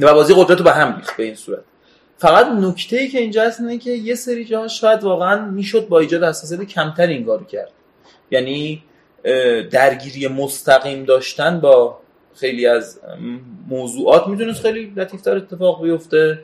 و 0.00 0.14
بازی 0.14 0.34
قدرت 0.36 0.58
رو 0.58 0.64
به 0.64 0.72
هم 0.72 0.96
ریخت 0.96 1.16
به 1.16 1.22
این 1.22 1.34
صورت. 1.34 1.62
فقط 2.18 2.46
نکته 2.46 2.96
ای 2.96 3.08
که 3.08 3.18
اینجا 3.18 3.42
هست 3.42 3.60
اینه 3.60 3.78
که 3.78 3.90
یه 3.90 4.14
سری 4.14 4.44
جاها 4.44 4.68
شاید 4.68 5.04
واقعا 5.04 5.46
می‌شد 5.50 5.88
با 5.88 5.98
ایجاد 5.98 6.24
حساسیت 6.24 6.62
کمتر 6.62 7.06
این 7.06 7.24
کار 7.24 7.44
کرد. 7.44 7.70
یعنی 8.30 8.82
درگیری 9.70 10.28
مستقیم 10.28 11.04
داشتن 11.04 11.60
با 11.60 11.98
خیلی 12.34 12.66
از 12.66 13.00
موضوعات 13.68 14.26
می‌دونست 14.26 14.62
خیلی 14.62 14.92
لطیفتر 14.96 15.36
اتفاق 15.36 15.82
بیفته. 15.82 16.38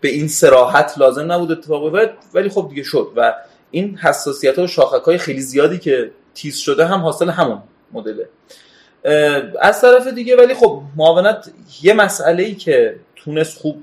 به 0.00 0.08
این 0.08 0.28
سراحت 0.28 0.98
لازم 0.98 1.32
نبود 1.32 1.52
اتفاق 1.52 1.92
بیفته 1.92 2.14
ولی 2.34 2.48
خب 2.48 2.66
دیگه 2.68 2.82
شد 2.82 3.12
و 3.16 3.34
این 3.70 3.96
حساسیت 3.96 4.58
ها 4.58 4.64
و 4.64 4.66
شاخک 4.66 5.02
های 5.02 5.18
خیلی 5.18 5.40
زیادی 5.40 5.78
که 5.78 6.10
تیز 6.34 6.56
شده 6.56 6.86
هم 6.86 7.00
حاصل 7.00 7.30
همون 7.30 7.62
مدله. 7.92 8.28
از 9.60 9.80
طرف 9.80 10.06
دیگه 10.06 10.36
ولی 10.36 10.54
خب 10.54 10.82
معاونت 10.96 11.50
یه 11.82 11.92
مسئله 11.92 12.42
ای 12.42 12.54
که 12.54 12.96
تونست 13.16 13.58
خوب 13.58 13.82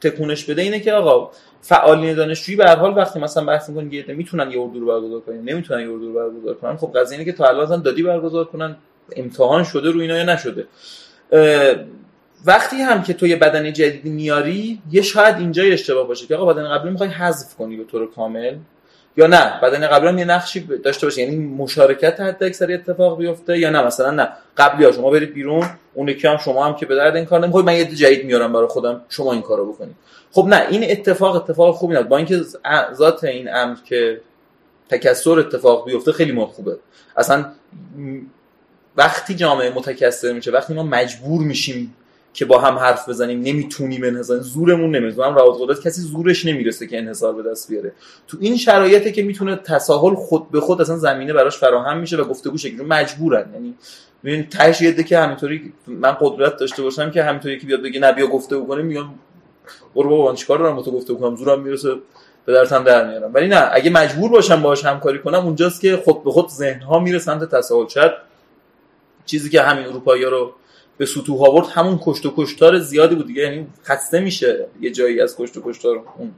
تکونش 0.00 0.44
بده 0.44 0.62
اینه 0.62 0.80
که 0.80 0.92
آقا 0.92 1.30
فعالین 1.60 2.14
دانشجویی 2.14 2.56
به 2.56 2.64
هر 2.64 2.76
حال 2.76 2.96
وقتی 2.96 3.20
مثلا 3.20 3.44
بحث 3.44 3.68
می‌کنن 3.68 3.92
یه 3.92 4.04
می‌تونن 4.08 4.50
یه 4.50 4.60
اردو 4.60 4.80
رو 4.80 4.86
برگزار 4.86 5.20
کنن 5.20 5.40
نمی‌تونن 5.40 5.80
یه 5.80 5.90
اردو 5.90 6.12
رو 6.12 6.14
برگزار 6.14 6.54
کنن. 6.54 6.76
خب 6.76 6.92
قضیه 6.94 7.18
اینه 7.18 7.30
که 7.30 7.36
تا 7.36 7.48
الان 7.48 7.82
دادی 7.82 8.02
برگزار 8.02 8.44
کنن 8.44 8.76
امتحان 9.16 9.64
شده 9.64 9.90
رو 9.90 10.00
اینا 10.00 10.16
یا 10.16 10.24
نشده. 10.24 10.66
وقتی 12.44 12.76
هم 12.76 13.02
که 13.02 13.14
تو 13.14 13.26
یه 13.26 13.36
بدن 13.36 13.72
جدیدی 13.72 14.10
میاری 14.10 14.82
یه 14.90 15.02
شاید 15.02 15.36
اینجا 15.36 15.62
اشتباه 15.62 16.08
باشه 16.08 16.26
که 16.26 16.36
آقا 16.36 16.52
بدن 16.52 16.68
قبلی 16.68 16.90
می‌خوای 16.90 17.08
حذف 17.08 17.54
کنی 17.54 17.76
به 17.76 17.84
طور 17.84 18.10
کامل. 18.10 18.56
یا 19.18 19.26
نه؟ 19.26 19.60
بدن 19.62 19.86
قبلی 19.86 20.08
هم 20.08 20.18
یه 20.18 20.24
نقشی 20.24 20.60
داشته 20.60 21.06
باشه. 21.06 21.22
یعنی 21.22 21.36
مشارکت 21.36 22.20
حد 22.20 22.44
اکثری 22.44 22.74
اتفاق 22.74 23.18
بیفته 23.18 23.58
یا 23.58 23.70
نه؟ 23.70 23.82
مثلا 23.82 24.10
نه. 24.10 24.28
قبلی 24.56 24.84
ها 24.84 24.92
شما 24.92 25.10
برید 25.10 25.34
بیرون 25.34 25.70
اون 25.94 26.08
یکی 26.08 26.28
هم 26.28 26.36
شما 26.36 26.66
هم 26.66 26.74
که 26.74 26.86
به 26.86 26.94
درد 26.96 27.16
این 27.16 27.24
کار 27.24 27.40
نمی‌خوره 27.40 27.64
من 27.64 27.76
یه 27.76 27.84
جدید 27.84 28.24
میارم 28.24 28.52
برای 28.52 28.68
خودم. 28.68 29.00
شما 29.08 29.32
این 29.32 29.42
کارو 29.42 29.72
بکنید. 29.72 29.94
خب 30.32 30.46
نه 30.48 30.66
این 30.70 30.90
اتفاق 30.90 31.36
اتفاق 31.36 31.74
خوبی 31.74 31.94
نبود. 31.94 32.08
با 32.08 32.16
اینکه 32.16 32.40
ذات 32.94 33.24
این 33.24 33.54
امر 33.54 33.76
که 33.84 34.20
تکسر 34.88 35.38
اتفاق 35.38 35.84
بیفته 35.84 36.12
خیلی 36.12 36.32
ما 36.32 36.46
خوبه. 36.46 36.76
اصلا 37.16 37.46
وقتی 38.96 39.34
جامعه 39.34 39.70
متکثر 39.70 40.32
میشه 40.32 40.50
وقتی 40.50 40.74
ما 40.74 40.82
مجبور 40.82 41.40
میشیم 41.40 41.94
که 42.38 42.44
با 42.44 42.58
هم 42.58 42.78
حرف 42.78 43.08
بزنیم 43.08 43.40
نمی‌تونیم 43.40 44.04
انحصار 44.04 44.40
زورمون 44.40 44.96
نمی‌رسه. 44.96 45.24
هم 45.24 45.34
روابط 45.34 45.60
قدرت 45.60 45.80
کسی 45.80 46.00
زورش 46.00 46.46
نمی‌رسه 46.46 46.86
که 46.86 46.98
انحصار 46.98 47.32
به 47.34 47.50
دست 47.50 47.70
بیاره. 47.70 47.92
تو 48.28 48.36
این 48.40 48.56
شرایطی 48.56 49.12
که 49.12 49.22
می‌تونه 49.22 49.56
تساهل 49.56 50.14
خود 50.14 50.50
به 50.50 50.60
خود 50.60 50.80
اصلا 50.80 50.96
زمینه 50.96 51.32
براش 51.32 51.58
فراهم 51.58 51.98
میشه 51.98 52.16
و 52.16 52.24
گفتگو 52.24 52.58
شکل 52.58 52.84
مجبورن. 52.84 53.50
یعنی 53.54 53.74
ببین 54.24 54.48
تهش 54.48 54.82
یه 54.82 55.02
که 55.02 55.18
همینطوری 55.18 55.72
من 55.86 56.16
قدرت 56.20 56.56
داشته 56.56 56.82
باشم 56.82 57.10
که 57.10 57.22
همینطوری 57.22 57.58
که 57.58 57.66
بیاد 57.66 57.82
بگه 57.82 58.00
نبیا 58.00 58.26
گفتگو 58.26 58.66
کنیم 58.66 58.86
میگم 58.86 59.06
برو 59.94 60.08
بابا 60.08 60.34
چیکار 60.34 60.58
دارم 60.58 60.76
با 60.76 60.82
تو 60.82 60.90
گفتگو 60.90 61.18
کنم؟ 61.18 61.36
زورم 61.36 61.62
می‌رسه 61.62 61.94
به 62.44 62.52
درتم 62.52 62.84
در 62.84 63.08
میارم 63.08 63.34
ولی 63.34 63.48
نه 63.48 63.68
اگه 63.72 63.90
مجبور 63.90 64.30
باشم 64.30 64.62
باهاش 64.62 64.84
همکاری 64.84 65.18
کنم 65.18 65.46
اونجاست 65.46 65.80
که 65.80 65.96
خود 65.96 66.24
به 66.24 66.30
خود 66.30 66.48
ذهن 66.48 66.80
ها 66.80 66.98
میره 66.98 67.18
سمت 67.18 67.54
تساهل. 67.54 68.08
چیزی 69.26 69.50
که 69.50 69.62
همین 69.62 69.84
اروپایی 69.84 70.24
رو 70.24 70.52
به 70.98 71.06
سطوح 71.06 71.42
آورد 71.42 71.66
همون 71.66 72.00
کشت 72.02 72.26
و 72.26 72.32
کشتار 72.36 72.78
زیادی 72.78 73.14
بود 73.14 73.26
دیگه 73.26 73.42
یعنی 73.42 73.66
خسته 73.84 74.20
میشه 74.20 74.66
یه 74.80 74.90
جایی 74.90 75.20
از 75.20 75.36
کشت 75.36 75.56
و 75.56 75.62
کشتار 75.64 76.02
اون 76.18 76.30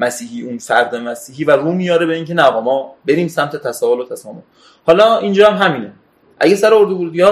مسیحی 0.00 0.42
اون 0.42 0.58
فرد 0.58 0.94
مسیحی 0.94 1.44
و 1.44 1.50
رو 1.50 1.72
میاره 1.72 2.06
به 2.06 2.14
اینکه 2.14 2.34
نه 2.34 2.50
ما 2.50 2.94
بریم 3.06 3.28
سمت 3.28 3.56
تساهل 3.56 4.00
و 4.00 4.04
تسامح. 4.04 4.40
حالا 4.86 5.18
اینجا 5.18 5.50
هم 5.50 5.66
همینه. 5.66 5.92
اگه 6.40 6.54
سر 6.54 6.74
اردو 6.74 6.96
بودی 6.96 7.22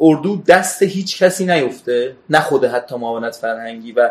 اردو 0.00 0.42
دست 0.46 0.82
هیچ 0.82 1.22
کسی 1.22 1.46
نیفته 1.46 2.16
نه 2.30 2.40
خود 2.40 2.64
حتی 2.64 2.96
معاونت 2.96 3.34
فرهنگی 3.34 3.92
و 3.92 4.10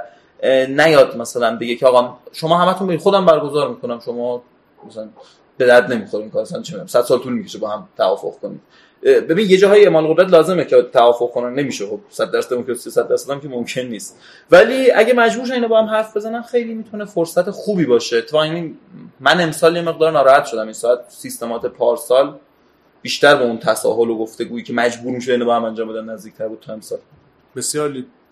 نیاد 0.69 1.17
مثلا 1.17 1.57
بگه 1.57 1.75
که 1.75 1.85
آقا 1.85 2.17
شما 2.31 2.57
همتون 2.57 2.87
برید 2.87 2.99
خودم 2.99 3.25
برگزار 3.25 3.69
می‌کنم 3.69 3.99
شما 3.99 4.43
مثلا 4.87 5.09
به 5.57 5.65
درد 5.65 5.93
نمی‌خورین 5.93 6.29
کار 6.29 6.41
اصلا 6.41 6.61
چه 6.61 6.87
100 6.87 7.01
سال 7.01 7.19
طول 7.19 7.33
می‌کشه 7.33 7.59
با 7.59 7.69
هم 7.69 7.87
توافق 7.97 8.39
کنید. 8.41 8.61
ببین 9.05 9.49
یه 9.49 9.57
جاهای 9.57 9.83
اعمال 9.83 10.13
قدرت 10.13 10.29
لازمه 10.29 10.65
که 10.65 10.81
توافق 10.81 11.31
کنن. 11.31 11.53
نمیشه. 11.53 11.87
خب 11.87 11.99
100 12.09 12.31
درصد 12.31 12.49
دموکراسی 12.49 12.89
100 12.89 13.07
درصد 13.07 13.31
هم 13.31 13.41
که 13.41 13.47
ممکن 13.47 13.81
نیست. 13.81 14.19
ولی 14.51 14.91
اگه 14.91 15.13
مجبور 15.13 15.53
اینو 15.53 15.67
با 15.67 15.81
هم 15.81 15.85
حرف 15.85 16.17
بزنن 16.17 16.41
خیلی 16.41 16.73
می‌تونه 16.73 17.05
فرصت 17.05 17.49
خوبی 17.49 17.85
باشه. 17.85 18.21
تو 18.21 18.37
این 18.37 18.77
من 19.19 19.41
امسال 19.41 19.75
یه 19.75 19.81
مقدار 19.81 20.11
ناراحت 20.11 20.45
شدم. 20.45 20.63
این 20.63 20.73
ساعت 20.73 20.99
سیستمات 21.09 21.65
پارسال 21.65 22.35
بیشتر 23.01 23.35
به 23.35 23.43
اون 23.43 23.57
تساهل 23.57 24.09
و 24.09 24.17
گفتگویی 24.17 24.63
که 24.63 24.73
مجبور 24.73 25.13
میشه 25.13 25.37
با 25.37 25.55
هم 25.55 25.63
انجام 25.63 25.87
بدن 25.87 26.09
نزدیکتر 26.09 26.47
بود 26.47 26.59
تو 26.59 26.71
امسال. 26.71 26.99
بسیار 27.55 27.89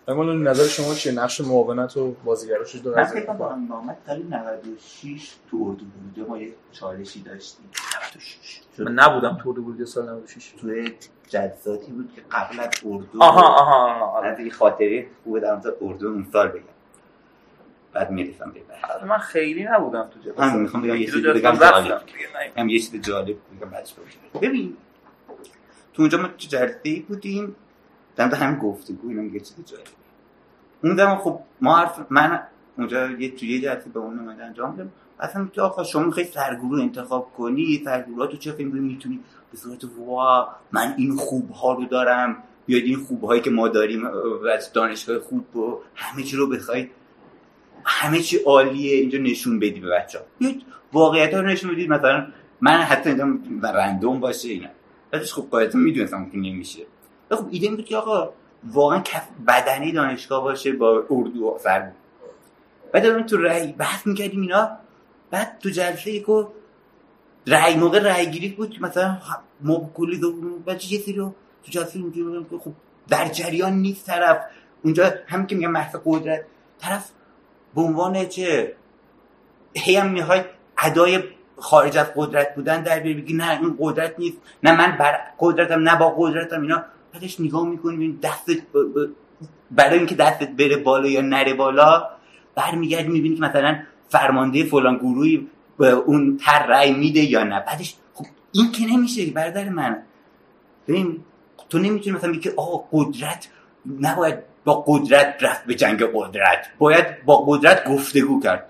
اما 0.07 0.23
نظر 0.23 0.67
شما 0.67 0.93
چیه؟ 0.93 1.11
نقش 1.11 1.41
معاونت 1.41 1.97
و 1.97 2.11
بازیگراشش 2.11 2.81
دو 2.81 2.95
من 2.95 3.03
فکر 3.03 3.25
کنم 3.25 3.67
محمد 3.69 3.97
سال 4.07 4.23
96 4.23 5.33
تو 5.51 5.57
اردو 5.57 5.85
بوده. 5.85 6.29
ما 6.29 6.37
یه 6.37 6.53
چالشی 6.71 7.21
داشتیم. 7.21 7.69
96 8.15 8.61
من 8.79 8.91
نبودم 8.93 9.37
تو 9.43 9.49
اردو 9.49 9.61
بوده 9.61 9.85
سال 9.85 10.09
96 10.09 10.53
تو 10.61 10.67
جزاتی 11.29 11.91
بود 11.91 12.11
که 12.15 12.21
قبل 12.31 12.59
از 12.59 12.69
اردو 12.85 13.23
آها 13.23 13.47
آها 13.47 14.05
آها. 14.05 14.21
از 14.21 14.39
این 14.39 14.51
خاطره 14.51 15.07
خوبه 15.23 15.39
در 15.39 15.61
اردو 15.81 16.07
اون 16.07 16.27
سال 16.33 16.47
بگم. 16.47 16.63
بعد 17.93 18.11
می‌رسم 18.11 18.51
به 19.01 19.05
من 19.05 19.17
خیلی 19.17 19.63
نبودم 19.63 20.09
تو 20.13 20.19
جلسه 20.19 20.41
من 20.41 20.59
می‌خوام 20.59 20.83
بگم 20.83 20.95
یه 20.95 21.05
چیزی 21.05 21.21
بگم 21.21 21.55
جالب. 21.55 22.01
هم 22.57 22.69
یه 22.69 22.79
چیز 22.79 23.01
جالب 23.01 23.37
بگم 23.57 23.69
بعدش 23.69 23.93
ببین 24.41 24.77
تو 25.93 26.01
اونجا 26.01 26.17
ما 26.17 26.27
تو 26.27 26.47
جلسه 26.47 27.01
بودیم. 27.07 27.55
در 28.15 28.25
مورد 28.25 28.37
همین 28.37 28.59
گفتگو 28.59 29.09
اینا 29.09 29.21
میگه 29.21 29.39
چیز 29.39 29.55
جالب 29.65 29.83
اون 30.83 30.95
زمان 30.95 31.17
خب 31.17 31.39
ما 31.61 31.77
حرف 31.77 31.99
من 32.09 32.39
اونجا 32.77 33.11
یه 33.11 33.35
توی 33.35 33.49
یه 33.49 33.61
جلسه 33.61 33.89
به 33.89 33.99
اون 33.99 34.29
انجام 34.29 34.75
دادم. 34.75 34.91
اصلا 35.19 35.45
تو 35.53 35.61
آقا 35.61 35.83
شما 35.83 36.03
می‌خوای 36.03 36.25
سرگروه 36.25 36.81
انتخاب 36.81 37.33
کنی؟ 37.37 37.81
سرگروه 37.85 38.27
تو 38.27 38.37
چه 38.37 38.51
فکر 38.51 38.65
می‌تونی؟ 38.65 39.19
به 39.51 39.57
صورت 39.57 39.83
وا 39.83 40.47
من 40.71 40.93
این 40.97 41.15
خوب 41.15 41.51
ها 41.51 41.73
رو 41.73 41.85
دارم. 41.85 42.37
بیاید 42.65 42.83
این 42.85 42.97
خوب 42.97 43.23
هایی 43.23 43.41
که 43.41 43.49
ما 43.49 43.67
داریم 43.67 44.05
از 44.55 44.73
دانشگاه 44.73 45.19
خوب 45.19 45.55
و 45.55 45.79
همه 45.95 46.23
چی 46.23 46.37
رو 46.37 46.49
بخوای 46.49 46.89
همه 47.85 48.19
چی 48.19 48.37
عالیه 48.37 48.95
اینجا 48.95 49.19
نشون 49.19 49.59
بدی 49.59 49.79
به 49.79 49.89
بچه 49.89 50.19
ها 50.19 50.25
واقعیت 50.93 51.33
ها 51.33 51.39
رو 51.39 51.47
نشون 51.47 51.71
بدید. 51.71 51.89
مثلا 51.89 52.27
من 52.61 52.77
حتی 52.77 53.09
اینجا 53.09 53.25
رندوم 53.71 54.19
باشه 54.19 54.49
اینا. 54.49 54.69
بعدش 55.11 55.33
خب 55.33 55.47
قاعدتا 55.51 55.77
می‌دونستم 55.77 56.29
که 56.29 56.37
نمیشه. 56.37 56.83
خب 57.31 57.47
ایده 57.51 57.67
این 57.67 57.75
بود 57.75 57.85
که 57.85 57.97
آقا 57.97 58.33
واقعا 58.63 58.99
کف 58.99 59.27
بدنی 59.47 59.91
دانشگاه 59.91 60.43
باشه 60.43 60.73
با 60.73 61.05
اردو 61.09 61.57
فرد. 61.63 61.95
بعد 62.91 63.05
اون 63.05 63.25
تو 63.25 63.37
رأی 63.37 63.71
بحث 63.71 64.07
می‌کردیم 64.07 64.41
اینا. 64.41 64.69
بعد 65.31 65.59
تو 65.59 65.69
جلسه 65.69 66.11
یکو 66.11 66.45
رأی 67.47 67.75
موقع 67.75 67.99
رأی 67.99 68.25
گیری 68.31 68.49
بود 68.49 68.77
مثلا 68.81 69.17
کلی 69.93 70.17
دو 70.17 70.31
بعد 70.65 70.83
یه 70.83 70.99
سری 70.99 71.13
تو 71.13 71.33
جلسه 71.69 71.99
که 72.49 72.57
خب 72.57 72.71
در 73.09 73.27
جریان 73.27 73.73
نیست 73.73 74.05
طرف. 74.05 74.37
اونجا 74.83 75.13
همین 75.27 75.47
که 75.47 75.55
میگم 75.55 75.71
محض 75.71 75.95
قدرت. 76.05 76.45
طرف 76.79 77.09
به 77.75 77.81
عنوان 77.81 78.25
چه؟ 78.25 78.75
هی 79.75 79.95
هم 79.95 80.11
می‌خوای 80.11 80.41
ادای 80.77 81.23
خارج 81.57 81.97
از 81.97 82.07
قدرت 82.15 82.55
بودن 82.55 82.83
در 82.83 82.99
بیاری. 82.99 83.21
بگی 83.21 83.33
نه 83.33 83.49
این 83.49 83.75
قدرت 83.79 84.19
نیست. 84.19 84.37
نه 84.63 84.77
من 84.77 84.97
بر 84.97 85.19
قدرتم 85.39 85.79
نه 85.79 85.95
با 85.95 86.09
قدرتم 86.17 86.61
اینا. 86.61 86.83
بعدش 87.13 87.39
نگاه 87.39 87.67
می‌کنی 87.67 88.19
دستت 88.23 88.57
برای 89.71 89.97
اینکه 89.97 90.15
دستت 90.15 90.49
بره 90.49 90.77
بالا 90.77 91.07
یا 91.07 91.21
نره 91.21 91.53
بالا 91.53 92.09
برمیگردی 92.55 93.07
می‌بینی 93.07 93.35
که 93.35 93.41
مثلا 93.41 93.79
فرمانده 94.09 94.63
فلان 94.63 94.97
گروهی 94.97 95.47
به 95.77 95.89
اون 95.89 96.37
تر 96.37 96.65
رأی 96.65 96.93
میده 96.93 97.19
یا 97.19 97.43
نه. 97.43 97.59
بعدش 97.59 97.95
خب 98.13 98.25
این 98.51 98.71
که 98.71 98.85
نمیشه 98.85 99.31
برادر 99.31 99.69
من. 99.69 100.03
ببین 100.87 101.19
تو 101.69 101.79
نمی‌تونی 101.79 102.15
مثلا 102.15 102.31
بگی 102.31 102.49
آه 102.49 102.87
قدرت 102.91 103.49
نباید 103.99 104.39
با 104.65 104.83
قدرت 104.87 105.37
رفت 105.41 105.65
به 105.65 105.75
جنگ 105.75 106.03
قدرت. 106.13 106.67
باید 106.77 107.25
با 107.25 107.45
قدرت 107.47 107.89
گفتگو 107.89 108.39
کرد. 108.39 108.69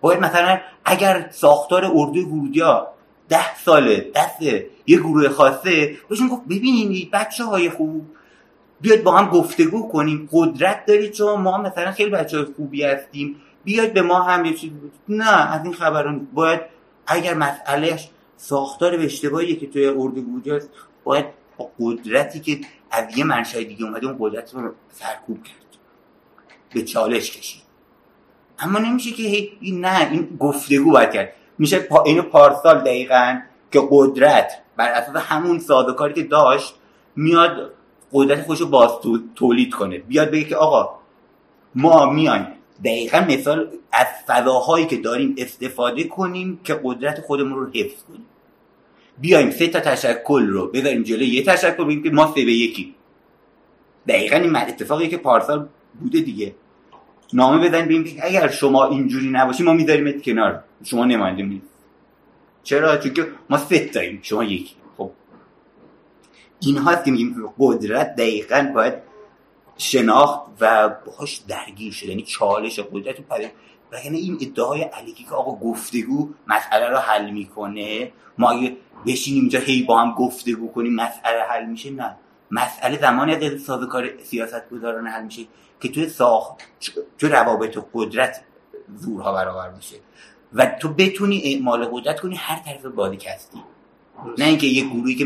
باید 0.00 0.20
مثلا 0.20 0.60
اگر 0.84 1.28
ساختار 1.30 1.84
اردوی 1.94 2.24
ورودیا 2.24 2.92
ده 3.28 3.56
ساله 3.56 4.10
دست 4.14 4.42
یه 4.86 4.98
گروه 4.98 5.28
خاصه. 5.28 5.96
باشون 6.10 6.28
گفت 6.28 6.44
ببینید 6.44 7.10
بچه 7.10 7.44
های 7.44 7.70
خوب. 7.70 8.06
بیاید 8.80 9.02
با 9.04 9.16
هم 9.16 9.30
گفتگو 9.30 9.88
کنیم. 9.88 10.28
قدرت 10.32 10.86
دارید 10.86 11.12
چون 11.12 11.40
ما 11.40 11.58
مثلا 11.58 11.92
خیلی 11.92 12.10
بچه 12.10 12.36
های 12.36 12.46
خوبی 12.56 12.82
هستیم. 12.82 13.36
بیاید 13.64 13.94
به 13.94 14.02
ما 14.02 14.22
هم 14.22 14.44
یه 14.44 14.54
چیز 14.54 14.70
نه 15.08 15.52
از 15.52 15.64
این 15.64 15.72
خبران 15.72 16.28
باید 16.34 16.60
اگر 17.06 17.34
مسئلهش 17.34 18.08
ساختار 18.36 18.96
به 18.96 19.04
اشتباهیه 19.04 19.56
که 19.56 19.66
توی 19.66 19.86
اردو 19.86 20.22
بودی 20.22 20.52
باید 21.04 21.26
با 21.56 21.70
قدرتی 21.80 22.40
که 22.40 22.60
از 22.90 23.18
یه 23.18 23.24
منشأ 23.24 23.62
دیگه 23.62 23.84
اومده 23.84 24.06
اون 24.06 24.16
قدرت 24.20 24.54
رو 24.54 24.72
سرکوب 24.92 25.44
کرد. 25.44 25.54
به 26.74 26.82
چالش 26.82 27.30
کشید. 27.30 27.62
اما 28.58 28.78
نمیشه 28.78 29.10
که 29.10 29.22
هی 29.22 29.58
نه 29.60 30.10
این 30.10 30.36
گفتگو 30.40 30.90
باید 30.90 31.10
کرد. 31.10 31.32
میشه 31.58 31.78
پا 31.78 32.02
اینو 32.02 32.22
پارسال 32.22 32.80
دقیقا 32.80 33.38
که 33.72 33.80
قدرت 33.90 34.52
بر 34.76 34.88
اساس 34.88 35.16
همون 35.16 35.58
سازوکاری 35.58 36.14
که 36.14 36.22
داشت 36.22 36.74
میاد 37.16 37.72
قدرت 38.12 38.42
خودش 38.42 38.60
رو 38.60 38.66
باز 38.66 38.90
تولید 39.34 39.74
کنه. 39.74 39.98
بیاد 39.98 40.30
بگه 40.30 40.44
که 40.44 40.56
آقا 40.56 40.98
ما 41.74 42.10
میایم. 42.10 42.46
دقیقا 42.84 43.20
مثال 43.20 43.68
از 43.92 44.06
فضاهایی 44.26 44.86
که 44.86 44.96
داریم 44.96 45.34
استفاده 45.38 46.04
کنیم 46.04 46.60
که 46.64 46.80
قدرت 46.84 47.20
خودمون 47.20 47.58
رو 47.58 47.66
حفظ 47.74 48.02
کنیم. 48.02 48.26
بیایم 49.18 49.50
سه 49.50 49.68
تا 49.68 49.80
تشکل 49.80 50.46
رو 50.46 50.66
بذاریم 50.66 51.02
جلوی 51.02 51.26
یه 51.26 51.44
تشکل 51.44 51.84
بگیم 51.84 52.02
که 52.02 52.10
ما 52.10 52.26
سه 52.26 52.44
به 52.44 52.52
یکی. 52.52 52.94
دقیقا 54.08 54.36
این 54.36 54.56
اتفاقی 54.56 55.08
که 55.08 55.16
پارسال 55.16 55.68
بوده 56.00 56.20
دیگه. 56.20 56.54
نامه 57.32 57.68
بزنیم 57.68 57.88
بگیم 57.88 58.20
اگر 58.22 58.48
شما 58.48 58.86
اینجوری 58.86 59.30
نباشی 59.30 59.62
ما 59.62 59.72
می‌ذاریم 59.72 60.20
کنار. 60.20 60.64
شما 60.84 61.04
نماینده 61.04 61.42
نیست 61.42 61.66
چرا؟ 62.62 62.96
چون 62.96 63.14
که 63.14 63.26
ما 63.50 63.58
سه 63.58 63.88
تاییم. 63.88 64.18
شما 64.22 64.44
یکی 64.44 64.74
خب. 64.96 65.10
این 66.60 66.78
هاست 66.78 67.04
که 67.04 67.10
میگیم 67.10 67.52
قدرت 67.58 68.16
دقیقا 68.16 68.70
باید 68.74 68.94
شناخت 69.76 70.40
و 70.60 70.88
باهاش 71.06 71.36
درگیر 71.36 71.92
شده 71.92 72.08
یعنی 72.08 72.22
چالش 72.22 72.80
قدرت 72.80 73.16
و 73.92 73.96
یعنی 74.04 74.18
این 74.18 74.38
ادعای 74.40 74.82
علیکی 74.82 75.24
که 75.24 75.30
آقا 75.30 75.68
گفتگو 75.68 76.28
مسئله 76.46 76.88
رو 76.88 76.96
حل 76.96 77.30
می‌کنه. 77.30 78.12
ما 78.38 78.50
اگه 78.50 78.76
بشینیم 79.06 79.40
اینجا 79.40 79.58
هی 79.58 79.82
با 79.82 80.00
هم 80.00 80.14
گفتگو 80.14 80.72
کنیم 80.72 80.94
مسئله 80.94 81.42
حل 81.50 81.66
میشه 81.66 81.90
نه. 81.90 82.16
مسئله 82.50 82.98
زمانی 82.98 83.34
از 83.34 83.62
سازوکار 83.62 84.18
سیاست 84.22 84.70
گذاران 84.70 85.06
حل 85.06 85.24
میشه 85.24 85.42
که 85.80 85.88
توی 85.88 86.08
ساخت 86.08 86.56
تو 87.18 87.28
روابط 87.28 87.78
قدرت 87.94 88.40
زورها 88.94 89.32
برابر 89.32 89.70
میشه. 89.70 89.96
و 90.52 90.66
تو 90.66 90.88
بتونی 90.88 91.42
اعمال 91.44 91.84
قدرت 91.84 92.20
کنی 92.20 92.34
هر 92.34 92.58
طرف 92.58 92.86
بازی 92.86 93.28
هستی 93.28 93.58
نه 94.38 94.44
اینکه 94.44 94.66
یه 94.66 94.84
گروهی 94.84 95.14
که 95.14 95.24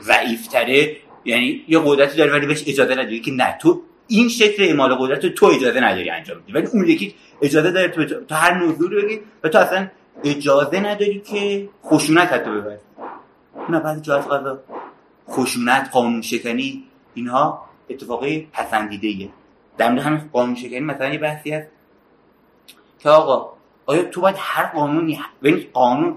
ضعیفتره 0.00 0.96
یعنی 1.24 1.64
یه 1.68 1.80
قدرتی 1.84 2.16
داره 2.16 2.32
ولی 2.32 2.46
بهش 2.46 2.64
اجازه 2.66 2.92
نداری 2.92 3.20
که 3.20 3.32
نه. 3.32 3.58
تو 3.60 3.82
این 4.06 4.28
شکل 4.28 4.62
اعمال 4.62 4.94
قدرت 4.94 5.24
رو 5.24 5.30
تو 5.30 5.46
اجازه 5.46 5.80
نداری 5.80 6.10
انجام 6.10 6.40
بدی. 6.40 6.52
ولی 6.52 6.66
اون 6.66 6.88
یکی 6.88 7.14
اجازه 7.42 7.70
داره 7.70 7.88
تو, 7.88 8.04
تو 8.04 8.34
هر 8.34 8.54
نوزوری 8.54 9.02
بگی 9.02 9.20
و 9.44 9.48
تو 9.48 9.58
اصلا 9.58 9.88
اجازه 10.24 10.80
نداری 10.80 11.20
که 11.20 11.68
خشونت 11.84 12.32
حتی 12.32 12.50
ببری. 12.50 12.78
نه 13.68 13.80
بعد 13.80 14.02
جا 14.02 14.16
از 14.16 14.26
خشونت 15.30 15.90
قانون 15.92 16.22
شکنی 16.22 16.84
اینها 17.14 17.64
اتفاقی 17.90 18.48
پسندیده 18.52 19.08
ایه 19.08 19.28
در 19.78 19.90
مورد 19.90 20.02
همین 20.02 20.30
قانون 20.32 20.54
شکنی 20.54 20.80
مثلا 20.80 21.08
یه 21.08 21.18
بحثی 21.18 21.50
هست 21.50 21.68
که 22.98 23.08
آقا 23.08 23.52
آیا 23.86 24.02
تو 24.02 24.20
باید 24.20 24.36
هر 24.38 24.66
قانونی 24.66 25.20
ببین 25.42 25.66
قانون 25.72 26.16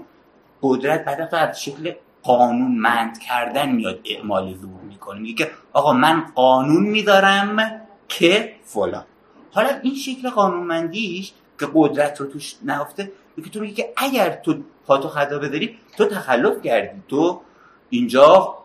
قدرت 0.62 1.04
بعد 1.04 1.34
از 1.34 1.62
شکل 1.62 1.92
قانونمند 2.22 3.18
کردن 3.18 3.72
میاد 3.72 4.00
اعمال 4.04 4.54
زور 4.54 4.80
می‌کنه. 4.88 5.20
میگه 5.20 5.44
که 5.44 5.50
آقا 5.72 5.92
من 5.92 6.24
قانون 6.34 6.82
می‌ذارم 6.82 7.80
که 8.08 8.54
فلان. 8.64 9.04
حالا 9.52 9.68
این 9.82 9.94
شکل 9.94 10.30
قانونمندیش 10.30 11.32
که 11.60 11.68
قدرت 11.74 12.20
رو 12.20 12.26
توش 12.26 12.54
نهفته 12.62 13.12
میگه 13.36 13.50
تو 13.50 13.60
میگه 13.60 13.74
که 13.74 13.92
اگر 13.96 14.30
تو 14.30 14.54
پاتو 14.86 15.08
خدا 15.08 15.38
بذاری 15.38 15.78
تو 15.96 16.04
تخلف 16.04 16.62
کردی. 16.62 17.02
تو 17.08 17.40
اینجا 17.90 18.59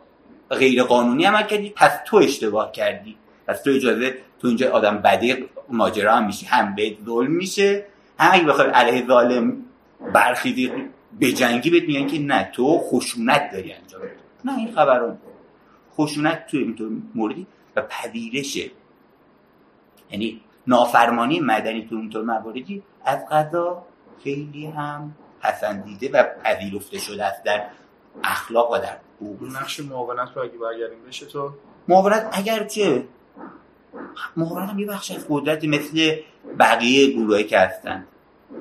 غیر 0.50 0.84
قانونی 0.84 1.26
عمل 1.26 1.43
کردی 1.43 1.70
پس 1.70 1.91
تو 2.06 2.18
اشتباه 2.18 2.72
کردی. 2.72 3.16
پس 3.48 3.62
تو 3.62 3.70
اجازه 3.70 4.18
تو 4.39 4.48
اینجا 4.48 4.72
آدم 4.72 4.98
بدی 4.98 5.36
ماجرا 5.70 6.16
هم 6.16 6.26
میشی 6.26 6.46
هم 6.46 6.76
به 6.76 6.98
ظلم 7.06 7.32
میشه 7.32 7.86
هم 8.20 8.30
اگه 8.34 8.43
بخوای 8.43 8.68
علیه 8.68 9.08
ظالم 9.08 9.58
برخیزی 10.14 10.72
به 11.20 11.32
جنگی 11.32 11.70
بهت 11.70 11.84
میگن 11.84 12.08
که 12.08 12.20
نه 12.20 12.50
تو 12.54 12.80
خشونت 12.80 13.52
داری 13.52 13.74
انجام 13.74 14.02
نه 14.46 14.58
این 14.58 14.72
خبرون 14.72 15.18
خشونت 15.98 16.48
تو 16.48 16.58
اینطور 16.58 16.91
موردی 17.16 17.48
و 17.76 17.82
پذیرش 17.82 18.58
یعنی 20.12 20.41
نافرمانی 20.68 21.39
مدنی 21.39 21.88
تو 21.89 21.96
اینطور 21.96 22.24
مواردی 22.24 22.84
از 23.06 23.20
قضا 23.32 23.86
خیلی 24.24 24.66
هم 24.66 25.16
پسندیده 25.41 26.12
و 26.12 26.24
پذیرفته 26.43 26.98
شده 26.98 27.26
است 27.26 27.43
در 27.43 27.64
اخلاق 28.24 28.72
و 28.72 28.78
در 28.78 28.97
نقش 29.41 29.80
معاونت 29.80 30.30
رو 30.36 30.41
اگه 30.41 30.57
برگردیم 30.57 30.99
بشه 31.07 31.26
تو؟ 31.26 31.51
معاونت 31.88 32.30
اگرچه 32.32 33.07
معاونت 34.38 34.70
هم 34.70 34.80
یه 34.80 34.88
بخش 34.88 35.11
از 35.11 35.26
قدرت 35.30 35.63
مثل 35.63 36.16
بقیه 36.59 37.11
گروهی 37.11 37.43
که 37.43 37.59
هستن. 37.59 38.07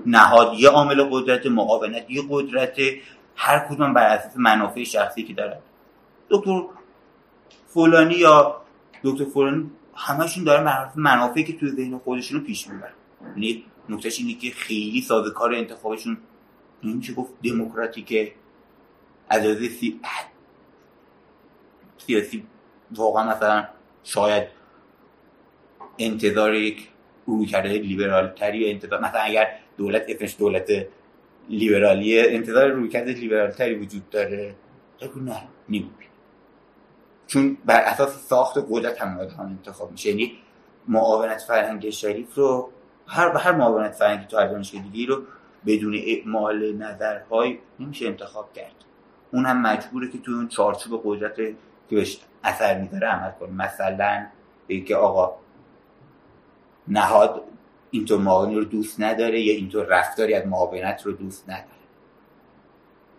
نهاد 0.06 0.54
یه 0.54 0.68
عامل 0.68 1.04
قدرت 1.10 1.46
معاونت 1.46 2.10
یه 2.10 2.22
قدرت. 2.30 2.76
هر 3.36 3.58
کدوم 3.58 3.94
بر 3.94 4.06
اساس 4.06 4.32
منافع 4.36 4.84
شخصی 4.84 5.22
که 5.22 5.34
دارن. 5.34 5.58
دکتر 6.30 6.62
فلانی 7.66 8.14
یا 8.14 8.60
دکتر 9.04 9.24
فلانی 9.24 9.70
همشون 9.94 10.44
داره 10.44 10.90
منافعی 10.96 11.44
که 11.44 11.58
توی 11.58 11.70
ذهن 11.70 11.98
خودشون 11.98 12.40
رو 12.40 12.46
پیش 12.46 12.68
می‌برن 12.68 12.92
یعنی 13.36 13.64
نکتهش 13.88 14.18
اینه 14.18 14.34
که 14.34 14.50
خیلی 14.50 15.00
سازکار 15.00 15.54
انتخابشون. 15.54 16.18
نمیشه 16.84 17.14
گفت؟ 17.14 17.32
دموکراتیکه. 17.44 18.32
از 19.28 19.42
سی... 19.56 20.00
سیاسی. 21.98 22.46
واقعا 22.90 23.36
مثلا 23.36 23.68
شاید 24.04 24.48
انتظار 25.98 26.54
یک 26.54 26.88
روی 27.26 27.46
کرده 27.46 27.68
لیبرال 27.68 28.28
تری 28.28 28.70
انتظار 28.70 29.00
مثلا 29.00 29.20
اگر 29.20 29.48
دولت 29.76 30.04
اسمش 30.08 30.36
دولت 30.38 30.86
لیبرالیه 31.48 32.24
انتظار 32.28 32.68
روی 32.68 32.88
کرده 32.88 33.12
لیبرال 33.12 33.50
تری 33.50 33.74
وجود 33.74 34.10
داره. 34.10 34.54
نه 35.16 35.42
نیم 35.68 35.90
چون 37.26 37.56
بر 37.64 37.80
اساس 37.80 38.28
ساخت 38.28 38.66
قدرت 38.70 39.02
هم 39.02 39.08
هم 39.08 39.46
انتخاب 39.46 39.90
میشه. 39.90 40.08
یعنی 40.10 40.32
معاونت 40.88 41.40
فرهنگ 41.40 41.90
شریف 41.90 42.34
رو 42.34 42.70
هر 43.06 43.36
هر 43.36 43.52
معاونت 43.52 43.92
فرهنگی 43.92 44.26
تو 44.26 44.36
هر 44.36 44.46
دانشگاه 44.46 44.82
دیگه 44.82 45.06
رو 45.14 45.22
بدون 45.66 45.94
اعمال 46.06 46.76
نظرهای 46.76 47.58
نمیشه 47.80 48.06
انتخاب 48.06 48.52
کرد. 48.52 48.74
اون 49.34 49.46
هم 49.46 49.62
مجبوره 49.62 50.10
که 50.10 50.18
تو 50.18 50.32
اون 50.32 50.48
چارچوب 50.48 51.02
قدرت 51.04 51.36
که 51.36 51.56
بهش 51.90 52.20
اثر 52.44 52.80
می‌ذاره 52.80 53.08
عمل 53.08 53.30
کنه. 53.30 53.50
مثلا 53.50 54.26
که 54.86 54.96
آقا 54.96 55.36
نهاد 56.88 57.42
اینطور 57.90 58.20
معاونی 58.20 58.54
رو 58.54 58.64
دوست 58.64 59.00
نداره 59.00 59.40
یا 59.40 59.54
اینطور 59.54 59.86
رفتاری 59.86 60.34
از 60.34 60.46
معاونت 60.46 61.06
رو 61.06 61.12
دوست 61.12 61.50
نداره. 61.50 61.68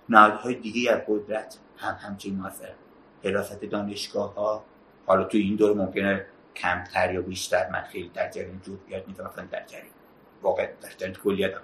نهادهای 0.09 0.55
دیگه 0.55 0.91
از 0.91 1.01
قدرت 1.07 1.57
هم 1.77 1.97
همچین 1.99 2.39
مثلا 2.39 2.69
حراست 3.23 3.63
دانشگاه 3.65 4.35
ها 4.35 4.63
حالا 5.05 5.23
تو 5.23 5.37
این 5.37 5.55
دور 5.55 5.77
ممکنه 5.77 6.25
کمتر 6.55 7.13
یا 7.13 7.21
بیشتر 7.21 7.69
من 7.69 7.81
خیلی 7.81 8.11
در 8.13 8.29
جریان 8.29 8.61
جزئیات 8.61 9.07
نیستم 9.07 9.47
در 9.51 9.65
جریان 9.65 9.85
واقع 10.41 10.69
در 10.81 10.89
جریان 10.97 11.15
کلیت 11.23 11.53
هم 11.53 11.61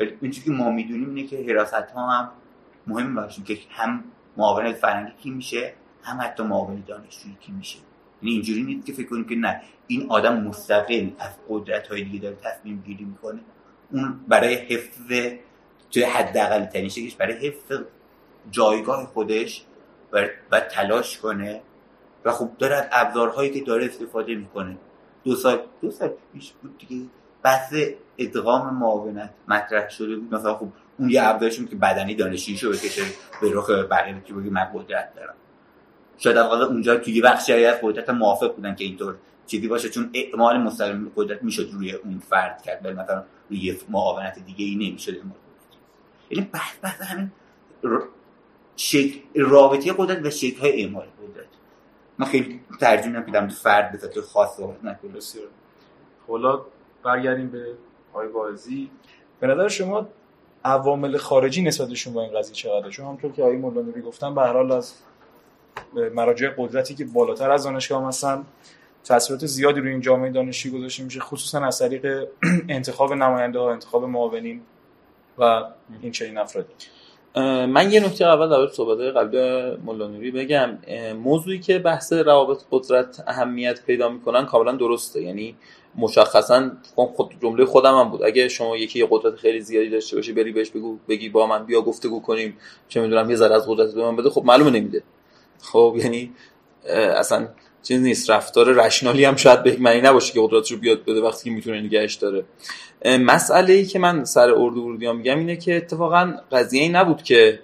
ولی 0.00 0.18
اینجوری 0.20 0.44
که 0.44 0.50
ما 0.50 0.70
می‌دونیم 0.70 1.14
اینه 1.14 1.28
که 1.28 1.44
حراست 1.48 1.74
ها 1.74 2.10
هم 2.10 2.30
مهم 2.86 3.14
باشیم 3.14 3.44
که 3.44 3.58
هم 3.70 4.04
معاون 4.36 4.72
فرنگی 4.72 5.12
کی 5.22 5.30
میشه 5.30 5.74
هم 6.02 6.20
حتی 6.20 6.42
معاون 6.42 6.84
دانشجویی 6.86 7.36
کی 7.40 7.52
میشه. 7.52 7.78
یعنی 8.22 8.34
اینجوری 8.34 8.62
نیست 8.62 8.86
که 8.86 8.92
فکر 8.92 9.08
کنیم 9.08 9.24
که 9.24 9.34
نه 9.34 9.60
این 9.86 10.06
آدم 10.10 10.40
مستقل 10.40 11.10
از 11.18 11.30
قدرت 11.48 11.88
های 11.88 12.04
دیگه 12.04 12.18
داره 12.18 12.36
تصمیم 12.36 12.82
گیری 12.86 13.04
می‌کنه. 13.04 13.40
اون 13.92 14.20
برای 14.28 14.54
حفظ 14.54 15.36
توی 15.90 16.02
حداقل 16.02 16.64
ترین 16.64 16.88
شکلش 16.88 17.14
برای 17.14 17.46
حفظ 17.46 17.80
جایگاه 18.50 19.06
خودش 19.06 19.64
و 20.50 20.60
تلاش 20.60 21.18
کنه 21.18 21.62
و 22.24 22.32
خب 22.32 22.50
داره 22.58 22.76
از 22.76 22.88
ابزارهایی 22.92 23.50
که 23.50 23.60
داره 23.60 23.86
استفاده 23.86 24.34
می‌کنه. 24.34 24.76
دو 25.24 25.34
سال 25.34 25.60
دو 25.80 25.90
سال 25.90 26.10
پیش 26.32 26.52
بود 26.52 26.78
دیگه 26.78 27.06
بحث 27.42 27.74
ادغام 28.18 28.74
معاونت 28.74 29.30
مطرح 29.48 29.88
شده 29.88 30.16
بود. 30.16 30.34
مثلا 30.34 30.54
خب 30.54 30.68
اون 31.00 31.10
یه 31.10 31.22
ابزارشون 31.24 31.66
که 31.66 31.76
بدنی 31.76 32.14
دانشجویشو 32.14 32.70
بکشه 32.70 33.02
به 33.40 33.50
رخ 33.52 33.70
بقیه 33.70 34.22
که 34.24 34.34
بگی 34.34 34.50
من 34.50 34.64
قدرت 34.74 35.14
دارم. 35.14 35.34
شاید 36.18 36.36
واقعا 36.36 36.66
اونجا 36.66 36.96
توی 36.96 37.14
یه 37.14 37.22
بخشی 37.22 37.64
از 37.64 37.78
قدرت 37.82 38.10
موافق 38.10 38.54
بودن 38.54 38.74
که 38.74 38.84
اینطور 38.84 39.16
چیزی 39.46 39.68
باشه 39.68 39.88
چون 39.88 40.10
اعمال 40.14 40.58
مستقیم 40.58 41.12
قدرت 41.16 41.42
می‌شد 41.42 41.70
روی 41.72 41.92
اون 41.92 42.18
فرد 42.18 42.62
کرد 42.62 42.84
ولی 42.84 42.94
مثلا 42.94 43.24
روی 43.50 43.78
معاونت 43.88 44.38
دیگه 44.46 44.64
ای 44.64 44.74
نمی‌شد 44.74 45.16
یعنی 46.30 46.48
بحث 46.52 46.76
بحث 46.82 47.00
همین 47.00 47.30
رابطه 49.34 49.94
قدرت 49.98 50.26
و 50.26 50.30
شکل 50.30 50.60
های 50.60 50.82
اعمال 50.82 51.06
قدرت. 51.06 51.46
من 52.18 52.26
خیلی 52.26 52.60
ترجمه 52.80 53.18
نمیدم 53.18 53.48
فرد 53.48 53.92
به 53.92 53.98
ذات 53.98 54.20
خاص 54.20 54.56
صحبت 54.56 54.84
نکنم 54.84 55.12
بسیار. 55.12 55.46
حالا 56.28 56.60
برگردیم 57.02 57.50
به 57.50 57.74
آقای 58.12 58.28
به 59.40 59.46
نظر 59.46 59.68
شما 59.68 60.08
عوامل 60.64 61.16
خارجی 61.16 61.62
نسبتشون 61.62 62.12
با 62.12 62.22
این 62.22 62.38
قضیه 62.38 62.54
چقدره؟ 62.54 62.90
چون 62.90 63.04
همونطور 63.04 63.32
که 63.32 63.42
آقای 63.42 63.56
مولانوی 63.56 64.02
گفتن 64.02 64.34
به 64.34 64.40
هر 64.40 64.52
حال 64.52 64.72
از 64.72 64.94
مراجع 66.14 66.48
قدرتی 66.58 66.94
که 66.94 67.04
بالاتر 67.04 67.50
از 67.50 67.64
دانشگاه 67.64 68.08
هستن 68.08 68.44
تاثیرات 69.04 69.46
زیادی 69.46 69.80
روی 69.80 69.90
این 69.90 70.00
جامعه 70.00 70.30
دانشجویی 70.30 70.78
گذاشته 70.78 71.02
میشه 71.02 71.20
خصوصا 71.20 71.66
از 71.66 71.78
طریق 71.78 72.28
انتخاب 72.68 73.12
نماینده 73.12 73.58
ها 73.58 73.72
انتخاب 73.72 74.04
معاونین 74.04 74.60
و 75.38 75.64
این 76.02 76.12
چنین 76.12 76.38
افرادی. 76.38 76.74
من 77.66 77.92
یه 77.92 78.00
نکته 78.00 78.24
اول 78.24 78.48
در 78.48 78.72
صحبت 78.72 79.16
قبل 79.16 79.76
مولانوری 79.84 80.30
بگم. 80.30 80.78
موضوعی 81.22 81.58
که 81.58 81.78
بحث 81.78 82.12
روابط 82.12 82.62
قدرت 82.70 83.24
اهمیت 83.26 83.84
پیدا 83.86 84.08
می‌کنن 84.08 84.46
کاملا 84.46 84.72
درسته. 84.72 85.22
یعنی 85.22 85.56
مشخصا 85.96 86.70
خود 86.94 87.34
جمله 87.42 87.64
خودم 87.64 87.98
هم 87.98 88.08
بود. 88.08 88.22
اگه 88.22 88.48
شما 88.48 88.76
یکی 88.76 89.06
قدرت 89.10 89.36
خیلی 89.36 89.60
زیادی 89.60 89.90
داشته 89.90 90.16
باشی 90.16 90.32
بری 90.32 90.52
بهش 90.52 90.70
بگو 90.70 90.98
بگی 91.08 91.28
با 91.28 91.46
من 91.46 91.66
بیا 91.66 91.80
گفتگو 91.80 92.22
کنیم. 92.22 92.56
چه 92.88 93.00
می‌دونم 93.00 93.30
یه 93.30 93.36
ذره 93.36 93.54
از 93.54 93.68
قدرت 93.68 93.94
به 93.94 94.02
من 94.02 94.16
بده. 94.16 94.30
خب 94.30 94.44
معلومه 94.44 94.70
نمیده. 94.70 95.02
خب 95.62 95.96
یعنی 95.98 96.32
اصلا 96.94 97.48
چیز 97.82 98.00
نیست 98.00 98.30
رفتار 98.30 98.72
رشنالی 98.72 99.24
هم 99.24 99.36
شاید 99.36 99.62
به 99.62 99.76
معنی 99.80 100.00
نباشه 100.00 100.32
که 100.32 100.40
قدرتش 100.42 100.72
رو 100.72 100.78
بیاد 100.78 101.04
بده 101.04 101.20
وقتی 101.20 101.44
که 101.44 101.50
می‌تونه 101.50 101.80
نگهش 101.80 102.14
داره. 102.14 102.44
مسئله 103.04 103.72
ای 103.72 103.86
که 103.86 103.98
من 103.98 104.24
سر 104.24 104.50
اردو 104.50 104.82
ورودیان 104.82 105.16
میگم 105.16 105.38
اینه 105.38 105.56
که 105.56 105.76
اتفاقا 105.76 106.34
قضیه 106.52 106.82
این 106.82 106.96
نبود 106.96 107.22
که 107.22 107.60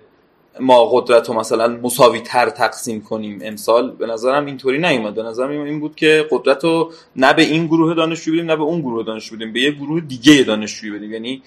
ما 0.61 0.85
قدرت 0.85 1.29
رو 1.29 1.35
مثلا 1.35 1.69
مساوی 1.69 2.21
تر 2.21 2.51
تقسیم 2.51 3.03
کنیم. 3.03 3.39
امسال 3.43 3.91
به 3.91 4.07
نظرم 4.07 4.47
اینطوری 4.47 4.79
نیومد. 4.79 5.15
به 5.15 5.23
نظرم 5.23 5.51
این 5.51 5.81
بود 5.81 5.97
که 5.97 6.27
قدرت 6.31 6.65
رو 6.65 6.93
نه 7.17 7.33
به 7.33 7.43
این 7.43 7.67
گروه 7.67 7.95
دانشجو 7.95 8.33
بدیم 8.33 8.47
نه 8.47 8.57
به 8.57 8.63
اون 8.63 8.81
گروه 8.81 9.05
دانشجو 9.05 9.37
بدیم 9.37 9.53
به 9.53 9.61
یه 9.61 9.71
گروه 9.71 10.01
دیگه 10.01 10.43
دانشجو 10.43 10.95
بدیم. 10.95 11.13
یعنی 11.13 11.43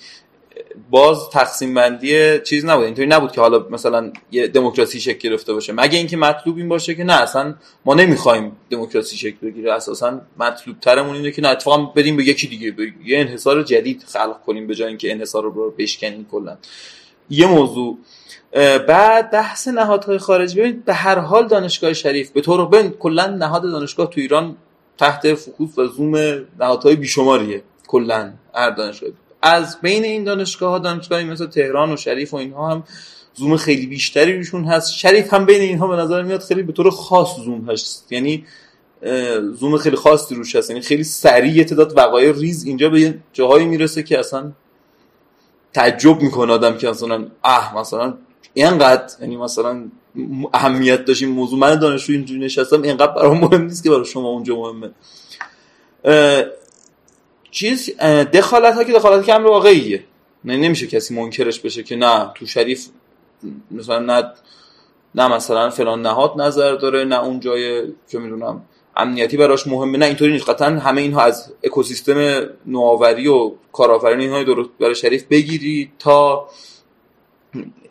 باز 0.89 1.29
تقسیم 1.29 1.73
بندی 1.73 2.39
چیز 2.39 2.65
نبود. 2.65 2.85
اینطوری 2.85 3.07
نبود 3.07 3.31
که 3.31 3.41
حالا 3.41 3.65
مثلا 3.69 4.11
یه 4.31 4.47
دموکراسی 4.47 4.99
شکل 4.99 5.29
گرفته 5.29 5.53
باشه. 5.53 5.73
مگه 5.73 5.97
اینکه 5.97 6.17
مطلوب 6.17 6.57
این 6.57 6.69
باشه 6.69 6.95
که 6.95 7.03
نه 7.03 7.13
اصلا 7.13 7.55
ما 7.85 7.93
نمی‌خوایم 7.93 8.51
دموکراسی 8.69 9.17
شکل 9.17 9.37
بگیره. 9.47 9.73
اساسا 9.73 10.21
مطلوب 10.39 10.79
ترمون 10.79 11.15
اینه 11.15 11.31
که 11.31 11.41
نه 11.41 11.47
اتفاقا 11.47 11.77
بریم 11.77 12.17
به 12.17 12.23
یکی 12.23 12.47
دیگه 12.47 12.71
به 12.71 12.91
یه 13.05 13.19
انحصار 13.19 13.63
جدید 13.63 14.03
خلق 14.07 14.41
کنیم 14.45 14.67
به 14.67 14.75
جای 14.75 14.87
اینکه 14.87 15.11
انحصار 15.11 15.43
رو 15.43 15.71
بشکنیم 15.77 16.27
کلا. 16.31 16.57
یه 17.29 17.47
موضوع. 17.47 17.97
بعد 18.87 19.31
بحث 19.31 19.67
نهادهای 19.67 20.17
خارجی. 20.17 20.59
ببینید 20.59 20.85
به 20.85 20.93
هر 20.93 21.19
حال 21.19 21.47
دانشگاه 21.47 21.93
شریف 21.93 22.31
به 22.31 22.41
طور 22.41 22.65
ببین 22.65 22.91
کلا 22.91 23.27
نهاد 23.27 23.61
دانشگاه 23.61 24.09
تو 24.09 24.21
ایران 24.21 24.57
تحت 24.97 25.33
فکوس 25.33 25.77
و 25.77 25.87
زوم 25.87 26.15
نهادهای 26.59 26.95
بیشماریه. 26.95 27.63
کلا 27.87 28.33
هر 28.55 28.69
دانشگاه 28.69 29.09
از 29.41 29.81
بین 29.81 30.03
این 30.03 30.23
دانشگاه 30.23 30.69
ها 30.69 30.79
دانشگاهی 30.79 31.23
مثل 31.23 31.47
تهران 31.47 31.93
و 31.93 31.97
شریف 31.97 32.33
و 32.33 32.37
اینها 32.37 32.71
هم 32.71 32.83
زوم 33.33 33.57
خیلی 33.57 33.87
بیشتری 33.87 34.37
روشون 34.37 34.65
هست. 34.65 34.93
شریف 34.93 35.33
هم 35.33 35.45
بین 35.45 35.61
اینها 35.61 35.87
به 35.87 35.95
نظر 35.95 36.23
میاد 36.23 36.41
خیلی 36.41 36.63
به 36.63 36.73
طور 36.73 36.89
خاص 36.89 37.35
زوم 37.35 37.69
هست. 37.69 38.11
یعنی 38.11 38.45
زوم 39.59 39.77
خیلی 39.77 39.95
خاصی 39.95 40.35
روش 40.35 40.55
هست. 40.55 40.69
یعنی 40.69 40.81
خیلی 40.81 41.03
سریع 41.03 41.63
تعداد 41.63 41.97
وقایع 41.97 42.31
ریز 42.31 42.65
اینجا 42.65 42.89
به 42.89 43.13
جاهایی 43.33 43.65
می‌رسه 43.65 44.03
که 44.03 44.19
اصلا 44.19 44.51
تعجب 45.73 46.21
می‌کنه 46.21 46.53
آدم 46.53 46.77
که 46.77 46.89
اصلا 46.89 47.27
اه 47.43 47.77
مثلا 47.77 48.13
اینقدر 48.53 49.13
یعنی 49.21 49.37
مثلا 49.37 49.83
اهمیت 50.53 51.05
داشت 51.05 51.23
این 51.23 51.31
موضوع. 51.31 51.59
من 51.59 51.79
دانشجو 51.79 52.13
اینجوری 52.13 52.39
نشستم 52.39 52.81
اینقدر 52.81 53.11
برام 53.11 53.39
مهم 53.39 53.61
نیست 53.61 53.83
که 53.83 53.89
برای 53.89 54.05
شما 54.05 54.29
اونجا 54.29 54.55
مهمه. 54.55 54.91
چیز 57.51 57.97
دخالت 58.33 58.75
ها 58.75 58.83
که 58.83 58.93
دخالت 58.93 59.25
که 59.25 59.35
امر 59.35 59.47
واقعیه. 59.47 60.03
نه 60.45 60.57
نمیشه 60.57 60.87
کسی 60.87 61.15
منکرش 61.15 61.59
بشه 61.59 61.83
که 61.83 61.95
نه 61.95 62.31
تو 62.35 62.45
شریف 62.45 62.87
مثلا 63.71 63.99
نه 63.99 64.31
نه 65.15 65.27
مثلا 65.27 65.69
فلان 65.69 66.01
نهاد 66.01 66.41
نظر 66.41 66.75
داره 66.75 67.03
نه 67.03 67.23
اون 67.23 67.39
جای 67.39 67.83
چه 68.11 68.19
می‌دونم 68.19 68.61
امنیتی 68.95 69.37
براش 69.37 69.67
مهمه 69.67 69.97
نه 69.97 70.05
اینطوری 70.05 70.31
نیست. 70.31 70.49
قطعا 70.49 70.67
همه 70.67 71.01
اینها 71.01 71.21
از 71.21 71.53
اکوسیستم 71.63 72.49
نوآوری 72.65 73.27
و 73.27 73.51
کارآفرینی 73.71 74.23
اینها 74.23 74.43
درست 74.43 74.69
برای 74.79 74.95
شریف 74.95 75.23
بگیری 75.23 75.91
تا 75.99 76.49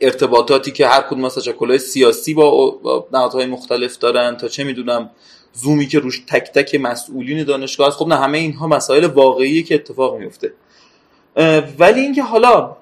ارتباطاتی 0.00 0.70
که 0.70 0.86
هر 0.86 1.00
کدوم 1.00 1.24
از 1.24 1.34
تشکل‌های 1.34 1.78
سیاسی 1.78 2.34
با 2.34 3.06
نهادهای 3.12 3.46
مختلف 3.46 3.98
دارن 3.98 4.36
تا 4.36 4.48
چه 4.48 4.64
می‌دونم 4.64 5.10
زومی 5.52 5.86
که 5.86 5.98
روش 5.98 6.22
تک 6.26 6.52
تک 6.52 6.74
مسئولین 6.74 7.44
دانشگاه 7.44 7.88
هست 7.88 7.96
خب 7.96 8.06
نه 8.06 8.16
همه 8.16 8.38
اینها 8.38 8.66
مسائل 8.66 9.04
واقعی 9.04 9.62
که 9.62 9.74
اتفاق 9.74 10.16
میفته 10.16 10.52
ولی 11.78 12.00
اینکه 12.00 12.22
حالا 12.22 12.76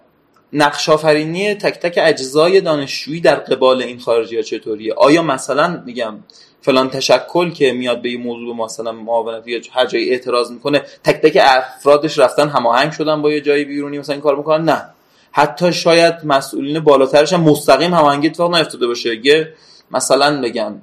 نقش 0.52 0.88
آفرینی 0.88 1.54
تک 1.54 1.74
تک 1.74 1.98
اجزای 2.02 2.60
دانشجویی 2.60 3.20
در 3.20 3.34
قبال 3.34 3.82
این 3.82 3.98
خارجی 3.98 4.36
ها 4.36 4.42
چطوریه؟ 4.42 4.94
آیا 4.94 5.22
مثلا 5.22 5.82
میگم 5.86 6.14
فلان 6.60 6.90
تشکل 6.90 7.50
که 7.50 7.72
میاد 7.72 8.02
به 8.02 8.08
این 8.08 8.22
موضوع 8.22 8.56
مثلا 8.56 8.92
معاونتی 8.92 9.50
یا 9.50 9.60
هر 9.72 9.86
جایی 9.86 10.10
اعتراض 10.10 10.50
می‌کنه 10.50 10.82
تک 11.04 11.14
تک 11.14 11.38
افرادش 11.40 12.18
رفتن 12.18 12.48
هماهنگ 12.48 12.92
شدن 12.92 13.22
با 13.22 13.30
یه 13.30 13.40
جایی 13.40 13.64
بیرونی 13.64 13.98
مثلا 13.98 14.12
این 14.12 14.22
کار 14.22 14.36
می‌کنن؟ 14.36 14.64
نه. 14.64 14.95
حتی 15.36 15.72
شاید 15.72 16.14
مسئولین 16.24 16.80
بالاترش 16.80 17.32
هم 17.32 17.40
مستقیم 17.40 17.94
هماهنگی 17.94 18.26
اتفاق 18.26 18.56
نیفتاده 18.56 18.86
باشه. 18.86 19.26
یه 19.26 19.54
مثلا 19.90 20.40
بگم 20.40 20.74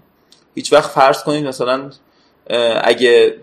هیچ 0.55 0.73
وقت 0.73 0.89
فرض 0.89 1.23
کنید 1.23 1.47
مثلا 1.47 1.89
اگه 2.83 3.37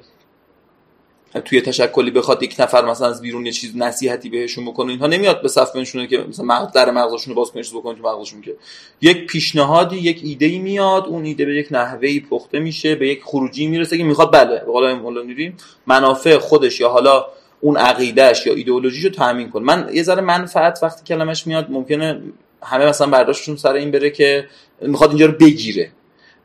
توی 1.45 1.61
تشکلی 1.61 2.11
بخواد 2.11 2.43
یک 2.43 2.57
نفر 2.59 2.85
مثلا 2.85 3.09
از 3.09 3.23
بیرون 3.23 3.47
یه 3.47 3.53
چیز 3.53 3.77
نصیحتی 3.77 4.29
بهشون 4.29 4.65
بکنه 4.65 4.91
اینها 4.91 5.07
نمیاد 5.07 5.43
به 5.43 5.49
صف 5.49 5.73
بنشونه 5.73 6.07
که 6.07 6.19
مثلا 6.19 6.45
مغز 6.45 6.73
در 6.73 6.91
مغزشون 6.91 7.35
رو 7.35 7.41
باز 7.41 7.51
کنه 7.51 7.63
بکنه 7.75 7.95
تو 7.95 8.03
مغزشون 8.03 8.43
که. 8.43 8.57
یک 9.01 9.27
پیشنهادی 9.27 9.97
یک 9.97 10.21
ایده 10.25 10.47
ای 10.47 10.59
میاد 10.59 11.07
اون 11.07 11.25
ایده 11.25 11.45
به 11.45 11.55
یک 11.55 11.69
نحوهی 11.71 12.21
پخته 12.21 12.59
میشه 12.59 12.95
به 12.95 13.09
یک 13.09 13.23
خروجی 13.25 13.67
می‌رسه 13.67 13.99
که 13.99 14.05
می‌خواد 14.05 14.33
بله 14.33 14.59
به 14.59 14.73
قول 14.73 15.53
منافع 15.87 16.39
خودش 16.39 16.81
یا 16.81 16.89
حالا 16.89 17.27
اون 17.61 17.77
عقیدهش 17.77 18.47
یا 18.47 18.55
ایدئولوژیشو 18.55 19.09
تامین 19.09 19.51
کنه 19.51 19.65
من 19.65 19.91
یه 19.93 20.03
ذره 20.03 20.21
منفعت 20.21 20.79
وقتی 20.83 21.05
کلمش 21.05 21.47
میاد 21.47 21.67
ممکنه 21.71 22.23
همه 22.63 22.87
مثلا 22.87 23.07
برداشتشون 23.07 23.57
سر 23.57 23.73
این 23.73 23.91
بره 23.91 24.11
که 24.11 24.47
می‌خواد 24.81 25.11
اینجا 25.11 25.27
رو 25.27 25.33
بگیره. 25.33 25.91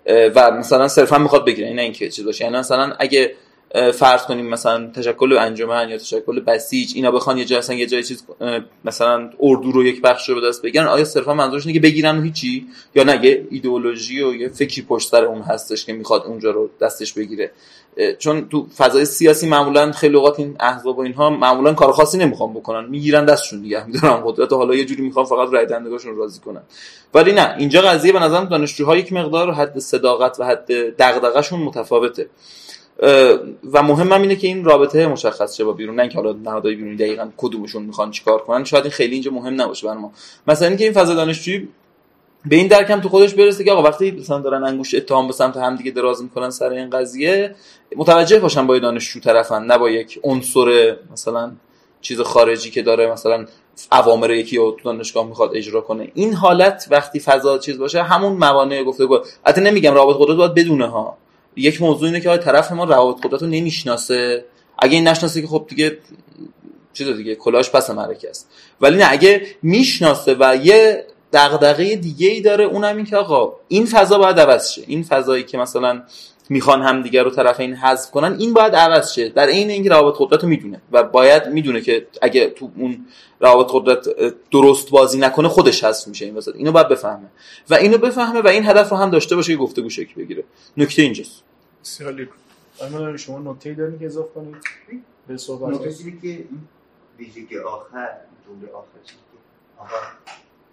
و 0.08 0.52
مثلا 0.52 0.88
صرفا 0.88 1.18
می‌خواد 1.18 1.46
بگیره. 1.46 1.68
این 1.68 1.80
اینکه 1.80 2.10
چیز 2.10 2.26
باشه. 2.26 2.44
یعنی 2.44 2.58
مثلا 2.58 2.94
اگه 3.00 3.36
فرض 3.94 4.22
کنیم 4.22 4.46
مثلا 4.46 4.92
تشکل 4.92 5.38
انجمن 5.38 5.90
یا 5.90 5.98
تشکل 5.98 6.40
بسیج 6.40 6.92
اینا 6.96 7.12
بخوان 7.12 7.38
یه 7.38 7.46
جای 7.46 7.60
مثلا 7.60 7.76
یه 7.76 7.86
جای 7.86 8.04
چیز 8.04 8.24
مثلا 8.86 9.30
اردو 9.40 9.72
رو 9.72 9.86
یک 9.86 10.02
بخش 10.02 10.30
رو 10.30 10.42
به 10.42 10.48
دست 10.48 10.62
بگیرن 10.62 10.88
آیا 10.88 11.04
صرفا 11.04 11.34
منظورش 11.34 11.66
اینه 11.66 11.80
که 11.80 11.84
بگیرن 11.84 12.18
و 12.18 12.22
هیچی؟ 12.22 12.68
یا 12.96 13.04
نه 13.04 13.26
یه 13.26 13.48
ایدئولوژی 13.52 14.24
و 14.24 14.34
یه 14.36 14.50
فکری 14.50 14.82
پشت 14.82 15.10
سر 15.10 15.26
اون 15.26 15.42
هستش 15.42 15.86
که 15.86 15.94
می‌خواد 15.94 16.24
اونجا 16.26 16.52
رو 16.52 16.70
دستش 16.82 17.14
بگیره. 17.14 17.52
چون 18.20 18.50
تو 18.50 18.68
فضای 18.78 19.06
سیاسی 19.06 19.48
معمولا 19.48 19.92
خیلی 19.92 20.16
اوقات 20.16 20.40
این 20.40 20.56
احزاب 20.60 20.98
و 20.98 21.02
اینها 21.02 21.30
معمولا 21.30 21.74
کار 21.74 21.92
خاصی 21.92 22.18
نمی‌خوان 22.18 22.54
بکنن. 22.54 22.90
می‌گیرن 22.90 23.26
دستشون 23.26 23.62
دیگه. 23.62 23.84
می‌دونن 23.88 24.22
قدرت 24.26 24.54
حالا 24.54 24.76
یه 24.76 24.86
جوری 24.86 25.02
می‌خوان 25.02 25.26
فقط 25.26 25.54
رای 25.54 25.66
دهندگاشون 25.66 26.16
راضی 26.16 26.40
کنن. 26.40 26.62
ولی 27.14 27.32
نه 27.32 27.56
اینجا 27.58 27.82
قضیه 27.82 28.14
به 28.14 28.20
نظرم 28.20 28.46
دانشجوها 28.46 28.98
یک 28.98 29.14
مقدار 29.14 29.52
حد 29.52 29.80
صداقت 29.80 30.40
و 30.40 30.44
حد 30.44 30.72
دغدغه‌شون 30.98 31.60
متفاوته. 31.60 32.30
و 33.74 33.84
مهمم 33.84 34.22
اینه 34.22 34.36
که 34.36 34.48
این 34.48 34.66
رابطه 34.66 35.08
مشخص 35.08 35.58
شه 35.58 35.64
با 35.64 35.74
بیرون. 35.74 35.96
نه 35.96 36.02
اینکه 36.02 36.18
حالا 36.18 36.34
نهادهای 36.34 36.76
بیرونی 36.76 36.96
دقیقا 36.96 37.30
کدومشون 37.38 37.84
می‌خوان 37.84 38.12
چیکار 38.12 38.40
کنن. 38.40 38.64
شاید 38.64 38.84
این 38.84 38.92
خیلی 38.92 39.14
اینجا 39.14 39.32
مهم 39.32 39.62
نباشه 39.62 39.88
برای 39.88 40.00
ما. 40.00 40.12
مثلا 40.48 40.68
اینکه 40.68 40.84
این 40.84 40.94
فضا 40.94 41.14
دانشجویی 41.14 41.68
به 42.46 42.56
این 42.56 42.68
درکم 42.68 43.02
تو 43.02 43.10
خودش 43.10 43.34
برسه 43.34 43.64
که 43.64 43.72
آقا 43.72 43.84
وقتی 43.84 44.12
مثلا 44.12 44.40
دارن 44.40 44.64
انگوش 44.64 44.96
اتهام 44.96 45.28
به 45.28 45.34
سمت 45.34 45.58
هم 45.58 45.76
دیگه 45.76 45.92
دراز 45.92 46.24
می‌کنن 46.24 46.50
سر 46.50 46.70
این 46.70 46.90
قضیه 46.90 47.56
متوجه 47.96 48.40
باشن 48.40 48.68
با 48.68 48.80
دانشجو 48.80 49.20
طرفن 49.20 49.66
نه 49.66 49.78
با 49.78 49.90
یک 49.90 50.20
عنصر 50.24 50.98
مثلا 51.12 51.52
چیز 52.02 52.22
خارجی 52.22 52.72
که 52.72 52.82
داره 52.82 53.12
مثلا 53.12 53.46
اوامر 53.92 54.32
یکی 54.32 54.58
رو 54.58 54.78
دانشگاه 54.84 55.28
می‌خواد 55.28 55.52
اجرا 55.56 55.82
کنه. 55.82 56.12
این 56.14 56.34
حالت 56.34 56.88
وقتی 56.92 57.20
فضا 57.20 57.58
چیز 57.58 57.78
باشه 57.78 58.04
همون 58.04 58.34
موانع 58.34 58.84
گفته 58.84 59.06
بود. 59.06 59.22
البته 59.46 59.62
نمیگم 59.62 59.94
رابط 59.94 60.16
قدرت 60.20 60.38
باید 60.38 60.54
بدونه 60.54 60.88
ها. 60.88 61.18
یک 61.56 61.82
موضوع 61.82 62.06
اینه 62.06 62.22
که 62.22 62.38
طرف 62.38 62.72
ما 62.72 62.84
روابط 62.84 63.26
قدرت 63.26 63.42
رو 63.42 63.48
نمی‌شناسه. 63.48 64.46
اگه 64.80 64.94
این 64.94 65.08
نشناسه 65.08 65.42
که 65.42 65.48
خب 65.48 65.66
دیگه 65.70 65.98
چیز 66.94 67.08
دیگه 67.08 67.36
کلاش 67.36 67.70
پس 67.70 67.90
مرکه 67.90 68.30
است 68.30 68.50
ولی 68.82 68.98
نه 68.98 69.06
اگه 69.10 69.48
می‌شناسه 69.62 70.36
و 70.40 70.58
یه 70.64 71.06
دغدغه 71.36 71.96
دیگه 71.96 72.28
ای 72.28 72.42
داره. 72.42 72.64
اونم 72.64 72.96
این 72.96 73.06
که 73.06 73.18
آقا 73.18 73.54
این 73.68 73.86
فضا 73.86 74.18
باید 74.18 74.40
عوض 74.40 74.72
شه. 74.72 74.84
این 74.88 75.04
فضایی 75.04 75.44
که 75.44 75.58
مثلا 75.58 76.04
می‌خوان 76.50 76.82
هم 76.82 77.02
دیگر 77.02 77.24
رو 77.24 77.30
طرف 77.30 77.60
این 77.60 77.76
حذف 77.76 78.12
کنن 78.12 78.36
این 78.40 78.54
باید 78.54 78.76
عوض 78.76 79.14
شه. 79.14 79.30
در 79.30 79.48
عین 79.48 79.70
اینکه 79.70 79.90
روابط 79.90 80.16
قدرت 80.20 80.44
رو 80.44 80.50
می‌دونه 80.50 80.82
و 80.92 81.04
باید 81.04 81.48
می‌دونه 81.48 81.82
که 81.82 82.08
اگه 82.22 82.50
تو 82.50 82.72
اون 82.78 83.06
روابط 83.40 83.70
قدرت 83.72 84.06
درست 84.52 84.90
بازی 84.90 85.20
نکنه 85.20 85.48
خودش 85.48 85.84
حذف 85.84 86.08
میشه 86.08 86.26
این 86.26 86.36
وسط. 86.36 86.56
اینو 86.56 86.72
باید 86.72 86.88
بفهمه. 86.88 87.30
و 87.70 87.74
اینو 87.74 87.98
بفهمه 87.98 88.42
و 88.42 88.48
این 88.48 88.66
هدف 88.66 88.90
رو 88.90 88.98
هم 88.98 89.10
داشته 89.10 89.36
باشه 89.36 89.54
که 89.54 89.58
گفتگو 89.58 89.90
شکل 89.90 90.14
بگیره. 90.22 90.44
نکته 90.78 91.02
اینجاست. 91.02 91.44
خوب 92.78 93.16
شما 93.16 93.52
نکته 93.52 93.74
دارین 93.74 94.00
که 94.00 94.06
اضافه 94.06 94.30
کنید؟ 94.36 94.56
به 95.28 95.38
صحبت 95.38 95.74
نکته 95.74 96.12
که 96.22 96.44
ویژگی 97.20 97.58
آخر 97.58 98.10
جمله 98.46 98.72
آخر 98.74 98.86
آقا 99.78 99.96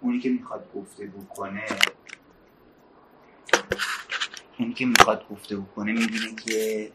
اونی 0.03 0.21
که 0.21 0.29
می‌خواد 0.29 0.69
گفتگو 0.75 1.25
کنه 1.25 1.63
اونی 4.59 4.75
که 4.75 4.87
می‌خواد 4.87 5.29
گفته 5.31 5.57
کنه 5.77 5.93
می‌بینه 5.93 6.35
که 6.47 6.91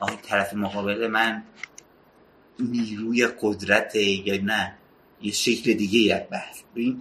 آیا 0.00 0.16
طرف 0.16 0.54
مقابل 0.54 1.06
من 1.06 1.42
نیروی 2.58 3.26
قدرت 3.26 3.94
یا 3.96 4.42
نه 4.42 4.74
یه 5.22 5.32
شکل 5.32 5.72
دیگه 5.72 5.98
یک 5.98 6.28
بحث. 6.28 6.60
ببین 6.74 7.00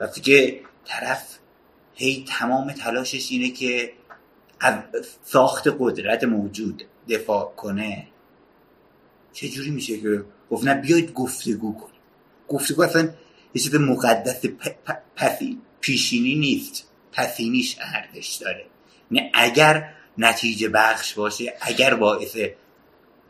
وقتی 0.00 0.20
که 0.20 0.60
طرف 0.84 1.38
هی 1.94 2.24
تمام 2.28 2.72
تلاشش 2.72 3.32
اینه 3.32 3.50
که 3.50 3.92
از 4.60 4.74
ساخت 5.24 5.68
قدرت 5.78 6.24
موجود 6.24 6.84
دفاع 7.08 7.52
کنه 7.56 8.06
چجوری 9.32 9.70
میشه 9.70 9.98
که؟ 9.98 10.24
گفت 10.50 10.66
نه 10.66 10.74
بیاید 10.74 11.12
گفتگو 11.12 11.74
کنیم. 11.74 12.00
گفتگو 12.48 12.82
اصلا 12.82 13.10
یه 13.56 13.62
چیز 13.62 13.74
مقدس 13.74 14.42
پسی 15.16 15.58
پیشینی 15.80 16.34
نیست. 16.34 16.84
پسینیش 17.12 17.76
ارزش 17.80 18.34
داره. 18.34 18.66
یعنی 19.10 19.30
اگر 19.34 19.92
نتیجه 20.18 20.68
بخش 20.68 21.14
باشه 21.14 21.54
اگر 21.60 21.94
باعث 21.94 22.36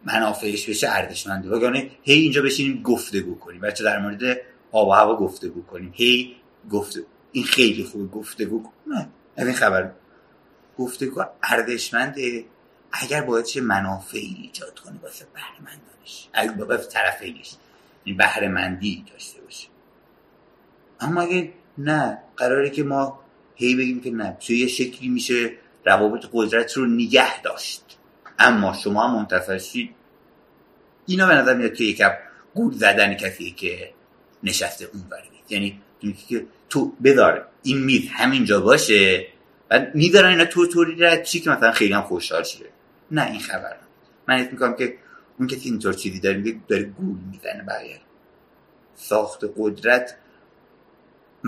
منافعش 0.05 0.69
بشه 0.69 0.89
ارزشمنده 0.91 1.49
وگرنه 1.49 1.91
هی 2.03 2.15
اینجا 2.15 2.43
بشینیم 2.43 2.83
گفتگو 2.83 3.39
کنیم. 3.39 3.61
بچه 3.61 3.85
در 3.85 3.99
مورد 3.99 4.41
آب 4.73 4.89
و 4.89 4.93
هوا 4.93 5.17
گفتگو 5.17 5.63
کنیم. 5.63 5.93
هی 5.95 6.37
گفته 6.71 7.01
این 7.33 7.45
خیلی 7.45 7.85
خوب 7.85 8.11
گفتگو 8.11 8.63
نه 8.87 9.09
از 9.37 9.47
این 9.47 9.57
خبر. 9.57 9.91
گفتگو 10.79 11.25
ارزشمنده 11.43 12.45
اگر 12.93 13.23
باید 13.23 13.59
منافعی 13.59 14.37
ایجاد 14.43 14.79
کنه 14.79 14.99
واسه 15.03 15.27
بهرهمندانش. 15.35 16.29
واسه 16.69 16.89
طرفینش. 16.89 17.53
این 18.05 18.17
بهرهمندی 18.17 19.05
داشته 19.13 19.41
باشه. 19.41 19.76
اما 21.01 21.21
اگه 21.21 21.53
نه 21.79 22.19
قراره 22.37 22.71
که 22.71 22.83
ما 22.83 23.21
هی 23.55 23.75
بگیم 23.75 24.01
که 24.01 24.11
نه. 24.11 24.37
چه 24.39 24.55
یه 24.55 24.67
شکلی 24.67 25.09
میشه 25.09 25.51
روابط 25.85 26.27
قدرت 26.33 26.73
رو 26.73 26.87
نگه 26.87 27.43
داشت. 27.43 27.99
اما 28.39 28.73
شما 28.73 29.19
منتصر 29.19 29.59
شید. 29.59 29.91
اینا 31.07 31.27
به 31.27 31.35
نظر 31.35 31.55
میاد 31.57 31.75
که 31.75 31.85
یکم 31.85 32.11
گول 32.55 32.73
زدن 32.73 33.15
کسی 33.15 33.51
که 33.51 33.91
نشسته 34.43 34.89
اون 34.93 35.03
یعنی 35.49 35.81
که 36.29 36.47
تو 36.69 36.93
بدار 37.05 37.49
این 37.63 37.85
میز 37.85 38.09
همینجا 38.11 38.61
باشه 38.61 39.27
و 39.71 39.87
می‌ذارن 39.95 40.29
اینا 40.29 40.45
تو 40.45 40.67
طوری 40.67 40.97
رد 40.99 41.23
چی 41.23 41.41
که 41.41 41.51
مثلا 41.51 41.73
خیلی 41.73 41.93
هم 41.93 42.03
خوشحال 42.03 42.43
شه. 42.43 42.65
نه 43.11 43.27
این 43.27 43.41
خبر 43.41 43.77
من 44.29 44.35
حس 44.39 44.53
می‌کنم 44.53 44.77
که 44.77 44.97
اون 45.39 45.49
کسی 45.49 45.69
اینطور 45.69 45.93
چیزی 45.93 46.21
داره 46.21 46.37
میگه 46.37 46.61
داره 46.69 46.83
گول 46.83 47.17
می‌زنه 47.33 47.63
بقیه 47.69 48.01
ساخت 48.97 49.45
قدرت. 49.59 50.17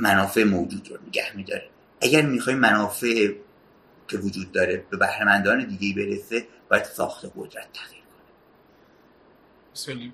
منافع 0.03 0.45
موجود 0.45 0.89
رو 0.91 0.97
نگه 1.09 1.37
میداره 1.37 1.69
اگر 2.01 2.23
می‌خوای 2.23 2.57
منافع 2.57 3.33
که 4.09 4.19
وجود 4.19 4.53
داره 4.53 4.85
به 4.91 4.97
بهرهمندان 4.97 5.67
دیگه 5.67 6.05
برسه 6.05 6.47
باید 6.71 6.85
ساخت 6.85 7.25
قدرت 7.25 7.67
تغییر 7.73 8.03
کنه. 9.85 10.13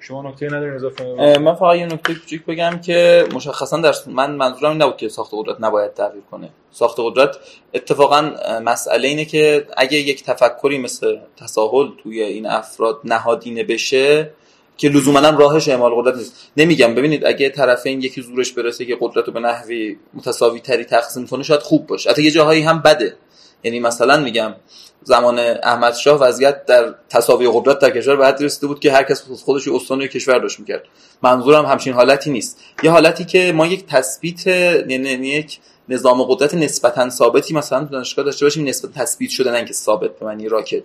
شما 0.00 0.30
نکته 0.30 0.46
ندارین 0.46 0.74
اضافه؟ 0.74 1.38
من 1.38 1.54
فقط 1.54 1.76
یه 1.76 1.86
نکته 1.86 2.14
کوچیک 2.14 2.44
بگم 2.44 2.80
که 2.80 3.28
مشخصا 3.34 3.80
در 3.80 3.94
من 4.06 4.34
منظورم 4.34 4.72
این 4.72 4.82
نبود 4.82 4.96
که 4.96 5.08
ساخت 5.08 5.30
قدرت 5.34 5.56
نباید 5.60 5.94
تغییر 5.94 6.22
کنه. 6.30 6.50
ساخت 6.70 6.96
قدرت 6.98 7.36
اتفاقا 7.74 8.32
مسئله 8.64 9.08
اینه 9.08 9.24
که 9.24 9.66
اگه 9.76 9.98
یک 9.98 10.24
تفکری 10.24 10.78
مثل 10.78 11.18
تساهل 11.36 11.88
توی 12.02 12.22
این 12.22 12.46
افراد 12.46 13.00
نهادینه 13.04 13.64
بشه 13.64 14.30
که 14.78 14.88
لزوما 14.88 15.20
راهش 15.20 15.68
اعمال 15.68 15.94
قدرت 15.94 16.16
نیست. 16.16 16.32
نمیگم 16.56 16.94
ببینید 16.94 17.24
اگه 17.26 17.48
طرفین 17.48 18.02
یکی 18.02 18.22
زورش 18.22 18.52
برسه 18.52 18.84
که 18.84 18.96
قدرت 19.00 19.26
رو 19.26 19.32
به 19.32 19.40
نحوی 19.40 19.96
متساوی 20.14 20.60
تری 20.60 20.84
تقسیم 20.84 21.26
کنه 21.26 21.42
شاید 21.42 21.60
خوب 21.60 21.86
باشه. 21.86 22.10
حتی 22.10 22.22
یه 22.22 22.30
جاهایی 22.30 22.62
هم 22.62 22.82
بده. 22.82 23.16
یعنی 23.62 23.80
مثلا 23.80 24.16
میگم 24.20 24.54
زمان 25.02 25.38
احمد 25.62 25.94
شاه 25.94 26.20
وضعیت 26.20 26.66
در 26.66 26.94
تساوی 27.10 27.50
قدرت 27.52 27.78
در 27.78 27.90
کشور 27.90 28.16
به 28.16 28.44
رسیده 28.44 28.66
بود 28.66 28.80
که 28.80 28.92
هر 28.92 29.02
کس 29.02 29.22
خودش 29.44 29.68
استان 29.68 30.06
کشور 30.06 30.38
داشت 30.38 30.60
می‌کرد. 30.60 30.82
منظورم 31.22 31.66
همچین 31.66 31.92
حالتی 31.92 32.30
نیست. 32.30 32.58
یه 32.82 32.90
حالتی 32.90 33.24
که 33.24 33.52
ما 33.52 33.66
یک 33.66 33.86
تثبیت 33.86 34.46
یعنی 34.46 35.28
یک 35.28 35.58
نظام 35.88 36.22
قدرت 36.22 36.54
نسبتا 36.54 37.10
ثابتی 37.10 37.54
مثلا 37.54 37.80
تو 37.80 37.86
دانشگاه 37.86 38.24
داشته 38.24 38.46
باشیم 38.46 38.68
نسبت 38.68 38.92
تثبیت 38.92 39.30
شده 39.30 39.50
نه 39.50 39.64
که 39.64 39.72
ثابت 39.72 40.18
به 40.18 40.26
معنی 40.26 40.48
راکت. 40.48 40.82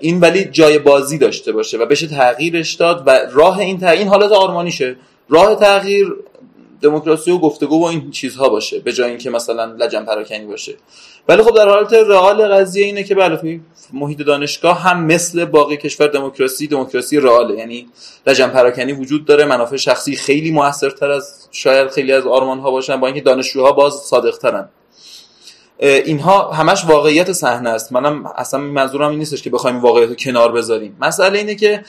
این 0.00 0.20
ولی 0.20 0.44
جای 0.44 0.78
بازی 0.78 1.18
داشته 1.18 1.52
باشه 1.52 1.78
و 1.78 1.86
بشه 1.86 2.06
تغییرش 2.06 2.74
داد 2.74 3.02
و 3.06 3.18
راه 3.32 3.58
این 3.58 3.78
تغییر 3.78 3.98
این 3.98 4.08
حالت 4.08 4.32
آرمانیشه. 4.32 4.96
راه 5.28 5.54
تغییر 5.54 6.14
دموکراسی 6.80 7.30
و 7.30 7.38
گفتگو 7.38 7.80
و 7.80 7.84
این 7.84 8.10
چیزها 8.10 8.48
باشه 8.48 8.78
به 8.78 8.92
جای 8.92 9.08
اینکه 9.08 9.30
مثلا 9.30 9.64
لجن 9.64 10.04
پراکنی 10.04 10.46
باشه. 10.46 10.74
ولی 11.28 11.42
خب 11.42 11.56
در 11.56 11.68
حالت 11.68 11.92
رئال 11.92 12.48
قضیه 12.48 12.86
اینه 12.86 13.02
که 13.02 13.14
بله 13.14 13.60
محیط 13.92 14.18
دانشگاه 14.18 14.80
هم 14.80 15.04
مثل 15.04 15.44
باقی 15.44 15.76
کشور 15.76 16.06
دموکراسی 16.06 16.66
دموکراسی 16.66 17.20
رئاله. 17.20 17.58
یعنی 17.58 17.86
لجن 18.26 18.48
پراکنی 18.48 18.92
وجود 18.92 19.24
داره 19.24 19.44
منافع 19.44 19.76
شخصی 19.76 20.16
خیلی 20.16 20.50
موثرتر 20.50 21.10
از 21.10 21.48
شاید 21.50 21.90
خیلی 21.90 22.12
از 22.12 22.26
آرمان 22.26 22.58
ها 22.58 22.70
باشن 22.70 23.00
با 23.00 23.06
اینکه 23.06 23.22
دانشجوها 23.22 23.72
باز 23.72 23.94
صادق 23.94 24.38
ترن 24.38 24.68
اینها 25.78 26.52
همش 26.52 26.84
واقعیت 26.84 27.32
صحنه 27.32 27.70
است. 27.70 27.92
منم 27.92 28.26
اصلا 28.26 28.60
منظورم 28.60 29.10
این 29.10 29.18
نیستش 29.18 29.42
که 29.42 29.50
بخوایم 29.50 29.80
واقعیت 29.80 30.08
رو 30.08 30.14
کنار 30.14 30.52
بذاریم. 30.52 30.96
مسئله 31.00 31.38
اینه 31.38 31.54
که 31.54 31.84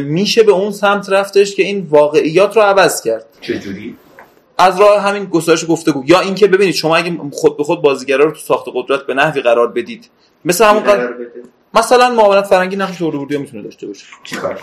میشه 0.00 0.42
به 0.42 0.52
اون 0.52 0.72
سمت 0.72 1.08
رفتش 1.08 1.54
که 1.54 1.62
این 1.62 1.86
واقعیات 1.90 2.56
رو 2.56 2.62
عوض 2.62 3.02
کرد. 3.02 3.26
چجوری؟ 3.40 3.96
از 4.58 4.80
راه 4.80 5.02
همین 5.02 5.24
گسترش 5.24 5.64
گفتگو. 5.68 6.04
یا 6.06 6.20
اینکه 6.20 6.46
ببینید 6.46 6.74
شما 6.74 6.96
اگه 6.96 7.18
خود 7.32 7.56
به 7.56 7.64
خود 7.64 7.82
بازیگرا 7.82 8.24
رو 8.24 8.30
تو 8.30 8.38
ساخت 8.38 8.66
قدرت 8.74 9.06
به 9.06 9.14
نحوی 9.14 9.40
قرار 9.40 9.68
بدید. 9.68 10.10
مثل 10.44 10.64
همون 10.64 10.82
قرار 10.82 11.16
مثلا 11.74 12.10
معاونت 12.10 12.44
فرنگی 12.44 12.76
نقش 12.76 13.00
ورودی 13.00 13.38
می‌تونه 13.38 13.62
داشته 13.62 13.86
باشه؟ 13.86 14.06
چیکار؟ 14.24 14.60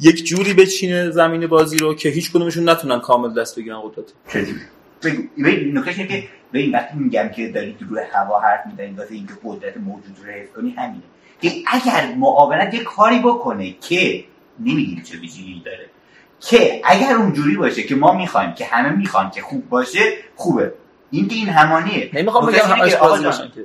یک 0.00 0.24
جوری 0.24 0.54
بچینه 0.54 1.10
زمین 1.10 1.46
بازی 1.46 1.78
رو 1.78 1.94
که 1.94 2.08
هیچ 2.08 2.30
کدومشون 2.30 2.68
نتونن 2.68 3.00
کامل 3.00 3.34
دست 3.34 3.58
بگیرن 3.58 3.80
قدرت. 3.80 4.06
چجوری؟ 4.28 4.60
ببین 5.38 5.78
نکتهش 5.78 6.24
که 6.56 6.62
ببین 6.62 6.74
وقتی 6.74 6.98
میگم 6.98 7.28
که 7.28 7.48
دارید 7.48 7.76
روی 7.88 8.00
هوا 8.12 8.40
حرف 8.40 8.66
می‌زنید 8.66 8.98
واسه 8.98 9.14
اینکه 9.14 9.32
قدرت 9.44 9.76
موجود 9.76 10.16
رو 10.24 10.32
حفظ 10.32 10.52
کنی 10.52 10.70
همینه. 10.70 11.02
که 11.42 11.50
اگر 11.66 12.14
معاونت 12.14 12.74
یه 12.74 12.84
کاری 12.84 13.18
بکنه 13.18 13.72
که 13.72 14.24
نمیگیم 14.60 15.02
چه 15.02 15.18
ویژگی 15.18 15.62
داره 15.64 15.86
که 16.40 16.80
اگر 16.84 17.14
اونجوری 17.14 17.56
باشه 17.56 17.82
که 17.82 17.94
ما 17.94 18.12
می‌خوایم 18.12 18.54
که 18.54 18.64
همه 18.64 18.88
می‌خوان 18.88 19.30
که 19.30 19.42
خوب 19.42 19.68
باشه 19.68 20.00
خوبه. 20.36 20.72
این 21.10 21.28
این 21.30 21.48
همانیه. 21.48 22.10
نمی‌خوام 22.12 22.46
بگم 22.46 22.64
همش 22.64 22.94
راضی 22.94 23.24
باشن 23.24 23.48
که. 23.48 23.64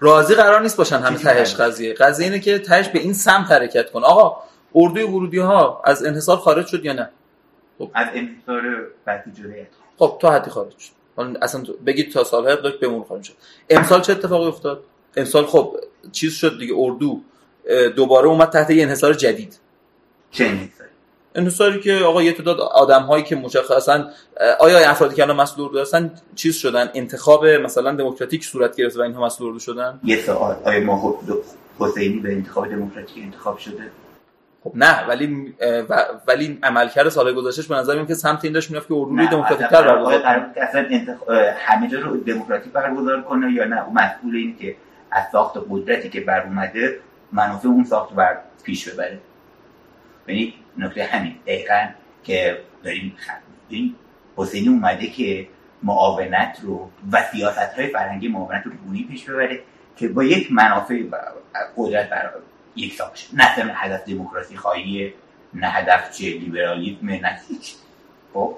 راضی 0.00 0.34
قرار 0.34 0.62
نیست 0.62 0.76
باشن 0.76 0.98
همه 0.98 1.18
تهش 1.18 1.54
قضیه. 1.54 1.94
قضیه 1.94 2.26
اینه 2.26 2.38
که 2.38 2.58
تهش 2.58 2.88
به 2.88 2.98
این 2.98 3.12
سمت 3.12 3.50
حرکت 3.50 3.90
کن. 3.90 4.04
آقا 4.04 4.42
اردوی 4.74 5.02
ورودی 5.02 5.38
ها 5.38 5.82
از 5.84 6.04
انحصار 6.04 6.36
خارج 6.36 6.66
شد 6.66 6.84
یا 6.84 6.92
نه؟ 6.92 7.10
خب. 7.78 7.90
از 7.94 8.06
انحصار 8.14 8.62
جوریت 9.36 9.66
خب 9.98 10.18
تا 10.20 10.30
حدی 10.30 10.50
خارج 10.50 10.78
شد. 10.78 11.03
اصلا 11.42 11.62
بگید 11.86 12.12
تا 12.12 12.24
سالهای 12.24 12.56
قبل 12.56 12.76
بمون 12.76 13.04
خارج 13.04 13.22
شد. 13.22 13.32
امسال 13.70 14.00
چه 14.00 14.12
اتفاقی 14.12 14.46
افتاد؟ 14.46 14.80
امسال 15.16 15.46
خب 15.46 15.76
چیز 16.12 16.32
شد 16.34 16.58
دیگه 16.58 16.74
اردو 16.76 17.20
دوباره 17.96 18.28
اومد 18.28 18.50
تحت 18.50 18.70
یه 18.70 18.82
انحصار 18.82 19.12
جدید. 19.14 19.58
چه 20.30 20.44
انحصاری؟ 20.44 20.90
انحصاری 21.34 21.80
که 21.80 21.94
آقا 21.94 22.22
یه 22.22 22.32
تعداد 22.32 22.60
آدم 22.60 23.02
هایی 23.02 23.24
که 23.24 23.36
مشخصا 23.36 24.04
آیا 24.60 24.90
افرادی 24.90 25.14
که 25.14 25.22
الان 25.22 25.36
مسئول 25.36 25.64
اردو 25.64 25.80
هستن 25.80 26.14
چیز 26.34 26.56
شدن؟ 26.56 26.90
انتخاب 26.94 27.46
مثلا 27.46 27.94
دموکراتیک 27.94 28.44
صورت 28.44 28.76
گرفت 28.76 28.96
و 28.96 29.00
اینها 29.00 29.26
مسئول 29.26 29.46
اردو 29.48 29.58
شدن؟ 29.58 30.00
یه 30.04 30.22
سوال 30.22 30.56
آیا 30.64 30.80
ما 30.80 31.20
حسینی 31.78 32.18
به 32.18 32.32
انتخاب 32.32 32.68
دموکراتیک 32.68 33.24
انتخاب 33.24 33.58
شده؟ 33.58 33.90
خب 34.64 34.72
نه 34.74 35.06
ولی 35.06 35.54
ولی 36.26 36.58
عملکرد 36.62 37.08
سال 37.08 37.32
گذشتهش 37.32 37.66
به 37.66 37.74
نظر 37.74 37.94
میاد 37.94 38.08
که 38.08 38.14
سمت 38.14 38.44
این 38.44 38.52
داشت 38.52 38.70
می‌رفت 38.70 38.88
که 38.88 38.94
اردو 38.94 39.26
دموکراتیک 39.26 39.66
تر 39.66 39.82
برگزار 39.82 40.52
اصلا 40.56 40.86
همه 41.58 41.88
جا 41.88 42.00
رو 42.00 42.16
دموکراتیک 42.16 42.72
برگزار 42.72 43.22
کنه 43.22 43.52
یا 43.52 43.64
نه؟ 43.64 43.82
مسئول 43.94 44.36
این 44.36 44.56
که 44.56 44.76
از 45.10 45.24
ساخت 45.32 45.56
قدرتی 45.70 46.08
که 46.08 46.20
بر 46.20 46.42
اومده 46.42 46.98
منافع 47.32 47.68
اون 47.68 47.84
ساخت 47.84 48.14
بر 48.14 48.38
پیش 48.62 48.88
ببره. 48.88 49.18
یعنی 50.28 50.54
نکته 50.78 51.04
همین 51.04 51.34
دقیقا 51.46 51.86
که 52.22 52.58
داریم 52.84 53.16
این 53.68 53.94
حسینی 54.36 54.68
اومده 54.68 55.06
که 55.06 55.48
معاونت 55.82 56.58
رو 56.62 56.90
و 57.12 57.22
سیاست 57.32 57.74
های 57.78 57.86
فرهنگی 57.86 58.28
معاونت 58.28 58.66
رو 58.66 58.72
گونی 58.86 59.02
پیش 59.10 59.24
ببره 59.24 59.60
که 59.96 60.08
با 60.08 60.24
یک 60.24 60.52
منافع 60.52 61.02
قدرت 61.76 62.10
برای 62.10 62.30
یک 62.76 62.94
ساقش 62.94 63.28
نه 63.32 63.44
هدف 63.74 64.04
دموکراسی 64.08 64.56
خواهی 64.56 65.12
نه 65.54 65.66
هدف 65.66 66.12
چه 66.18 66.24
لیبرالیسم 66.24 67.06
نه 67.06 67.40
هیچ. 67.48 67.74
خب؟ 68.34 68.56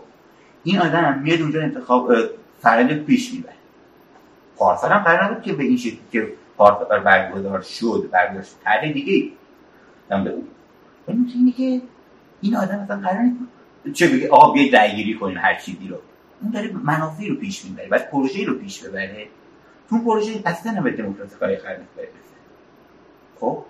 این 0.64 0.78
آدم 0.78 1.18
میاد 1.18 1.40
اونجا 1.40 1.62
انتخاب 1.62 2.12
فرند 2.60 3.04
پیش 3.04 3.34
می‌بره. 3.34 3.52
پارسال 4.56 4.92
هم 4.92 4.98
قرار 4.98 5.34
بود 5.34 5.42
که 5.42 5.52
به 5.52 5.64
این 5.64 5.76
شکلی 5.76 6.00
که 6.12 6.32
پارسال 6.56 7.00
برگزار 7.00 7.60
شد 7.60 8.08
برداشت 8.12 8.54
طرح 8.64 8.92
دیگه 8.92 9.32
هم 10.10 10.24
به 10.24 10.30
اون. 10.30 10.48
اینه 11.34 11.52
که 11.52 11.80
این 12.40 12.56
آدم 12.56 12.80
مثلا 12.80 13.00
قرار 13.00 13.24
چه 13.92 14.08
بگه 14.08 14.28
آقا 14.28 14.52
بیاید 14.52 14.72
درگیری 14.72 15.14
کنیم 15.14 15.38
هر 15.38 15.54
چیزی 15.54 15.88
رو. 15.88 15.96
اون 16.42 16.50
داره 16.50 16.72
منافعی 16.72 17.28
رو 17.28 17.36
پیش 17.36 17.64
می‌بره 17.64 17.88
بعد 17.88 18.10
پروژه 18.10 18.44
رو 18.44 18.54
پیش 18.54 18.82
ببره. 18.82 19.26
تو 19.90 19.98
پروژه 19.98 20.42
اصلا 20.44 20.82
به 20.82 20.90
دموکراسی 20.90 21.36
کاری 21.36 21.56
برسه 21.56 22.08
خب؟ 23.40 23.64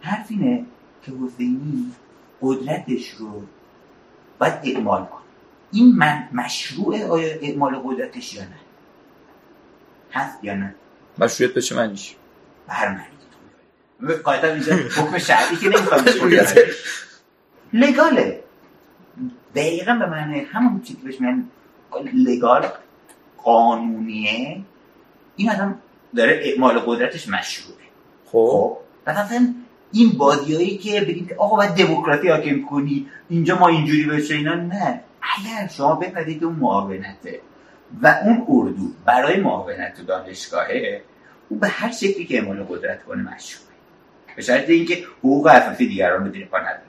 حرف 0.00 0.26
اینه 0.28 0.64
که 1.02 1.12
حسینی 1.12 1.92
قدرتش 2.42 3.10
رو 3.10 3.42
باید 4.38 4.54
اعمال 4.64 5.04
کن 5.04 5.20
این 5.72 5.94
من 5.96 6.28
مشروع 6.32 7.04
آیا 7.04 7.34
اعمال 7.40 7.76
قدرتش 7.84 8.34
یا 8.34 8.42
نه؟ 8.42 8.58
هست 10.12 10.44
یا 10.44 10.54
نه؟ 10.54 10.74
مشروعیت 11.18 11.54
به 11.54 11.62
چه 11.62 11.76
معنیش؟ 11.76 12.16
به 12.66 12.72
هر 12.72 12.88
معنی 12.88 13.20
قاعدتا 14.24 14.46
اینجا 14.46 14.74
حکم 14.74 15.18
شرعی 15.18 15.56
که 15.56 15.68
نمی‌خوام 15.68 16.04
لگاله. 17.72 18.42
دقیقا 19.54 19.94
به 19.94 20.06
معنی 20.06 20.40
همون 20.40 20.80
چیزی 20.80 20.98
که 20.98 21.04
بهش 21.04 21.20
میگن 21.20 21.48
لگال 22.14 22.68
قانونیه. 23.44 24.60
این 25.36 25.50
آدم 25.50 25.78
داره 26.16 26.40
اعمال 26.44 26.78
قدرتش 26.78 27.28
مشروعه. 27.28 27.80
خب. 28.32 28.76
مثلا 29.06 29.54
این 29.92 30.10
بازیایی 30.18 30.78
که 30.78 31.00
بگید 31.00 31.32
آقا 31.32 31.56
باید 31.56 31.70
دموکراسی 31.70 32.28
حاکم 32.28 32.62
کنی 32.62 33.06
اینجا 33.28 33.58
ما 33.58 33.68
اینجوری 33.68 34.06
بشه 34.06 34.34
اینا 34.34 34.54
نه. 34.54 35.00
اگر 35.22 35.68
شما 35.76 35.94
بپذیرید 35.94 36.44
اون 36.44 36.54
معاونته 36.54 37.40
و 38.02 38.18
اون 38.24 38.46
اردو 38.48 38.82
برای 39.04 39.40
معاونت 39.40 39.94
تو 39.96 40.02
دانشگاهه 40.02 41.02
او 41.48 41.58
به 41.58 41.68
هر 41.68 41.92
شکلی 41.92 42.24
که 42.24 42.38
اعمال 42.38 42.66
قدرت 42.68 43.04
کنه 43.04 43.22
مشروعه 43.22 43.70
به 44.36 44.42
شرط 44.42 44.70
اینکه 44.70 45.04
حقوق 45.18 45.46
اساسی 45.46 45.88
دیگران 45.88 46.24
رو 46.24 46.46
پا 46.50 46.58
نداره. 46.58 46.80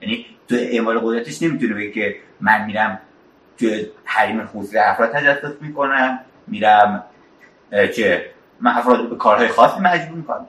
یعنی 0.00 0.26
تو 0.48 0.54
اعمال 0.58 0.98
قدرتش 0.98 1.42
نمی‌تونه 1.42 1.74
بگه 1.74 1.90
که 1.90 2.16
من 2.40 2.66
میرم 2.66 3.00
تو 3.58 3.66
حریم 4.04 4.46
خصوصی 4.46 4.78
افراد 4.78 5.12
تجسس 5.12 5.52
می‌کنم 5.60 6.20
میرم 6.46 7.04
که 7.70 8.30
من 8.60 8.70
افراد 8.70 9.10
به 9.10 9.16
کارهای 9.16 9.48
خاصی 9.48 9.80
مجبور 9.80 10.16
می‌کنم. 10.16 10.46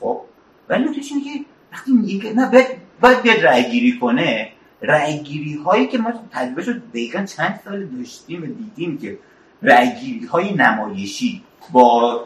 خب؟ 0.00 0.20
ولی 0.68 0.84
نکتهش 0.84 1.12
اینه 1.12 1.24
که 1.24 1.44
وقتی 1.72 1.92
میگه 1.92 2.32
نه 2.32 2.50
باید 2.50 2.66
باید 3.00 3.22
بیاد 3.22 3.40
رأی 3.40 3.70
گیری 3.70 3.98
کنه. 3.98 4.50
رأی 4.82 5.18
گیری 5.18 5.54
هایی 5.54 5.86
که 5.86 5.98
ما 5.98 6.12
تجربه 6.32 6.64
رو 6.64 6.72
دقیقا 6.72 7.24
چند 7.24 7.60
سال 7.64 7.86
داشتیم 7.86 8.42
و 8.42 8.46
دیدیم 8.46 8.98
که 8.98 9.18
رأی 9.62 9.90
گیری 10.00 10.26
های 10.26 10.54
نمایشی 10.54 11.42
با 11.72 12.20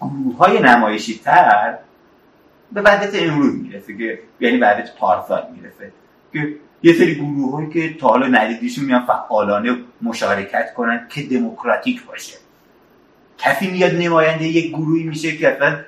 گروه 0.00 0.36
های 0.36 0.60
نمایشی 0.60 1.20
تر 1.24 1.78
به 2.72 2.80
وضعیت 2.80 3.30
امروز 3.30 3.54
می‌رسه 3.54 3.96
که 3.96 4.18
یعنی 4.40 4.58
وضعیت 4.58 4.96
پارسال 4.96 5.42
می‌رسه. 5.56 5.92
که 6.32 6.56
یه 6.82 6.92
سری 6.92 7.14
گروه 7.14 7.52
هایی 7.52 7.70
که 7.70 7.94
تا 7.94 8.08
حالا 8.08 8.26
ندیدیشون 8.26 8.84
میان 8.84 9.06
فعالانه 9.06 9.76
مشارکت 10.02 10.74
کنن 10.74 11.06
که 11.10 11.22
دموکراتیک 11.22 12.04
باشه. 12.04 12.36
کسی 13.38 13.70
میاد 13.70 13.94
نماینده 13.94 14.44
یک 14.44 14.68
گروهی 14.68 15.04
میشه 15.04 15.36
که 15.36 15.48
اصلا 15.48 15.78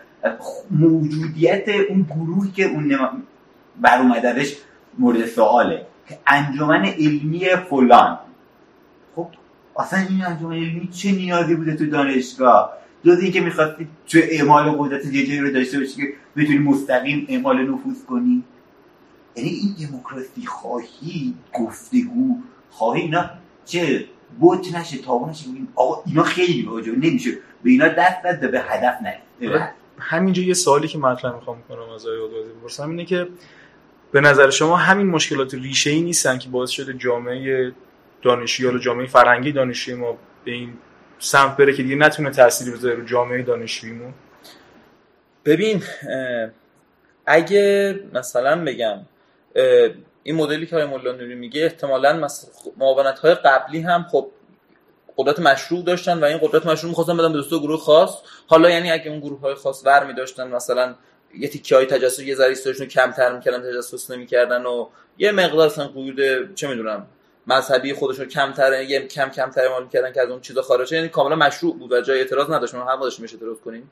موجودیت 0.71 1.69
اون 1.89 2.03
گروهی 2.03 2.51
که 2.51 2.65
اون. 2.65 2.99
بر 3.81 3.99
اومدنش 3.99 4.57
مورد 4.99 5.27
سواله 5.27 5.87
که 6.09 6.19
انجمن 6.27 6.85
علمی 6.85 7.41
فلان. 7.71 8.19
خب 9.17 9.27
اصلا 9.79 9.99
این 9.99 10.25
انجمن 10.25 10.57
علمی 10.57 10.89
چه 10.93 11.13
نیازی 11.13 11.55
بوده 11.55 11.77
تو 11.77 11.87
دانشگاه؟ 11.87 12.73
جز 13.05 13.21
اینکه 13.21 13.41
می‌خواستی 13.41 13.89
تو 14.07 14.19
اعمال 14.23 14.71
قدرت 14.71 15.05
یه 15.05 15.27
جایی 15.27 15.41
رو 15.41 15.51
داشته 15.51 15.79
باشی 15.79 15.97
که 15.97 16.13
بتونی 16.37 16.59
مستقیم 16.59 17.27
اعمال 17.29 17.63
نفوذ 17.63 18.05
کنی؟ 18.05 18.45
یعنی 19.37 19.51
این 19.51 19.89
دموکراسی 19.89 20.47
خواهی 20.47 21.35
گفتگو 21.55 22.37
خواهی 22.71 23.03
اینا 23.03 23.31
چه 23.65 24.05
بوت 24.41 24.75
نشه 24.75 24.99
تابو 24.99 25.31
نشه. 25.31 25.45
آقا 25.75 26.03
اینا 26.07 26.23
خیلی 26.23 26.63
واجبه 26.63 26.97
نمیشه. 26.97 27.31
به 27.63 27.71
اینا 27.71 27.89
دست 27.89 28.27
نده 28.27 28.49
به 28.49 28.61
هدف 28.61 29.03
نه 29.03 29.17
همینجا 30.01 30.43
یه 30.43 30.55
سوالی 30.55 30.89
که 30.89 30.99
مطرح 30.99 31.35
می‌خوام 31.35 31.63
کنم 31.69 31.91
از 31.91 32.07
آقای 32.07 32.19
عدوازی 32.19 32.51
بپرسم 32.53 32.91
اینه 32.91 33.05
که 33.05 33.29
به 34.13 34.21
نظر 34.21 34.51
شما 34.51 34.77
همین 34.77 35.07
مشکلات 35.07 35.55
ریشه 35.55 35.91
ای 35.91 36.01
نیستن 36.01 36.39
که 36.39 36.49
باعث 36.49 36.71
شده 36.71 36.95
جامعه 36.95 37.73
دانشجویی 38.23 38.73
یا 38.73 38.79
جامعه 38.79 39.07
فرهنگی 39.07 39.53
دانشجوی 39.53 39.95
ما 39.95 40.19
به 40.45 40.51
این 40.51 40.73
سمت 41.19 41.57
بره 41.57 41.73
که 41.73 41.83
دیگه 41.83 41.97
نتونه 41.97 42.31
تأثیری 42.31 42.71
بذاره 42.71 42.95
رو 42.95 43.05
جامعه 43.05 43.43
دانشجوییمون؟ 43.43 44.15
ببین 45.45 45.83
اگه 47.27 48.01
مثلا 48.15 48.65
بگم 48.65 48.99
این 50.23 50.37
مدلی 50.37 50.67
که 50.67 50.77
آقای 50.77 50.89
مولا 50.89 51.13
نوری 51.13 51.35
میگه 51.35 51.63
احتمالاً 51.63 52.17
مثلا 52.17 52.51
معاونت 52.77 53.19
های 53.19 53.35
قبلی 53.35 53.81
هم 53.81 54.07
خب 54.11 54.31
قدرت 55.17 55.39
مشروع 55.39 55.85
داشتن 55.85 56.21
و 56.21 56.25
این 56.25 56.39
قدرت 56.43 56.67
مشروع 56.67 56.91
می‌خواستن 56.91 57.17
بدن 57.17 57.29
به 57.29 57.39
دوستو 57.39 57.61
گروه 57.61 57.81
خاص. 57.81 58.23
حالا 58.51 58.71
یعنی 58.71 58.91
اگه 58.91 59.11
اون 59.11 59.21
گروه 59.21 59.41
های 59.41 59.55
خاص 59.55 59.83
ور 59.87 60.07
می 60.07 60.15
داشتن 60.15 60.49
مثلا 60.49 60.95
یه 61.35 61.49
تیکه 61.49 61.77
های 61.77 61.87
تجسس 61.87 62.21
یه 62.21 62.35
ذره 62.35 62.55
رو 62.79 62.87
کمتر 62.87 63.37
می‌کردن 63.37 63.73
تجسس 63.73 64.11
نمی‌کردن 64.11 64.67
و 64.67 64.89
یه 65.19 65.33
مقدار 65.33 65.67
اصلا 65.67 65.89
قیود 65.89 66.55
چه 66.55 66.69
می‌دونم 66.69 67.07
مذهبی 67.47 67.93
خودشون 67.93 68.27
کمتر 68.27 68.83
یه 68.83 69.07
کم 69.07 69.29
کمتر 69.29 69.61
اعمال 69.61 69.83
می‌کردن 69.83 70.13
که 70.13 70.23
از 70.23 70.29
اون 70.29 70.41
چیزا 70.41 70.63
خارجه 70.63 70.97
یعنی 70.97 71.09
کاملا 71.09 71.37
مشروع 71.37 71.79
بود 71.79 71.93
و 71.93 72.01
جای 72.01 72.19
اعتراض 72.19 72.51
نداشت. 72.51 72.75
ما 72.75 72.85
هم 72.85 73.01
داشتیم 73.01 73.27
اعتراض 73.33 73.57
کنیم. 73.59 73.91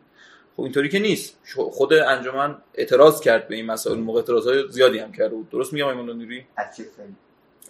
خب 0.56 0.62
اینطوری 0.62 0.88
که 0.88 0.98
نیست. 0.98 1.38
خود 1.56 1.92
انجمن 1.92 2.56
اعتراض 2.74 3.20
کرد 3.20 3.48
به 3.48 3.54
این 3.54 3.66
مسائل. 3.66 3.98
موقع 3.98 4.18
اعتراضای 4.18 4.68
زیادی 4.68 4.98
هم 4.98 5.12
کرده 5.12 5.34
بود. 5.34 5.50
درست 5.50 5.72
میگم 5.72 5.86
ایمان 5.86 6.10
نیروی 6.16 6.44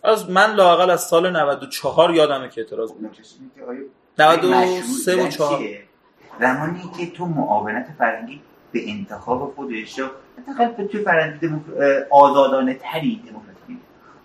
از 0.03 0.30
من 0.30 0.55
لاقل 0.55 0.91
از 0.91 1.05
سال 1.05 1.30
94 1.30 2.14
یادمه 2.14 2.49
که 2.49 2.61
اعتراض 2.61 2.93
بود. 2.93 3.16
93 4.18 5.16
و 5.16 5.28
4 5.28 5.86
زمانی 6.41 6.82
که 6.99 7.11
تو 7.11 7.26
معاونت 7.26 7.87
فرنگی 7.99 8.41
به 8.72 8.91
انتخاب 8.91 9.55
خودش 9.57 9.99
رو 9.99 10.07
حداقل 10.39 10.87
تو 10.87 10.99
فرنگی 10.99 11.49
دموک... 11.49 11.62
آزادانه 12.11 12.74
تری 12.74 13.22
دموکراتیک 13.28 13.78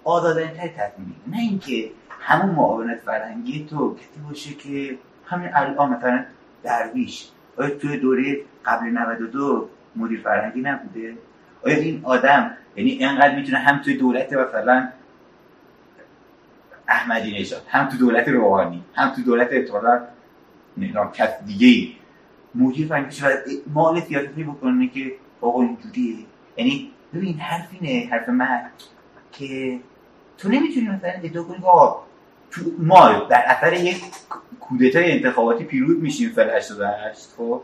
آزادانه 0.04 0.54
تری 0.54 0.70
تصمیم 0.70 1.16
نه 1.28 1.40
اینکه 1.40 1.92
همون 2.20 2.56
معاونت 2.56 3.00
فرنگی 3.00 3.68
تو 3.70 3.96
کسی 3.96 4.20
باشه 4.30 4.54
که 4.54 4.98
همین 5.26 5.50
الان 5.54 5.90
مثلا 5.90 6.26
درویش. 6.64 7.28
آیا 7.58 7.70
توی 7.70 7.98
دوره 7.98 8.42
قبل 8.66 8.86
92 8.86 9.70
مدیر 9.96 10.22
فرهنگی 10.22 10.62
نبوده؟ 10.62 11.14
آیا 11.66 11.76
این 11.78 12.02
آدم 12.04 12.52
یعنی 12.76 12.92
اینقدر 12.92 13.36
می‌تونه 13.36 13.58
هم 13.58 13.82
توی 13.82 13.98
دولت 13.98 14.34
مثلا 14.34 14.90
احمدی 16.88 17.40
نژاد 17.40 17.62
هم 17.68 17.90
تو 17.90 17.98
دولت 17.98 18.28
روحانی 18.28 18.84
هم 18.96 19.10
تو 19.10 19.22
دولت 19.22 19.48
اطلاع 19.52 20.00
نظام 20.78 21.12
کس 21.12 21.30
دیگه 21.46 22.01
مدیر 22.56 22.88
فرهنگی 22.88 23.16
شده 23.16 23.32
مال 23.74 24.02
سیاستی 24.02 24.44
بکنه 24.44 24.88
که 24.88 25.12
آقا 25.42 25.62
اینجوریه. 25.62 26.16
یعنی 26.58 26.92
ببین 27.14 27.40
حرف 27.40 27.68
اینه 27.80 28.10
حرف 28.12 28.30
من 28.30 28.62
که 29.32 29.80
تو 30.38 30.50
نمی‌تونی 30.50 30.88
مثلا 30.88 31.12
ادعا 31.24 31.44
کنی 31.44 31.58
آقا 31.64 32.04
ما 32.80 33.10
در 33.30 33.44
اثر 33.48 33.74
یک 33.74 34.02
کودتای 34.60 35.12
انتخاباتی 35.12 35.64
پیروز 35.64 35.98
میشیم 36.02 36.32
سال 36.36 36.50
88 36.50 37.20
خب؟ 37.38 37.62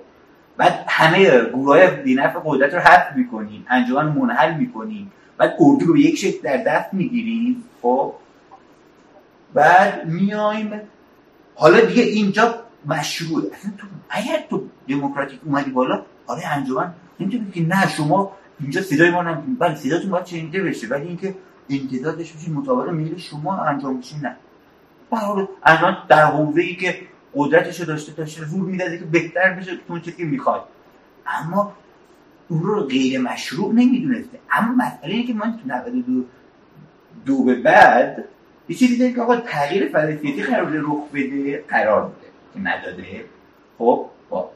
بعد 0.57 0.85
همه 0.87 1.45
گروه 1.49 1.67
های 1.67 1.87
بینف 1.87 2.35
قدرت 2.45 2.73
رو 2.73 2.79
حذف 2.79 3.15
می‌کنیم 3.15 3.65
انجمن 3.69 4.05
منحل 4.05 4.57
می‌کنیم 4.57 5.11
بعد 5.37 5.55
اردو 5.59 5.85
رو 5.85 5.93
به 5.93 5.99
یک 5.99 6.17
شکل 6.17 6.41
در 6.43 6.57
دست 6.57 6.93
می‌گیریم 6.93 7.63
خب؟ 7.81 8.13
بعد 9.53 10.05
میایم 10.05 10.81
حالا 11.55 11.81
دیگه 11.81 12.03
اینجا 12.03 12.55
مشروع. 12.87 13.51
اصلا 13.53 13.71
تو 13.77 13.87
اگر 14.09 14.45
تو 14.49 14.63
دموکراتیک 14.89 15.39
اومدی 15.45 15.71
بالا 15.71 16.05
آره 16.27 16.47
انجمن 16.47 16.93
نمی‌تونی 17.19 17.51
که 17.51 17.61
نه 17.61 17.89
شما 17.89 18.31
اینجا 18.59 18.81
صدای 18.81 19.09
ما 19.09 19.21
نمی‌تونی 19.23 19.55
بله 19.59 19.75
صداتون 19.75 20.11
باید 20.11 20.25
شنیده 20.25 20.63
بشه 20.63 20.87
ولی 20.87 21.07
اینکه 21.07 21.35
داشته 22.03 22.33
باشی 22.33 22.51
مطابق 22.51 22.89
میل 22.89 23.17
شما 23.17 23.57
انجام 23.57 23.99
بشه 23.99 24.21
نه. 24.23 24.35
برای 25.11 25.47
انجام 25.63 25.97
در 26.09 26.25
حوزه 26.25 26.61
ای 26.61 26.75
که 26.75 26.99
قدرتش 27.35 27.81
داشته 27.81 28.11
داشته 28.11 28.45
زور 28.45 28.69
می‌داده 28.69 28.97
که 28.97 29.05
بهتر 29.05 29.53
بشه 29.53 29.71
اون 29.87 30.01
چیزی 30.01 30.17
که 30.17 30.25
می‌خواد. 30.25 30.63
اما 31.25 31.73
اون 32.49 32.63
رو 32.63 32.83
غیر 32.83 33.21
مشروع 33.21 33.73
نمی‌دونسته. 33.73 34.39
اما 34.51 34.75
مسئله 34.75 35.13
اینه 35.13 35.27
که 35.27 35.33
من 35.33 35.57
تو 35.57 35.67
92 35.67 36.25
دو 37.25 37.43
به 37.43 37.55
بعد 37.55 38.25
یه 38.69 38.75
چیزی 38.75 39.13
که 39.13 39.21
آقا 39.21 39.35
تغییر 39.35 39.89
فلسفیتی 39.89 40.43
قرار 40.43 40.71
رخ 40.73 41.09
بده 41.13 41.63
قرار 41.67 42.01
بده 42.07 42.26
که 42.57 42.69
نداده. 42.69 43.25
خب 43.77 44.05
با. 44.29 44.51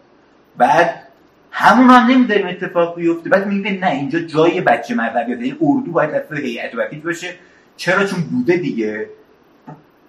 بعد 0.57 1.07
همون 1.51 1.89
هم 1.89 2.11
نمیداریم 2.11 2.47
اتفاق 2.47 2.95
بیفته. 2.95 3.29
بعد 3.29 3.47
میگه 3.47 3.71
نه 3.71 3.91
اینجا 3.91 4.19
جای 4.19 4.61
بچه 4.61 4.95
مذهبی 4.95 5.31
یعنی 5.31 5.57
اردو 5.61 5.91
باید 5.91 6.09
اصلا 6.09 6.37
هیئت 6.37 6.75
وکیل 6.75 7.01
باشه. 7.01 7.35
چرا؟ 7.77 8.05
چون 8.05 8.21
بوده 8.21 8.57
دیگه. 8.57 9.09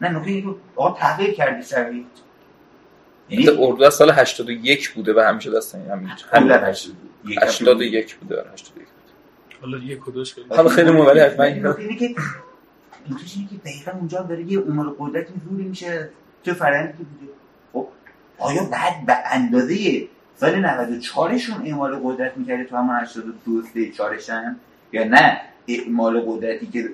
نه 0.01 0.09
نکته 0.09 0.31
اینو 0.31 0.55
آقا 0.77 0.99
تغییر 1.01 1.31
کرده 1.31 1.63
شرایط 1.63 2.07
یعنی 3.29 3.49
اردو 3.49 3.85
از 3.85 3.95
سال 3.95 4.11
81 4.11 4.91
بوده 4.91 5.15
و 5.15 5.21
همیشه 5.21 5.51
دست 5.51 5.75
همین 5.75 6.11
کلا 6.33 6.59
81 6.59 8.15
بوده 8.15 8.45
81 8.53 8.75
بوده. 8.75 8.87
حالا 9.61 9.79
یک 9.79 10.09
و 10.09 10.11
دوش 10.11 10.35
حالا 10.49 10.69
خیلی 10.69 10.91
مولی 10.91 11.21
حتما 11.21 11.45
این 11.45 11.67
اینه 11.67 11.97
که 11.97 12.15
اینکه 13.37 13.57
دقیقا 13.65 13.93
اونجا 13.93 14.23
داره 14.23 14.43
یه 14.43 14.59
امور 14.59 14.95
قدرت 14.99 15.27
زوری 15.51 15.65
میشه. 15.65 16.09
تو 16.45 16.55
فرهنگی 16.55 16.93
بوده. 16.93 17.33
خب 17.33 17.42
آیا 18.43 18.65
بعد 18.65 19.07
به 19.07 19.17
اندازه 19.33 20.09
سال 20.37 20.61
94 20.61 21.39
شون 21.39 21.67
اعمال 21.67 22.01
قدرت 22.05 22.37
می‌کرده 22.37 22.65
تو 22.65 22.77
همون 22.77 22.97
82 22.97 23.63
3 23.63 23.91
4 23.91 24.19
یا 24.93 25.05
نه 25.05 25.41
اعمال 25.69 26.21
قدرتی 26.27 26.67
که 26.67 26.89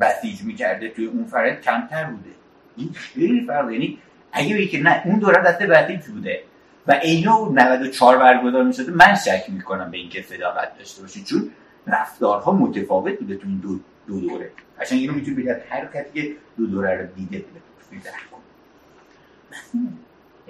بسیج 0.00 0.42
می‌کرده 0.42 0.88
توی 0.88 1.06
اون 1.06 1.24
فرد 1.24 1.62
کمتر 1.62 2.04
بوده؟ 2.04 2.30
این 2.76 2.92
خیلی 2.92 3.46
فرق 3.46 3.70
یعنی 3.70 3.98
اگه 4.32 4.54
بگی 4.54 4.68
که 4.68 4.82
نه 4.82 5.02
اون 5.04 5.18
دوره 5.18 5.42
دست 5.42 5.62
بسیج 5.62 6.04
بوده. 6.06 6.42
و 6.86 6.92
اینو 6.92 7.52
94 7.52 8.18
برگزار 8.18 8.64
می‌شده 8.64 8.92
من 8.92 9.14
شک 9.14 9.44
می‌کنم 9.48 9.90
به 9.90 9.98
اینکه 9.98 10.22
صداقت 10.22 10.78
داشته 10.78 11.02
باشه 11.02 11.20
چون 11.20 11.50
رفتارها 11.86 12.52
متفاوت 12.52 13.18
بوده 13.18 13.36
تو 13.36 13.48
این 13.48 13.58
دو, 13.58 13.78
دو 14.06 14.20
دوره. 14.20 14.50
قشنگ 14.80 14.98
اینو 14.98 15.12
می‌تونی 15.12 15.36
بگی 15.36 15.48
هر 15.48 15.86
کسی 15.86 16.22
که 16.22 16.36
دو 16.56 16.66
دوره 16.66 16.96
رو 16.96 17.06
دیده 17.06 17.38
بوده 17.38 17.60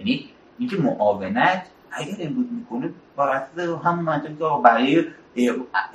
یعنی 0.01 0.28
اینکه 0.59 0.76
معاونت 0.76 1.66
اگر 1.92 2.16
امروز 2.20 2.46
می‌کنه 2.53 2.90
با 3.16 3.76
هم 3.76 4.03
منطقی 4.03 4.34
که 4.34 4.44
برای 4.64 5.05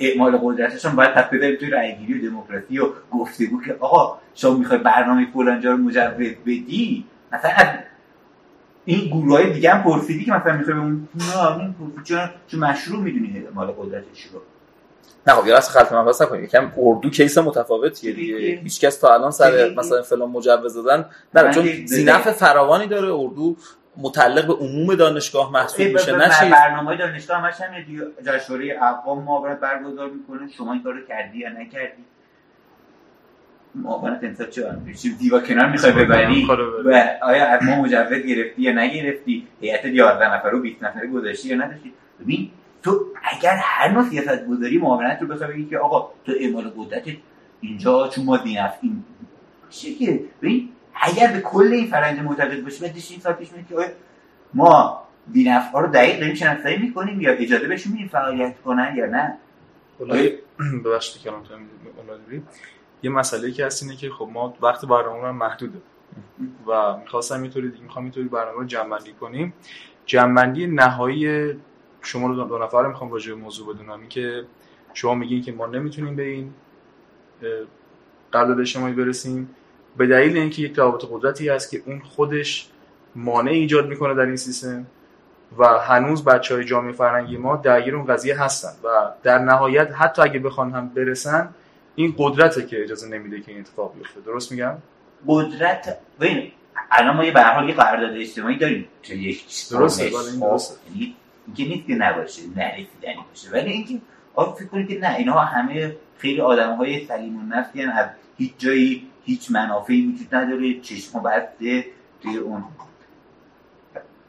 اعمال 0.00 0.38
قدرتشون 0.42 0.96
باید 0.96 1.14
تپه 1.14 1.38
بریم 1.38 1.56
توی 1.56 1.70
رأیگیری 1.70 2.18
و 2.18 2.30
دموکراسی 2.30 2.78
و 2.78 2.88
گفتگو 3.12 3.62
که 3.62 3.76
آقا 3.80 4.18
شما 4.34 4.54
می‌خوای 4.54 4.78
برنامه 4.78 5.26
فلانجا 5.34 5.70
رو 5.70 5.76
مجوز 5.76 6.30
بدی؟ 6.46 7.04
مثلا 7.32 7.50
از 7.50 7.68
این 8.84 9.08
گروه 9.08 9.32
های 9.32 9.52
دیگه 9.52 9.74
هم 9.74 9.82
پرسیدی 9.82 10.24
که 10.24 10.32
مثلا 10.32 10.56
می‌خوای 10.56 10.76
اون 10.76 11.08
نه 11.14 11.58
این 11.58 11.74
چون 12.04 12.30
چون 12.48 12.60
مشروع 12.60 13.00
می‌دونی 13.00 13.42
اعمال 13.46 13.66
قدرتش 13.66 14.22
رو. 14.32 14.40
نه 15.26 15.34
خب 15.34 15.46
یه 15.46 15.60
خلط 15.60 15.92
مبحث 15.92 16.22
نکنیم 16.22 16.44
یکم 16.44 16.72
اردو 16.78 17.10
کیس 17.10 17.38
متفاوتیه 17.38 18.12
دیگه. 18.12 18.36
هیچ 18.36 18.80
کس 18.80 18.98
تا 18.98 19.14
الان 19.14 19.30
سر 19.30 19.74
مثلا 19.76 20.02
فلان 20.02 20.28
مجوز 20.28 20.74
دادن 20.74 21.04
نه 21.34 21.54
چون 21.54 21.86
زینف 21.86 22.30
فراوانی 22.30 22.86
داره 22.86 23.14
اردو 23.14 23.56
متعلق 23.96 24.46
به 24.46 24.52
عموم 24.52 24.94
دانشگاه 24.94 25.52
محسوب 25.52 25.86
میشه. 25.86 26.16
نه 26.16 26.24
چیز 26.40 26.50
برنامه 26.50 26.96
دانشگاه 26.96 27.40
همش 27.40 27.60
هم 27.60 27.84
جشنواره 28.26 28.78
اقوام 28.82 29.22
معاونت 29.22 29.60
برگزار 29.60 30.10
می‌کنه 30.10 30.52
شما 30.52 30.72
این 30.72 30.82
کارو 30.82 31.06
کردی 31.08 31.38
یا 31.38 31.48
نکردی؟ 31.48 32.04
معاونت 33.74 34.24
انصاف 34.24 34.50
چه 34.50 35.08
دیوا 35.18 35.40
کنار 35.40 35.66
می‌خوای 35.66 35.92
ببری؟ 35.92 36.46
و 36.84 37.18
آیا 37.22 37.46
از 37.46 37.62
ما 37.62 37.82
مجوز 37.82 38.18
گرفتی 38.18 38.62
یا 38.62 38.72
نگرفتی؟ 38.72 39.46
هیئت 39.60 39.84
11 39.84 40.34
نفر 40.34 40.54
و 40.54 40.60
20 40.60 40.82
نفره 40.82 41.06
گذاشتی 41.06 41.48
یا 41.48 41.56
نداشتی؟ 41.56 41.92
ببین 42.20 42.50
تو 42.82 43.06
اگر 43.32 43.56
هر 43.60 43.88
نوع 43.88 44.04
سیاست 44.10 44.46
گذاری 44.46 44.78
معاونت 44.78 45.22
رو 45.22 45.28
بخوای 45.28 45.52
بگی 45.52 45.64
که 45.64 45.78
آقا 45.78 46.12
تو 46.24 46.32
اعمال 46.40 46.72
قدرت 46.76 47.02
اینجا 47.60 48.08
چون 48.08 48.24
ما 48.24 48.36
دینف 48.36 48.72
این 48.82 49.04
که؟ 49.98 50.20
ببین 50.42 50.68
اگر 51.00 51.32
به 51.32 51.40
کل 51.40 51.72
این 51.72 51.90
فرنج 51.90 52.20
معتقد 52.20 52.62
باشی 52.62 52.80
بعد 52.80 52.92
این 53.10 53.20
سال 53.20 53.32
پیش 53.32 53.48
که 53.68 53.92
ما 54.54 55.02
ها 55.72 55.80
رو 55.80 55.86
دقیق 55.86 56.20
داریم 56.20 56.34
شناسایی 56.34 56.78
می‌کنیم 56.78 57.20
یا 57.20 57.32
اجازه 57.32 57.68
بهشون 57.68 57.92
میدیم 57.92 58.08
فعالیت 58.08 58.60
کنن 58.64 58.94
یا 58.96 59.06
نه. 59.06 59.38
ببخشید 60.84 61.22
کلام 61.22 61.42
یه 63.02 63.10
مسئله 63.10 63.50
که 63.50 63.66
هست 63.66 63.82
اینه 63.82 63.96
که 63.96 64.10
خب 64.10 64.28
ما 64.32 64.54
وقت 64.62 64.84
برنامه 64.84 65.30
محدوده. 65.30 65.78
و 66.66 66.96
می‌خواستم 66.96 67.42
اینطوری 67.42 67.70
دیگه 67.70 67.82
می‌خوام 67.82 68.04
اینطوری 68.04 68.28
برنامه 68.28 68.56
رو 68.56 68.64
جمع 68.64 68.98
کنیم. 69.20 69.52
جمع 70.06 70.46
نهایی 70.46 71.54
شما 72.02 72.28
رو 72.28 72.44
دو 72.44 72.58
نفر 72.58 72.86
می‌خوام 72.86 73.12
راجع 73.12 73.34
به 73.34 73.40
موضوع 73.40 73.74
بدونم. 73.74 74.00
این 74.00 74.08
که 74.08 74.44
شما 74.94 75.14
میگین 75.14 75.42
که 75.42 75.52
ما 75.52 75.66
نمی‌تونیم 75.66 76.16
به 76.16 76.22
این 76.22 76.54
قرارداد 78.32 78.60
اجتماعی 78.60 78.92
برسیم. 78.92 79.54
به 79.98 80.06
دلیل 80.06 80.36
اینکه 80.36 80.62
یک 80.62 80.78
روابط 80.78 81.04
قدرتی 81.10 81.48
هست 81.48 81.70
که 81.70 81.82
اون 81.86 82.00
خودش 82.00 82.68
مانع 83.14 83.50
ایجاد 83.50 83.88
می‌کنه 83.88 84.14
در 84.14 84.26
این 84.26 84.36
سیستم 84.36 84.86
و 85.58 85.66
هنوز 85.66 86.24
بچه 86.24 86.54
های 86.54 86.64
جامعه 86.64 86.92
فرهنگی 86.92 87.36
ما 87.36 87.56
درگیر 87.56 87.96
اون 87.96 88.06
قضیه 88.06 88.42
هستن 88.42 88.72
و 88.84 88.88
در 89.22 89.38
نهایت 89.38 89.92
حتی 89.92 90.22
اگه 90.22 90.38
بخوان 90.38 90.70
هم 90.70 90.88
برسن 90.88 91.48
این 91.94 92.14
قدرته 92.18 92.66
که 92.66 92.82
اجازه 92.82 93.08
نمیده 93.08 93.40
که 93.40 93.52
این 93.52 93.60
اتفاق 93.60 93.94
بیفته. 93.98 94.20
درست 94.20 94.52
میگم؟ 94.52 94.74
قدرت 95.26 95.98
ببین 96.20 96.52
الان 96.90 97.16
ما 97.16 97.24
یه 97.24 97.32
به 97.32 97.42
حال 97.42 97.68
یه 97.68 97.74
قرارداد 97.74 98.16
اجتماعی 98.16 98.58
داریم. 98.58 98.88
که 99.02 99.14
یک 99.14 99.44
درسته 99.70 100.02
این 100.04 100.40
درسته. 100.40 100.74
یعنی 100.90 101.16
اینکه 101.46 101.64
نیست 101.64 101.86
که 101.86 101.94
نباشه 101.94 102.42
نرسیدنی 102.56 103.24
باشه. 103.30 103.50
ولی 103.52 103.72
اینکه 103.72 103.94
آقا 104.34 104.52
فکر 104.52 104.66
کنید 104.66 104.88
که 104.88 104.98
نه 104.98 105.14
اینها 105.14 105.40
همه 105.40 105.96
خیلی 106.18 106.40
آدم 106.40 106.74
های 106.74 107.06
سلیم 107.06 107.38
النفسی 107.38 107.82
از 107.82 108.06
هیچ 108.38 108.52
جایی 108.58 109.06
هیچ 109.26 109.50
منافعی 109.50 110.12
وجود 110.12 110.34
نداره 110.34 110.80
چشم 110.80 111.22
بسته 111.22 111.84
توی 112.22 112.36
اون 112.36 112.64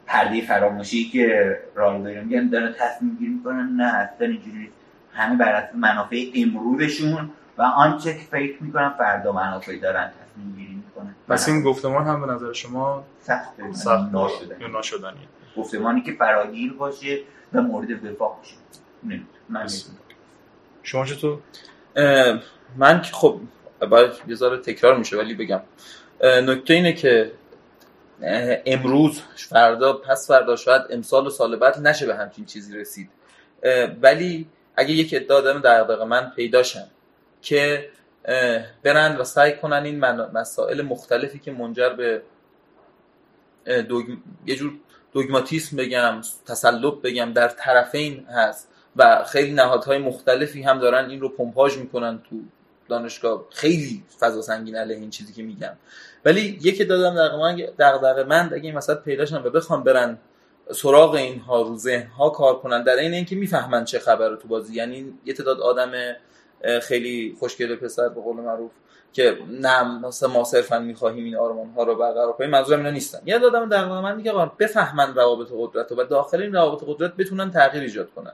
پرده 0.06 0.40
فراموشی 0.40 1.08
که 1.08 1.58
راه 1.74 1.98
میگن 1.98 2.48
دارن 2.48 2.74
تصمیم 2.78 3.16
گیری 3.16 3.30
می‌کنن. 3.32 3.68
نه 3.76 3.94
اصلا 3.94 4.26
اینجوری 4.26 4.70
همه 5.12 5.36
بر 5.36 5.52
اساس 5.52 5.74
منافع 5.74 6.16
امروزشون 6.34 7.30
و 7.58 7.62
آنچه 7.62 8.14
که 8.14 8.24
فکر 8.30 8.62
می‌کنن 8.62 8.90
فردا 8.90 9.32
منافعی 9.32 9.78
دارن 9.78 10.10
تصمیم 10.10 10.56
گیری 10.56 10.74
می‌کنن. 10.74 11.14
پس 11.28 11.48
این 11.48 11.62
گفتمان 11.62 12.06
هم 12.06 12.26
به 12.26 12.32
نظر 12.32 12.52
شما 12.52 13.04
سخت 13.20 13.72
سخت 13.72 14.12
ناشدنی. 14.12 14.72
ناشدنی؟ 14.72 15.28
گفتمانی 15.56 16.02
که 16.02 16.12
فراگیر 16.12 16.72
باشه 16.72 17.20
و 17.52 17.62
مورد 17.62 18.04
وفاق 18.04 18.38
باشه. 18.38 18.54
من 19.48 19.66
شما 20.82 21.04
چطور؟ 21.04 21.38
من 22.76 23.02
که 23.02 23.12
خب 23.12 23.40
باید 23.86 24.12
یه 24.28 24.36
تکرار 24.36 24.98
میشه 24.98 25.16
ولی 25.16 25.34
بگم. 25.34 25.60
نکته 26.22 26.74
اینه 26.74 26.92
که 26.92 27.32
امروز 28.66 29.20
فردا 29.36 29.92
پس 29.92 30.28
فردا 30.28 30.56
شاید 30.56 30.82
امسال 30.90 31.26
و 31.26 31.30
سال 31.30 31.56
بعد 31.56 31.78
نشه 31.78 32.06
به 32.06 32.16
همچین 32.16 32.44
چیزی 32.44 32.78
رسید. 32.78 33.10
ولی 34.02 34.48
اگه 34.76 34.90
یک 34.90 35.14
ادعا 35.14 35.40
دارم 35.40 35.60
در 35.60 36.04
من 36.04 36.32
پیداشن 36.36 36.84
که 37.42 37.88
برن 38.82 39.16
و 39.16 39.24
سعی 39.24 39.56
کنن 39.56 39.84
این 39.84 39.98
مسائل 40.34 40.82
مختلفی 40.82 41.38
که 41.38 41.52
منجر 41.52 41.88
به 41.88 42.22
یه 44.46 44.56
جور 44.56 44.72
دوگماتیسم 45.12 45.76
بگم 45.76 46.20
تسلط 46.46 46.94
بگم 46.94 47.32
در 47.32 47.48
طرفین 47.48 48.26
هست 48.26 48.68
و 48.96 49.24
خیلی 49.24 49.52
نهادهای 49.52 49.98
مختلفی 49.98 50.62
هم 50.62 50.78
دارن 50.78 51.10
این 51.10 51.20
رو 51.20 51.28
پمپاژ 51.28 51.76
می‌کنن 51.76 52.22
تو 52.30 52.36
دانشگاه 52.88 53.44
خیلی 53.50 54.04
فضا 54.18 54.42
سنگین 54.42 54.76
علیه 54.76 54.96
این 54.96 55.10
چیزی 55.10 55.32
که 55.32 55.42
میگم. 55.42 55.72
ولی 56.24 56.58
یکی 56.62 56.84
دادم 56.84 57.14
دغدغه 57.78 58.24
من 58.24 58.50
اگه 58.54 58.64
این 58.64 58.76
مسئله 58.76 58.96
پیداشن 58.96 59.36
و 59.36 59.50
بخوام 59.50 59.82
برن 59.84 60.18
سراغ 60.72 61.14
اینها 61.14 61.62
رو 61.62 61.78
ها 62.18 62.30
کار 62.30 62.58
کنن 62.58 62.82
در 62.82 62.96
این 62.96 63.14
اینکه 63.14 63.36
می‌فهمن 63.36 63.84
چه 63.84 63.98
خبره 63.98 64.36
تو 64.36 64.48
بازی. 64.48 64.74
یعنی 64.74 65.18
یه 65.24 65.34
تعداد 65.34 65.60
آدم 65.60 65.90
خیلی 66.82 67.36
خوشگل 67.38 67.76
پسر 67.76 68.08
به 68.08 68.20
قول 68.20 68.36
معروف 68.36 68.70
که 69.12 69.38
نه 69.48 69.98
مثلا 69.98 70.28
ما 70.28 70.44
صرفا 70.44 70.78
می‌خواهیم 70.78 71.24
این 71.24 71.36
آرمان 71.36 71.70
ها 71.70 71.82
رو 71.82 71.94
برقرار 71.94 72.32
کنیم 72.32 72.50
منظورم 72.50 72.78
اینا 72.78 72.90
نیستن. 72.90 73.18
یه 73.26 73.38
دادم 73.38 73.68
در 73.68 73.84
من 73.84 74.16
میگه 74.16 74.32
بفهمن 74.58 75.14
روابط 75.14 75.48
قدرت 75.58 75.92
و 75.92 76.04
داخل 76.04 76.42
این 76.42 76.52
روابط 76.52 76.84
قدرت 76.86 77.16
بتونن 77.16 77.50
تغییر 77.50 77.82
ایجاد 77.82 78.10
کنن. 78.10 78.32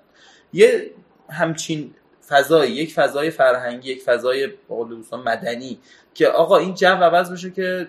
یه 0.53 0.91
همچین 1.31 1.95
فضای 2.29 2.71
یک 2.71 2.95
فضای 2.95 3.31
فرهنگی 3.31 3.91
یک 3.91 4.03
فضای 4.03 4.49
دوستان 4.69 5.21
مدنی 5.21 5.79
که 6.15 6.29
آقا 6.29 6.57
این 6.57 6.75
جو 6.75 6.87
عوض 6.87 7.33
بشه 7.33 7.51
که 7.51 7.89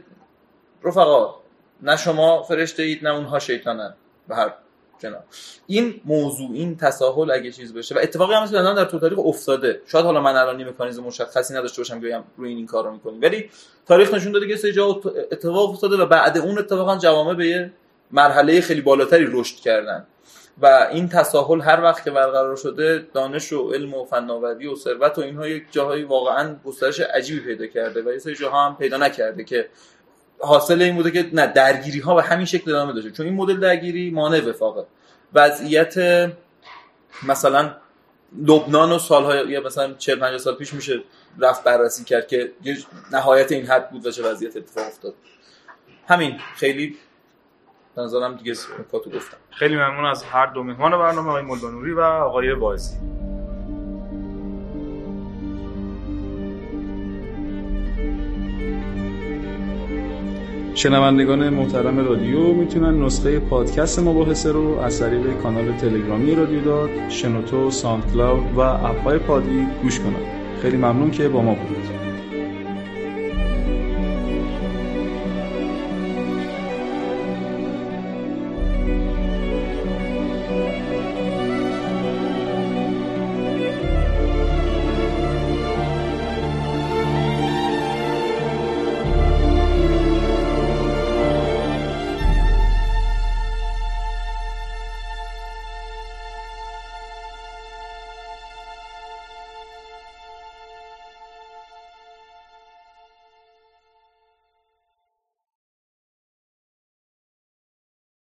رفقا 0.83 1.35
نه 1.81 1.97
شما 1.97 2.43
فرشته 2.43 2.83
اید 2.83 3.07
نه 3.07 3.15
اونها 3.15 3.39
شیطانن. 3.39 3.93
به 4.27 4.35
هر 4.35 4.53
جناب. 4.99 5.23
این 5.67 6.01
موضوع 6.05 6.49
این 6.53 6.77
تساهل 6.77 7.31
اگه 7.31 7.51
چیز 7.51 7.73
بشه 7.73 7.95
و 7.95 7.99
اتفاقی 8.01 8.33
هم 8.33 8.43
مثلا 8.43 8.73
در 8.73 8.85
طول 8.85 8.99
تاریخ 8.99 9.19
افتاده. 9.19 9.81
شاید 9.85 10.05
حالا 10.05 10.21
من 10.21 10.35
الان 10.35 10.63
مکانیزم 10.63 11.03
مشخصی 11.03 11.53
نداشته 11.53 11.77
باشم 11.77 12.01
که 12.01 12.23
روی 12.37 12.49
این, 12.49 12.57
این 12.57 12.65
کارو 12.65 12.91
می‌کنیم. 12.91 13.21
ولی 13.21 13.49
تاریخ 13.85 14.13
نشون 14.13 14.31
داده 14.31 14.47
که 14.47 14.55
سه 14.55 14.71
جا 14.71 15.01
اتفاق 15.31 15.69
افتاده 15.69 15.97
و 15.97 16.05
بعد 16.05 16.37
اون 16.37 16.59
اتفاقا 16.59 16.97
جوامع 16.97 17.33
به 17.33 17.47
یه 17.47 17.71
مرحله 18.11 18.61
خیلی 18.61 18.81
بالاتری 18.81 19.27
رشد 19.31 19.55
کردن. 19.55 20.05
و 20.61 20.87
این 20.91 21.09
تساهل 21.09 21.61
هر 21.61 21.81
وقت 21.81 22.03
که 22.03 22.11
برقرار 22.11 22.55
شده 22.55 23.07
دانش 23.13 23.53
و 23.53 23.71
علم 23.73 23.93
و 23.93 24.05
فناوری 24.05 24.67
و 24.67 24.75
ثروت 24.75 25.17
و 25.17 25.21
اینها 25.21 25.47
یک 25.47 25.63
جاهایی 25.71 26.03
واقعا 26.03 26.55
گسترش 26.65 26.99
عجیبی 26.99 27.39
پیدا 27.39 27.67
کرده 27.67 28.01
و 28.01 28.11
یه 28.11 28.19
سری 28.19 28.35
جاها 28.35 28.65
هم 28.65 28.77
پیدا 28.77 28.97
نکرده 28.97 29.43
که 29.43 29.69
حاصل 30.39 30.81
این 30.81 30.95
بوده 30.95 31.11
که 31.11 31.29
نه 31.33 31.47
درگیری 31.47 31.99
ها 31.99 32.15
به 32.15 32.23
همین 32.23 32.45
شکل 32.45 32.71
ادامه 32.71 32.93
داشته. 32.93 33.11
چون 33.11 33.25
این 33.25 33.35
مدل 33.35 33.59
درگیری 33.59 34.11
مانع 34.11 34.49
وفاقه. 34.49 34.85
وضعیت 35.33 35.95
مثلا 37.27 37.75
لبنان 38.37 38.91
و 38.91 38.99
سالهای 38.99 39.49
یا 39.49 39.61
مثلا 39.61 39.93
40 39.93 40.19
50 40.19 40.37
سال 40.37 40.55
پیش 40.55 40.73
میشه 40.73 41.03
رفت 41.39 41.63
بررسی 41.63 42.03
کرد 42.03 42.27
که 42.27 42.51
نهایت 43.11 43.51
این 43.51 43.65
حد 43.65 43.89
بود 43.89 44.05
و 44.05 44.11
چه 44.11 44.23
وضعیت 44.23 44.57
اتفاق 44.57 44.87
افتاد. 44.87 45.13
همین 46.07 46.37
خیلی 46.55 46.97
نظرم 47.97 48.35
دیگه 48.35 48.53
کاتو 48.91 49.09
گفتم. 49.09 49.37
خیلی 49.49 49.75
ممنون 49.75 50.05
از 50.05 50.23
هر 50.23 50.45
دو 50.45 50.63
مهمان 50.63 50.91
برنامه 50.91 51.29
آقای 51.29 51.43
ملدانوری 51.43 51.93
و 51.93 51.99
آقای 52.01 52.51
وایزی 52.51 52.97
شنوندگان 60.75 61.49
محترم 61.49 62.07
رادیو 62.07 62.53
می‌تونن 62.53 63.03
نسخه 63.03 63.39
پادکست 63.39 63.99
مباحثه 63.99 64.51
رو 64.51 64.79
از 64.79 64.99
طریق 64.99 65.41
کانال 65.41 65.71
تلگرامی 65.71 66.35
رادیو 66.35 66.63
داد 66.63 67.09
شنوتو 67.09 67.71
ساند 67.71 68.13
کلاود 68.13 68.57
و 68.57 68.59
اپهای 68.59 69.17
پادی 69.17 69.67
گوش 69.81 69.99
کنن. 69.99 70.15
خیلی 70.61 70.77
ممنون 70.77 71.11
که 71.11 71.29
با 71.29 71.41
ما 71.41 71.53
بودید. 71.53 71.94